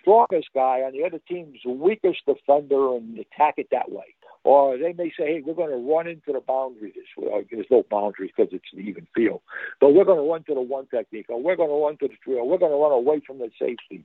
strongest 0.00 0.48
guy 0.54 0.82
on 0.82 0.92
the 0.92 1.04
other 1.04 1.20
team's 1.28 1.58
weakest 1.66 2.20
defender 2.26 2.96
and 2.96 3.18
attack 3.18 3.54
it 3.58 3.68
that 3.70 3.90
way. 3.90 4.14
Or 4.44 4.76
they 4.76 4.92
may 4.92 5.08
say, 5.18 5.24
hey, 5.26 5.42
we're 5.44 5.54
going 5.54 5.70
to 5.70 5.92
run 5.92 6.06
into 6.06 6.32
the 6.32 6.40
boundary 6.40 6.92
this 6.94 7.06
way. 7.16 7.46
There's 7.50 7.66
no 7.70 7.82
boundaries 7.90 8.30
because 8.36 8.52
it's 8.52 8.64
an 8.74 8.86
even 8.86 9.06
field. 9.14 9.40
But 9.80 9.94
we're 9.94 10.04
going 10.04 10.22
to 10.22 10.30
run 10.30 10.44
to 10.44 10.54
the 10.54 10.60
one 10.60 10.86
technique, 10.86 11.26
or 11.30 11.42
we're 11.42 11.56
going 11.56 11.70
to 11.70 11.82
run 11.82 11.96
to 11.98 12.08
the 12.08 12.14
three, 12.22 12.36
or 12.36 12.46
we're 12.46 12.58
going 12.58 12.72
to 12.72 12.76
run 12.76 12.92
away 12.92 13.22
from 13.26 13.38
the 13.38 13.50
safety. 13.58 14.04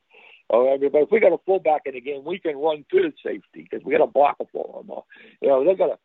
Or, 0.50 0.78
but 0.78 0.96
if 0.96 1.12
we 1.12 1.20
got 1.20 1.34
a 1.34 1.38
fullback 1.46 1.82
in 1.86 1.94
the 1.94 2.02
game, 2.02 2.24
we 2.24 2.40
can 2.40 2.56
run 2.58 2.86
to 2.90 3.02
the 3.02 3.14
safety 3.22 3.68
because 3.70 3.86
we 3.86 3.92
got 3.92 4.04
a 4.04 4.08
blocker 4.08 4.46
for 4.52 4.82
them. 4.82 4.90
Or, 4.90 5.04
you 5.42 5.50
know, 5.50 5.64
they're 5.66 5.76
going 5.76 5.92
to. 5.92 5.98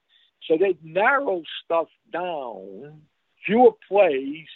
So 0.49 0.57
they 0.59 0.77
narrow 0.83 1.43
stuff 1.65 1.89
down, 2.13 3.03
fewer 3.47 3.73
plays, 3.89 4.47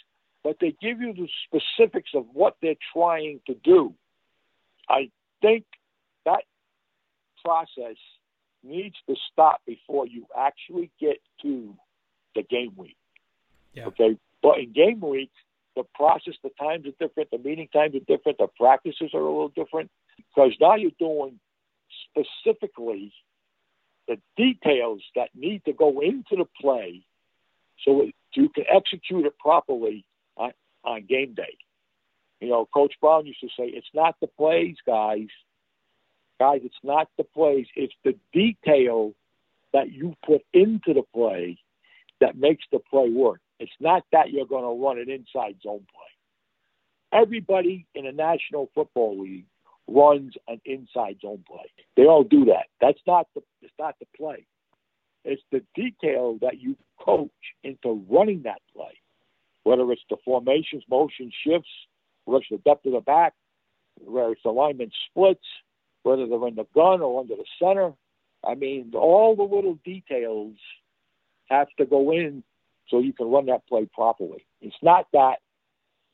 but 0.43 0.57
they 0.61 0.75
give 0.81 1.01
you 1.01 1.13
the 1.13 1.27
specifics 1.45 2.11
of 2.13 2.25
what 2.33 2.57
they're 2.61 2.75
trying 2.93 3.41
to 3.47 3.55
do. 3.63 3.93
I 4.87 5.09
think 5.41 5.65
that 6.25 6.43
process 7.43 7.97
needs 8.63 8.95
to 9.07 9.15
stop 9.31 9.61
before 9.65 10.05
you 10.05 10.25
actually 10.37 10.91
get 10.99 11.17
to 11.41 11.75
the 12.35 12.43
game 12.43 12.73
week. 12.75 12.97
Yeah. 13.73 13.87
Okay, 13.87 14.17
but 14.41 14.59
in 14.59 14.73
game 14.73 14.99
week, 14.99 15.31
the 15.75 15.83
process, 15.95 16.33
the 16.43 16.49
times 16.59 16.85
are 16.85 17.07
different, 17.07 17.31
the 17.31 17.37
meeting 17.37 17.69
times 17.71 17.95
are 17.95 17.99
different, 17.99 18.37
the 18.37 18.47
practices 18.57 19.11
are 19.13 19.21
a 19.21 19.31
little 19.31 19.49
different 19.49 19.89
because 20.17 20.51
now 20.59 20.75
you're 20.75 20.91
doing 20.99 21.39
specifically 22.09 23.13
the 24.09 24.19
details 24.35 25.01
that 25.15 25.29
need 25.35 25.63
to 25.65 25.71
go 25.71 26.01
into 26.01 26.35
the 26.35 26.45
play 26.59 27.03
so 27.85 28.09
you 28.33 28.49
can 28.49 28.65
execute 28.69 29.25
it 29.25 29.37
properly 29.37 30.03
on, 30.35 30.51
on 30.83 31.05
game 31.07 31.35
day. 31.35 31.55
You 32.41 32.49
know, 32.49 32.67
Coach 32.73 32.95
Brown 32.99 33.27
used 33.27 33.41
to 33.41 33.47
say, 33.47 33.65
it's 33.67 33.87
not 33.93 34.15
the 34.19 34.27
plays, 34.27 34.77
guys. 34.85 35.27
Guys, 36.39 36.61
it's 36.63 36.75
not 36.83 37.07
the 37.17 37.23
plays. 37.23 37.67
It's 37.75 37.93
the 38.03 38.15
detail 38.33 39.13
that 39.73 39.91
you 39.91 40.15
put 40.25 40.41
into 40.53 40.93
the 40.93 41.03
play 41.13 41.59
that 42.19 42.35
makes 42.35 42.63
the 42.71 42.79
play 42.79 43.09
work. 43.09 43.39
It's 43.59 43.71
not 43.79 44.03
that 44.11 44.31
you're 44.31 44.45
going 44.45 44.63
to 44.63 44.83
run 44.83 44.97
an 44.97 45.09
inside 45.09 45.57
zone 45.61 45.85
play. 45.93 47.21
Everybody 47.21 47.85
in 47.93 48.05
the 48.05 48.11
National 48.11 48.69
Football 48.73 49.21
League 49.21 49.45
runs 49.89 50.33
an 50.47 50.61
inside 50.65 51.17
zone 51.21 51.43
play. 51.47 51.71
They 51.97 52.03
all 52.05 52.23
do 52.23 52.45
that. 52.45 52.67
That's 52.81 52.99
not 53.07 53.27
the 53.35 53.41
it's 53.61 53.73
not 53.79 53.95
the 53.99 54.05
play. 54.17 54.45
It's 55.25 55.41
the 55.51 55.61
detail 55.75 56.37
that 56.41 56.59
you 56.59 56.77
coach 56.99 57.29
into 57.63 58.05
running 58.09 58.43
that 58.43 58.61
play. 58.75 58.99
Whether 59.63 59.91
it's 59.91 60.01
the 60.09 60.17
formations, 60.23 60.83
motion 60.89 61.31
shifts, 61.45 61.69
whether 62.25 62.39
it's 62.39 62.49
the 62.49 62.69
depth 62.69 62.85
of 62.85 62.93
the 62.93 63.01
back, 63.01 63.33
whether 63.99 64.31
it's 64.31 64.45
alignment 64.45 64.93
splits, 65.09 65.45
whether 66.03 66.25
they're 66.27 66.47
in 66.47 66.55
the 66.55 66.67
gun 66.73 67.01
or 67.01 67.19
under 67.19 67.35
the 67.35 67.45
center. 67.61 67.93
I 68.45 68.55
mean, 68.55 68.91
all 68.95 69.35
the 69.35 69.43
little 69.43 69.77
details 69.83 70.55
have 71.49 71.67
to 71.77 71.85
go 71.85 72.11
in 72.11 72.43
so 72.87 72.99
you 72.99 73.13
can 73.13 73.29
run 73.29 73.47
that 73.47 73.67
play 73.67 73.87
properly. 73.93 74.45
It's 74.61 74.75
not 74.81 75.07
that, 75.13 75.39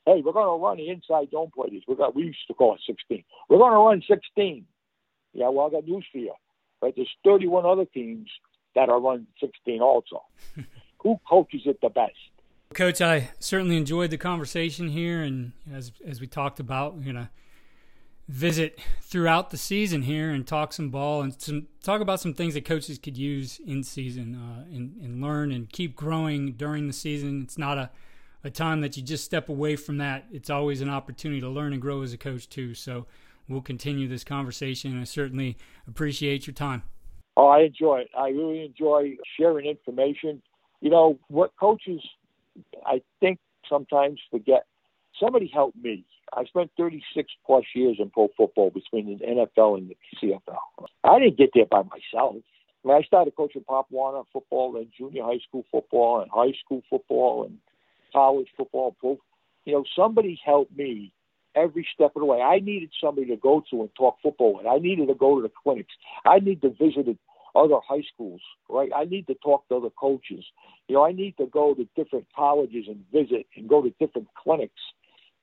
hey, 0.05 0.21
we're 0.23 0.33
going 0.33 0.59
to 0.59 0.63
run 0.63 0.77
the 0.77 0.89
inside 0.89 1.31
zone 1.31 1.51
plays. 1.53 1.81
We 1.87 1.95
got 1.95 2.15
we 2.15 2.23
used 2.23 2.47
to 2.47 2.53
call 2.53 2.75
it 2.75 2.81
16. 2.87 3.23
We're 3.49 3.57
going 3.57 3.71
to 3.71 3.77
run 3.77 4.03
16. 4.07 4.65
Yeah, 5.33 5.49
well, 5.49 5.67
I 5.67 5.71
got 5.71 5.85
news 5.85 6.05
for 6.11 6.19
you. 6.19 6.33
Right, 6.81 6.93
there's 6.95 7.09
31 7.23 7.65
other 7.65 7.85
teams 7.85 8.29
that 8.75 8.89
are 8.89 8.99
running 8.99 9.27
16 9.39 9.81
also. 9.81 10.23
Who 10.99 11.19
coaches 11.27 11.61
it 11.65 11.79
the 11.81 11.89
best? 11.89 12.13
Coach, 12.73 12.99
I 12.99 13.29
certainly 13.39 13.77
enjoyed 13.77 14.09
the 14.09 14.17
conversation 14.17 14.89
here, 14.89 15.21
and 15.21 15.53
as 15.71 15.91
as 16.05 16.19
we 16.19 16.27
talked 16.27 16.59
about, 16.59 16.95
we're 16.95 17.05
gonna 17.05 17.29
visit 18.27 18.79
throughout 19.01 19.51
the 19.51 19.57
season 19.57 20.01
here 20.01 20.31
and 20.31 20.47
talk 20.47 20.73
some 20.73 20.89
ball 20.89 21.21
and 21.21 21.39
some 21.39 21.67
talk 21.83 22.01
about 22.01 22.19
some 22.19 22.33
things 22.33 22.55
that 22.55 22.65
coaches 22.65 22.97
could 22.97 23.17
use 23.17 23.59
in 23.65 23.83
season 23.83 24.35
uh, 24.35 24.75
and, 24.75 24.95
and 25.01 25.21
learn 25.21 25.51
and 25.51 25.71
keep 25.71 25.95
growing 25.95 26.53
during 26.53 26.87
the 26.87 26.93
season. 26.93 27.43
It's 27.43 27.57
not 27.57 27.77
a, 27.77 27.91
a 28.45 28.49
time 28.49 28.81
that 28.81 28.95
you 28.95 29.03
just 29.03 29.25
step 29.25 29.49
away 29.49 29.75
from 29.75 29.97
that. 29.97 30.25
It's 30.31 30.49
always 30.49 30.81
an 30.81 30.89
opportunity 30.89 31.41
to 31.41 31.49
learn 31.49 31.73
and 31.73 31.81
grow 31.81 32.01
as 32.01 32.13
a 32.13 32.17
coach 32.17 32.47
too. 32.47 32.73
So 32.73 33.05
we'll 33.49 33.61
continue 33.61 34.07
this 34.07 34.23
conversation. 34.23 34.91
And 34.91 35.01
I 35.01 35.03
certainly 35.03 35.57
appreciate 35.87 36.47
your 36.47 36.53
time. 36.53 36.83
Oh, 37.35 37.47
I 37.47 37.61
enjoy 37.63 37.99
it. 37.99 38.09
I 38.17 38.29
really 38.29 38.63
enjoy 38.63 39.17
sharing 39.37 39.65
information. 39.65 40.41
You 40.79 40.89
know 40.91 41.19
what 41.27 41.51
coaches, 41.59 42.01
I 42.85 43.01
think 43.19 43.39
sometimes 43.67 44.21
forget. 44.31 44.65
Somebody 45.19 45.49
helped 45.53 45.77
me 45.77 46.05
I 46.33 46.43
spent 46.45 46.71
36 46.77 47.31
plus 47.45 47.63
years 47.73 47.97
in 47.99 48.09
pro 48.09 48.29
football 48.35 48.69
between 48.69 49.17
the 49.17 49.25
NFL 49.25 49.77
and 49.77 49.89
the 49.89 49.95
CFL. 50.21 50.87
I 51.03 51.19
didn't 51.19 51.37
get 51.37 51.51
there 51.53 51.65
by 51.65 51.83
myself. 51.83 52.35
I, 52.83 52.87
mean, 52.87 52.97
I 52.97 53.01
started 53.03 53.35
coaching 53.35 53.63
Pop 53.63 53.87
Warner 53.89 54.23
football 54.33 54.75
and 54.77 54.87
junior 54.97 55.23
high 55.23 55.39
school 55.47 55.65
football 55.71 56.21
and 56.21 56.31
high 56.31 56.53
school 56.63 56.81
football 56.89 57.45
and 57.45 57.57
college 58.15 58.47
football. 58.57 58.95
Pro, 58.99 59.17
you 59.65 59.73
know, 59.73 59.83
somebody 59.95 60.39
helped 60.45 60.75
me 60.75 61.13
every 61.55 61.87
step 61.93 62.11
of 62.15 62.21
the 62.21 62.25
way. 62.25 62.41
I 62.41 62.59
needed 62.59 62.91
somebody 63.03 63.27
to 63.27 63.37
go 63.37 63.63
to 63.69 63.81
and 63.81 63.89
talk 63.95 64.17
football 64.23 64.57
with. 64.57 64.65
I 64.65 64.77
needed 64.77 65.07
to 65.09 65.15
go 65.15 65.35
to 65.35 65.41
the 65.41 65.51
clinics. 65.63 65.93
I 66.25 66.39
need 66.39 66.61
to 66.61 66.69
visit 66.69 67.17
other 67.55 67.75
high 67.87 68.03
schools, 68.13 68.41
right? 68.69 68.91
I 68.95 69.05
need 69.05 69.27
to 69.27 69.35
talk 69.35 69.67
to 69.69 69.75
other 69.75 69.89
coaches. 69.89 70.45
You 70.87 70.95
know, 70.95 71.05
I 71.05 71.11
need 71.11 71.37
to 71.37 71.47
go 71.47 71.73
to 71.73 71.87
different 71.95 72.27
colleges 72.35 72.85
and 72.87 73.03
visit 73.13 73.45
and 73.55 73.69
go 73.69 73.81
to 73.81 73.93
different 73.99 74.27
clinics 74.41 74.81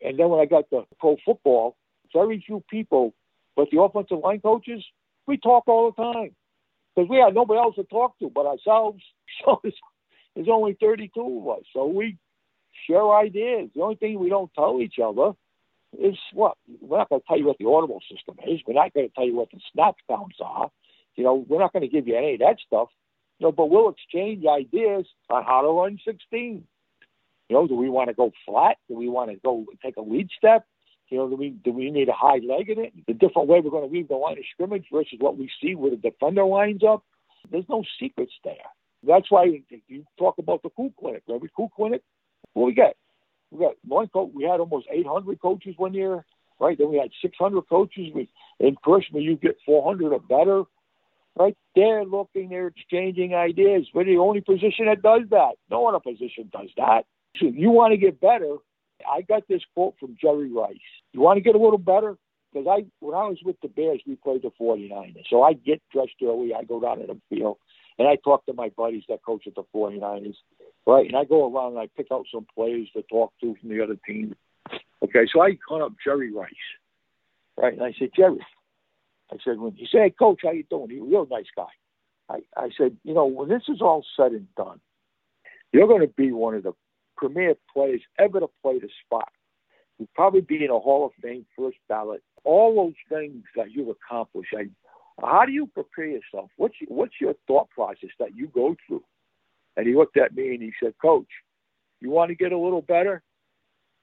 and 0.02 0.18
then 0.18 0.28
when 0.28 0.40
I 0.40 0.46
got 0.46 0.68
to 0.70 0.84
pro 0.98 1.16
football, 1.24 1.76
very 2.12 2.42
few 2.44 2.62
people, 2.68 3.14
but 3.56 3.68
the 3.70 3.80
offensive 3.80 4.18
line 4.22 4.40
coaches, 4.40 4.84
we 5.26 5.36
talk 5.36 5.64
all 5.68 5.92
the 5.92 6.02
time 6.02 6.34
because 6.94 7.08
we 7.08 7.18
had 7.18 7.34
nobody 7.34 7.58
else 7.58 7.76
to 7.76 7.84
talk 7.84 8.18
to 8.18 8.30
but 8.30 8.46
ourselves. 8.46 9.02
So 9.46 9.60
there's, 9.62 9.74
there's 10.36 10.48
only 10.52 10.76
32 10.78 11.40
of 11.42 11.58
us. 11.58 11.64
So 11.72 11.86
we 11.86 12.18
share 12.86 13.10
ideas. 13.12 13.70
The 13.74 13.82
only 13.82 13.96
thing 13.96 14.18
we 14.18 14.28
don't 14.28 14.52
tell 14.54 14.80
each 14.80 14.98
other 15.02 15.32
is 15.98 16.16
what 16.32 16.56
we're 16.80 16.98
not 16.98 17.08
going 17.08 17.20
to 17.20 17.26
tell 17.26 17.38
you 17.38 17.46
what 17.46 17.58
the 17.58 17.66
audible 17.66 18.00
system 18.10 18.36
is. 18.46 18.60
We're 18.66 18.74
not 18.74 18.94
going 18.94 19.08
to 19.08 19.14
tell 19.14 19.26
you 19.26 19.36
what 19.36 19.50
the 19.50 19.60
snap 19.72 19.96
counts 20.08 20.36
are. 20.40 20.70
You 21.16 21.24
know, 21.24 21.44
we're 21.46 21.58
not 21.58 21.72
going 21.72 21.82
to 21.82 21.88
give 21.88 22.08
you 22.08 22.16
any 22.16 22.34
of 22.34 22.40
that 22.40 22.56
stuff. 22.66 22.88
You 23.38 23.46
know, 23.46 23.52
but 23.52 23.70
we'll 23.70 23.90
exchange 23.90 24.44
ideas 24.46 25.06
on 25.28 25.44
how 25.44 25.62
to 25.62 25.68
run 25.68 25.98
16. 26.04 26.64
You 27.48 27.56
know, 27.56 27.66
do 27.66 27.74
we 27.74 27.90
want 27.90 28.08
to 28.08 28.14
go 28.14 28.32
flat? 28.46 28.78
Do 28.88 28.94
we 28.94 29.08
want 29.08 29.30
to 29.30 29.36
go 29.36 29.66
take 29.82 29.96
a 29.96 30.00
lead 30.00 30.30
step? 30.36 30.64
You 31.08 31.18
know, 31.18 31.28
do 31.28 31.36
we 31.36 31.50
do 31.50 31.72
we 31.72 31.90
need 31.90 32.08
a 32.08 32.14
high 32.14 32.40
leg 32.42 32.70
in 32.70 32.78
it? 32.78 32.94
The 33.06 33.12
different 33.12 33.48
way 33.48 33.60
we're 33.60 33.70
going 33.70 33.86
to 33.86 33.94
leave 33.94 34.08
the 34.08 34.14
line 34.14 34.38
of 34.38 34.44
scrimmage 34.50 34.86
versus 34.90 35.18
what 35.18 35.36
we 35.36 35.50
see 35.62 35.74
where 35.74 35.90
the 35.90 35.96
defender 35.98 36.44
lines 36.44 36.82
up. 36.82 37.04
There's 37.50 37.68
no 37.68 37.84
secrets 38.00 38.32
there. 38.44 38.54
That's 39.06 39.30
why 39.30 39.60
you 39.88 40.04
talk 40.18 40.38
about 40.38 40.62
the 40.62 40.70
cool 40.70 40.92
clinic. 40.98 41.24
Every 41.28 41.50
cool 41.54 41.68
clinic, 41.68 42.02
what 42.54 42.66
we 42.66 42.74
get? 42.74 42.96
We 43.50 43.60
got 43.64 43.74
one 43.86 44.08
coach. 44.08 44.30
We 44.34 44.44
had 44.44 44.60
almost 44.60 44.86
800 44.90 45.40
coaches 45.40 45.74
one 45.76 45.94
year, 45.94 46.24
right? 46.58 46.76
Then 46.76 46.90
we 46.90 46.98
had 46.98 47.10
600 47.20 47.62
coaches. 47.68 48.10
We 48.14 48.28
in 48.60 48.76
person 48.82 49.16
you 49.16 49.36
get 49.36 49.56
400 49.66 50.12
or 50.12 50.20
better. 50.20 50.64
Right? 51.34 51.56
They're 51.74 52.04
looking, 52.04 52.50
they're 52.50 52.66
exchanging 52.66 53.34
ideas. 53.34 53.86
We're 53.94 54.04
the 54.04 54.18
only 54.18 54.42
position 54.42 54.84
that 54.84 55.00
does 55.00 55.22
that. 55.30 55.52
No 55.70 55.86
other 55.86 55.98
position 55.98 56.50
does 56.52 56.68
that. 56.76 57.06
So 57.36 57.46
if 57.46 57.54
you 57.54 57.70
want 57.70 57.92
to 57.92 57.96
get 57.96 58.20
better, 58.20 58.56
I 59.10 59.22
got 59.22 59.48
this 59.48 59.62
quote 59.74 59.94
from 59.98 60.14
Jerry 60.20 60.52
Rice. 60.52 60.76
You 61.12 61.20
want 61.20 61.38
to 61.38 61.40
get 61.40 61.54
a 61.54 61.58
little 61.58 61.78
better? 61.78 62.18
Because 62.52 62.66
I, 62.68 62.84
when 63.00 63.14
I 63.14 63.24
was 63.24 63.38
with 63.42 63.56
the 63.62 63.68
Bears, 63.68 64.02
we 64.06 64.16
played 64.16 64.42
the 64.42 64.50
49ers. 64.60 65.24
So 65.30 65.42
I 65.42 65.54
get 65.54 65.80
dressed 65.90 66.12
early. 66.22 66.52
I 66.54 66.64
go 66.64 66.80
down 66.80 66.98
to 66.98 67.06
the 67.06 67.18
field 67.30 67.56
and 67.98 68.06
I 68.06 68.16
talk 68.16 68.44
to 68.46 68.52
my 68.52 68.68
buddies 68.76 69.04
that 69.08 69.24
coach 69.24 69.46
at 69.46 69.54
the 69.54 69.64
49ers, 69.74 70.36
right? 70.86 71.06
And 71.06 71.16
I 71.16 71.24
go 71.24 71.52
around 71.52 71.72
and 71.72 71.80
I 71.80 71.88
pick 71.96 72.08
out 72.12 72.26
some 72.32 72.46
players 72.54 72.88
to 72.94 73.02
talk 73.02 73.32
to 73.40 73.54
from 73.60 73.70
the 73.70 73.82
other 73.82 73.96
team. 74.06 74.34
Okay, 75.02 75.26
so 75.32 75.42
I 75.42 75.56
call 75.56 75.82
up 75.82 75.92
Jerry 76.04 76.32
Rice, 76.32 76.52
right? 77.56 77.72
And 77.72 77.82
I 77.82 77.92
said, 77.98 78.10
Jerry, 78.16 78.44
I 79.32 79.36
said, 79.44 79.58
when 79.58 79.72
he 79.72 79.86
said, 79.90 80.02
hey, 80.02 80.10
Coach, 80.10 80.40
how 80.42 80.52
you 80.52 80.64
doing? 80.70 80.90
He's 80.90 81.00
a 81.00 81.04
real 81.04 81.26
nice 81.30 81.46
guy. 81.56 81.64
I, 82.28 82.40
I 82.56 82.70
said, 82.76 82.96
you 83.04 83.14
know, 83.14 83.26
when 83.26 83.48
this 83.48 83.62
is 83.68 83.80
all 83.80 84.04
said 84.16 84.32
and 84.32 84.46
done, 84.54 84.80
you're 85.72 85.88
going 85.88 86.06
to 86.06 86.14
be 86.14 86.32
one 86.32 86.54
of 86.54 86.62
the 86.62 86.72
premier 87.16 87.54
players 87.72 88.02
ever 88.18 88.40
to 88.40 88.48
play 88.62 88.78
the 88.78 88.88
spot. 89.04 89.30
You'd 89.98 90.12
probably 90.14 90.40
be 90.40 90.64
in 90.64 90.70
a 90.70 90.78
Hall 90.78 91.06
of 91.06 91.12
Fame 91.22 91.46
first 91.56 91.78
ballot. 91.88 92.22
All 92.44 92.74
those 92.74 92.94
things 93.08 93.44
that 93.56 93.70
you've 93.70 93.88
accomplished. 93.88 94.54
I, 94.56 94.64
how 95.20 95.44
do 95.44 95.52
you 95.52 95.66
prepare 95.66 96.06
yourself? 96.06 96.50
What's 96.56 96.74
your, 96.80 96.90
what's 96.90 97.20
your 97.20 97.34
thought 97.46 97.70
process 97.70 98.10
that 98.18 98.36
you 98.36 98.48
go 98.48 98.76
through? 98.86 99.04
And 99.76 99.86
he 99.86 99.94
looked 99.94 100.16
at 100.16 100.34
me 100.34 100.54
and 100.54 100.62
he 100.62 100.72
said, 100.82 100.94
Coach, 101.00 101.28
you 102.00 102.10
want 102.10 102.28
to 102.28 102.34
get 102.34 102.52
a 102.52 102.58
little 102.58 102.82
better? 102.82 103.22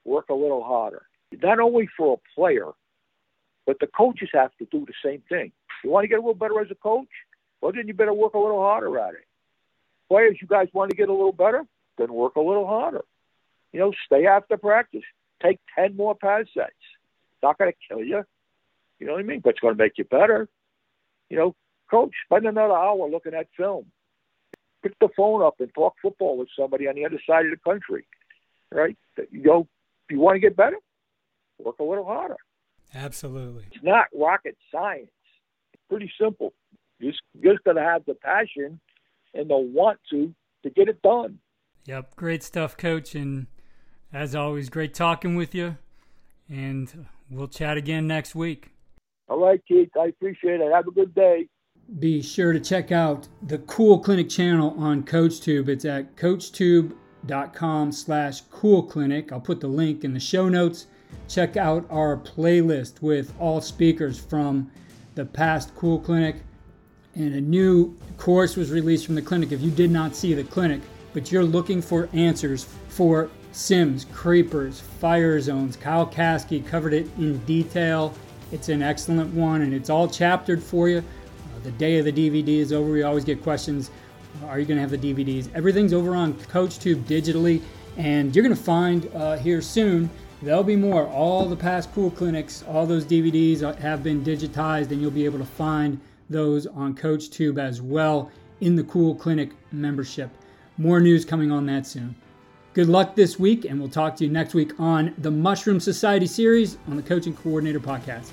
Work 0.05 0.29
a 0.29 0.33
little 0.33 0.63
harder. 0.63 1.03
Not 1.43 1.59
only 1.59 1.87
for 1.95 2.15
a 2.17 2.35
player, 2.35 2.71
but 3.67 3.77
the 3.79 3.87
coaches 3.87 4.29
have 4.33 4.51
to 4.57 4.65
do 4.71 4.85
the 4.85 4.93
same 5.05 5.21
thing. 5.29 5.51
You 5.83 5.91
want 5.91 6.05
to 6.05 6.07
get 6.07 6.15
a 6.15 6.21
little 6.21 6.33
better 6.33 6.59
as 6.59 6.71
a 6.71 6.75
coach? 6.75 7.07
Well, 7.61 7.71
then 7.71 7.87
you 7.87 7.93
better 7.93 8.13
work 8.13 8.33
a 8.33 8.39
little 8.39 8.61
harder 8.61 8.97
at 8.99 9.13
it. 9.13 9.25
Players, 10.09 10.37
you 10.41 10.47
guys 10.47 10.69
want 10.73 10.89
to 10.89 10.97
get 10.97 11.09
a 11.09 11.13
little 11.13 11.33
better? 11.33 11.65
then 11.99 12.11
work 12.13 12.35
a 12.35 12.41
little 12.41 12.65
harder. 12.65 13.03
You 13.71 13.79
know, 13.79 13.93
stay 14.05 14.25
after 14.25 14.57
practice. 14.57 15.03
Take 15.43 15.59
10 15.77 15.95
more 15.95 16.15
pass 16.15 16.45
sets. 16.53 16.71
It's 16.71 17.43
not 17.43 17.57
going 17.57 17.71
to 17.71 17.77
kill 17.87 18.03
you. 18.03 18.23
You 18.99 19.05
know 19.05 19.13
what 19.13 19.19
I 19.19 19.23
mean? 19.23 19.41
But 19.41 19.51
it's 19.51 19.59
going 19.59 19.77
to 19.77 19.83
make 19.83 19.97
you 19.97 20.05
better. 20.05 20.49
You 21.29 21.37
know, 21.37 21.55
coach, 21.91 22.11
spend 22.25 22.47
another 22.47 22.73
hour 22.73 23.07
looking 23.09 23.35
at 23.35 23.47
film. 23.55 23.85
Pick 24.81 24.97
the 24.99 25.09
phone 25.15 25.41
up 25.41 25.55
and 25.59 25.73
talk 25.73 25.95
football 26.01 26.37
with 26.37 26.47
somebody 26.57 26.87
on 26.87 26.95
the 26.95 27.05
other 27.05 27.21
side 27.27 27.45
of 27.45 27.51
the 27.51 27.57
country, 27.57 28.05
right? 28.71 28.97
You 29.31 29.43
know, 29.43 29.67
if 30.07 30.11
you 30.11 30.19
want 30.19 30.35
to 30.35 30.39
get 30.39 30.55
better, 30.55 30.77
work 31.57 31.79
a 31.79 31.83
little 31.83 32.05
harder. 32.05 32.37
Absolutely. 32.93 33.65
It's 33.71 33.83
not 33.83 34.05
rocket 34.17 34.57
science. 34.71 35.11
It's 35.73 35.83
pretty 35.89 36.11
simple. 36.19 36.53
You 36.99 37.11
just, 37.11 37.21
just 37.43 37.63
got 37.63 37.73
to 37.73 37.81
have 37.81 38.05
the 38.05 38.15
passion 38.15 38.79
and 39.33 39.49
the 39.49 39.57
want 39.57 39.99
to 40.11 40.33
to 40.63 40.69
get 40.69 40.89
it 40.89 41.01
done. 41.01 41.39
Yep, 41.85 42.15
great 42.15 42.43
stuff, 42.43 42.75
Coach. 42.75 43.15
And 43.15 43.47
as 44.11 44.35
always, 44.35 44.69
great 44.69 44.93
talking 44.93 45.35
with 45.35 45.55
you. 45.55 45.77
And 46.49 47.07
we'll 47.29 47.47
chat 47.47 47.77
again 47.77 48.07
next 48.07 48.35
week. 48.35 48.71
All 49.27 49.39
right, 49.39 49.61
Keith. 49.67 49.91
I 49.99 50.07
appreciate 50.07 50.59
it. 50.59 50.73
Have 50.73 50.87
a 50.87 50.91
good 50.91 51.13
day. 51.13 51.47
Be 51.97 52.21
sure 52.21 52.53
to 52.53 52.59
check 52.59 52.91
out 52.91 53.27
the 53.41 53.57
Cool 53.57 53.97
Clinic 53.97 54.29
channel 54.29 54.75
on 54.77 55.01
CoachTube. 55.01 55.67
It's 55.67 55.85
at 55.85 56.15
coachtube.com 56.15 57.91
slash 57.91 58.41
cool 58.51 58.83
clinic. 58.83 59.31
I'll 59.31 59.41
put 59.41 59.59
the 59.59 59.67
link 59.67 60.03
in 60.03 60.13
the 60.13 60.19
show 60.19 60.49
notes. 60.49 60.85
Check 61.27 61.57
out 61.57 61.87
our 61.89 62.15
playlist 62.15 63.01
with 63.01 63.33
all 63.39 63.59
speakers 63.59 64.19
from 64.19 64.69
the 65.15 65.25
past 65.25 65.73
Cool 65.75 65.99
Clinic. 65.99 66.43
And 67.15 67.33
a 67.33 67.41
new 67.41 67.97
course 68.17 68.55
was 68.55 68.69
released 68.69 69.07
from 69.07 69.15
the 69.15 69.21
clinic. 69.23 69.51
If 69.51 69.61
you 69.61 69.71
did 69.71 69.89
not 69.89 70.15
see 70.15 70.35
the 70.35 70.43
clinic, 70.43 70.81
but 71.13 71.31
you're 71.31 71.43
looking 71.43 71.81
for 71.81 72.07
answers 72.13 72.67
for 72.89 73.31
Sims, 73.51 74.05
Creepers, 74.13 74.79
Fire 74.79 75.41
Zones, 75.41 75.75
Kyle 75.75 76.05
Kasky 76.05 76.65
covered 76.65 76.93
it 76.93 77.07
in 77.17 77.39
detail. 77.45 78.13
It's 78.51 78.69
an 78.69 78.83
excellent 78.83 79.33
one 79.33 79.63
and 79.63 79.73
it's 79.73 79.89
all 79.89 80.07
chaptered 80.07 80.61
for 80.61 80.87
you. 80.87 81.03
The 81.63 81.71
day 81.71 81.97
of 81.97 82.05
the 82.05 82.11
DVD 82.11 82.59
is 82.59 82.71
over. 82.71 82.91
We 82.91 83.03
always 83.03 83.25
get 83.25 83.43
questions 83.43 83.91
Are 84.45 84.59
you 84.59 84.65
going 84.65 84.77
to 84.77 84.81
have 84.81 84.91
the 84.91 84.97
DVDs? 84.97 85.49
Everything's 85.53 85.93
over 85.93 86.15
on 86.15 86.33
CoachTube 86.33 87.03
digitally, 87.03 87.61
and 87.97 88.35
you're 88.35 88.43
going 88.43 88.55
to 88.55 88.61
find 88.61 89.09
uh, 89.13 89.37
here 89.37 89.61
soon. 89.61 90.09
There'll 90.41 90.63
be 90.63 90.75
more. 90.75 91.07
All 91.07 91.45
the 91.47 91.55
past 91.55 91.93
cool 91.93 92.11
clinics, 92.11 92.63
all 92.67 92.85
those 92.85 93.03
DVDs 93.03 93.77
have 93.79 94.03
been 94.03 94.23
digitized, 94.23 94.91
and 94.91 95.01
you'll 95.01 95.11
be 95.11 95.25
able 95.25 95.39
to 95.39 95.45
find 95.45 95.99
those 96.29 96.67
on 96.67 96.95
CoachTube 96.95 97.59
as 97.59 97.81
well 97.81 98.31
in 98.61 98.75
the 98.75 98.83
Cool 98.83 99.15
Clinic 99.15 99.51
membership. 99.71 100.29
More 100.77 100.99
news 100.99 101.25
coming 101.25 101.51
on 101.51 101.65
that 101.65 101.85
soon. 101.85 102.15
Good 102.73 102.87
luck 102.87 103.15
this 103.15 103.39
week, 103.39 103.65
and 103.65 103.79
we'll 103.79 103.89
talk 103.89 104.15
to 104.17 104.23
you 104.23 104.29
next 104.29 104.53
week 104.53 104.79
on 104.79 105.13
the 105.17 105.31
Mushroom 105.31 105.79
Society 105.79 106.27
series 106.27 106.77
on 106.87 106.95
the 106.95 107.03
Coaching 107.03 107.35
Coordinator 107.35 107.79
Podcast. 107.79 108.29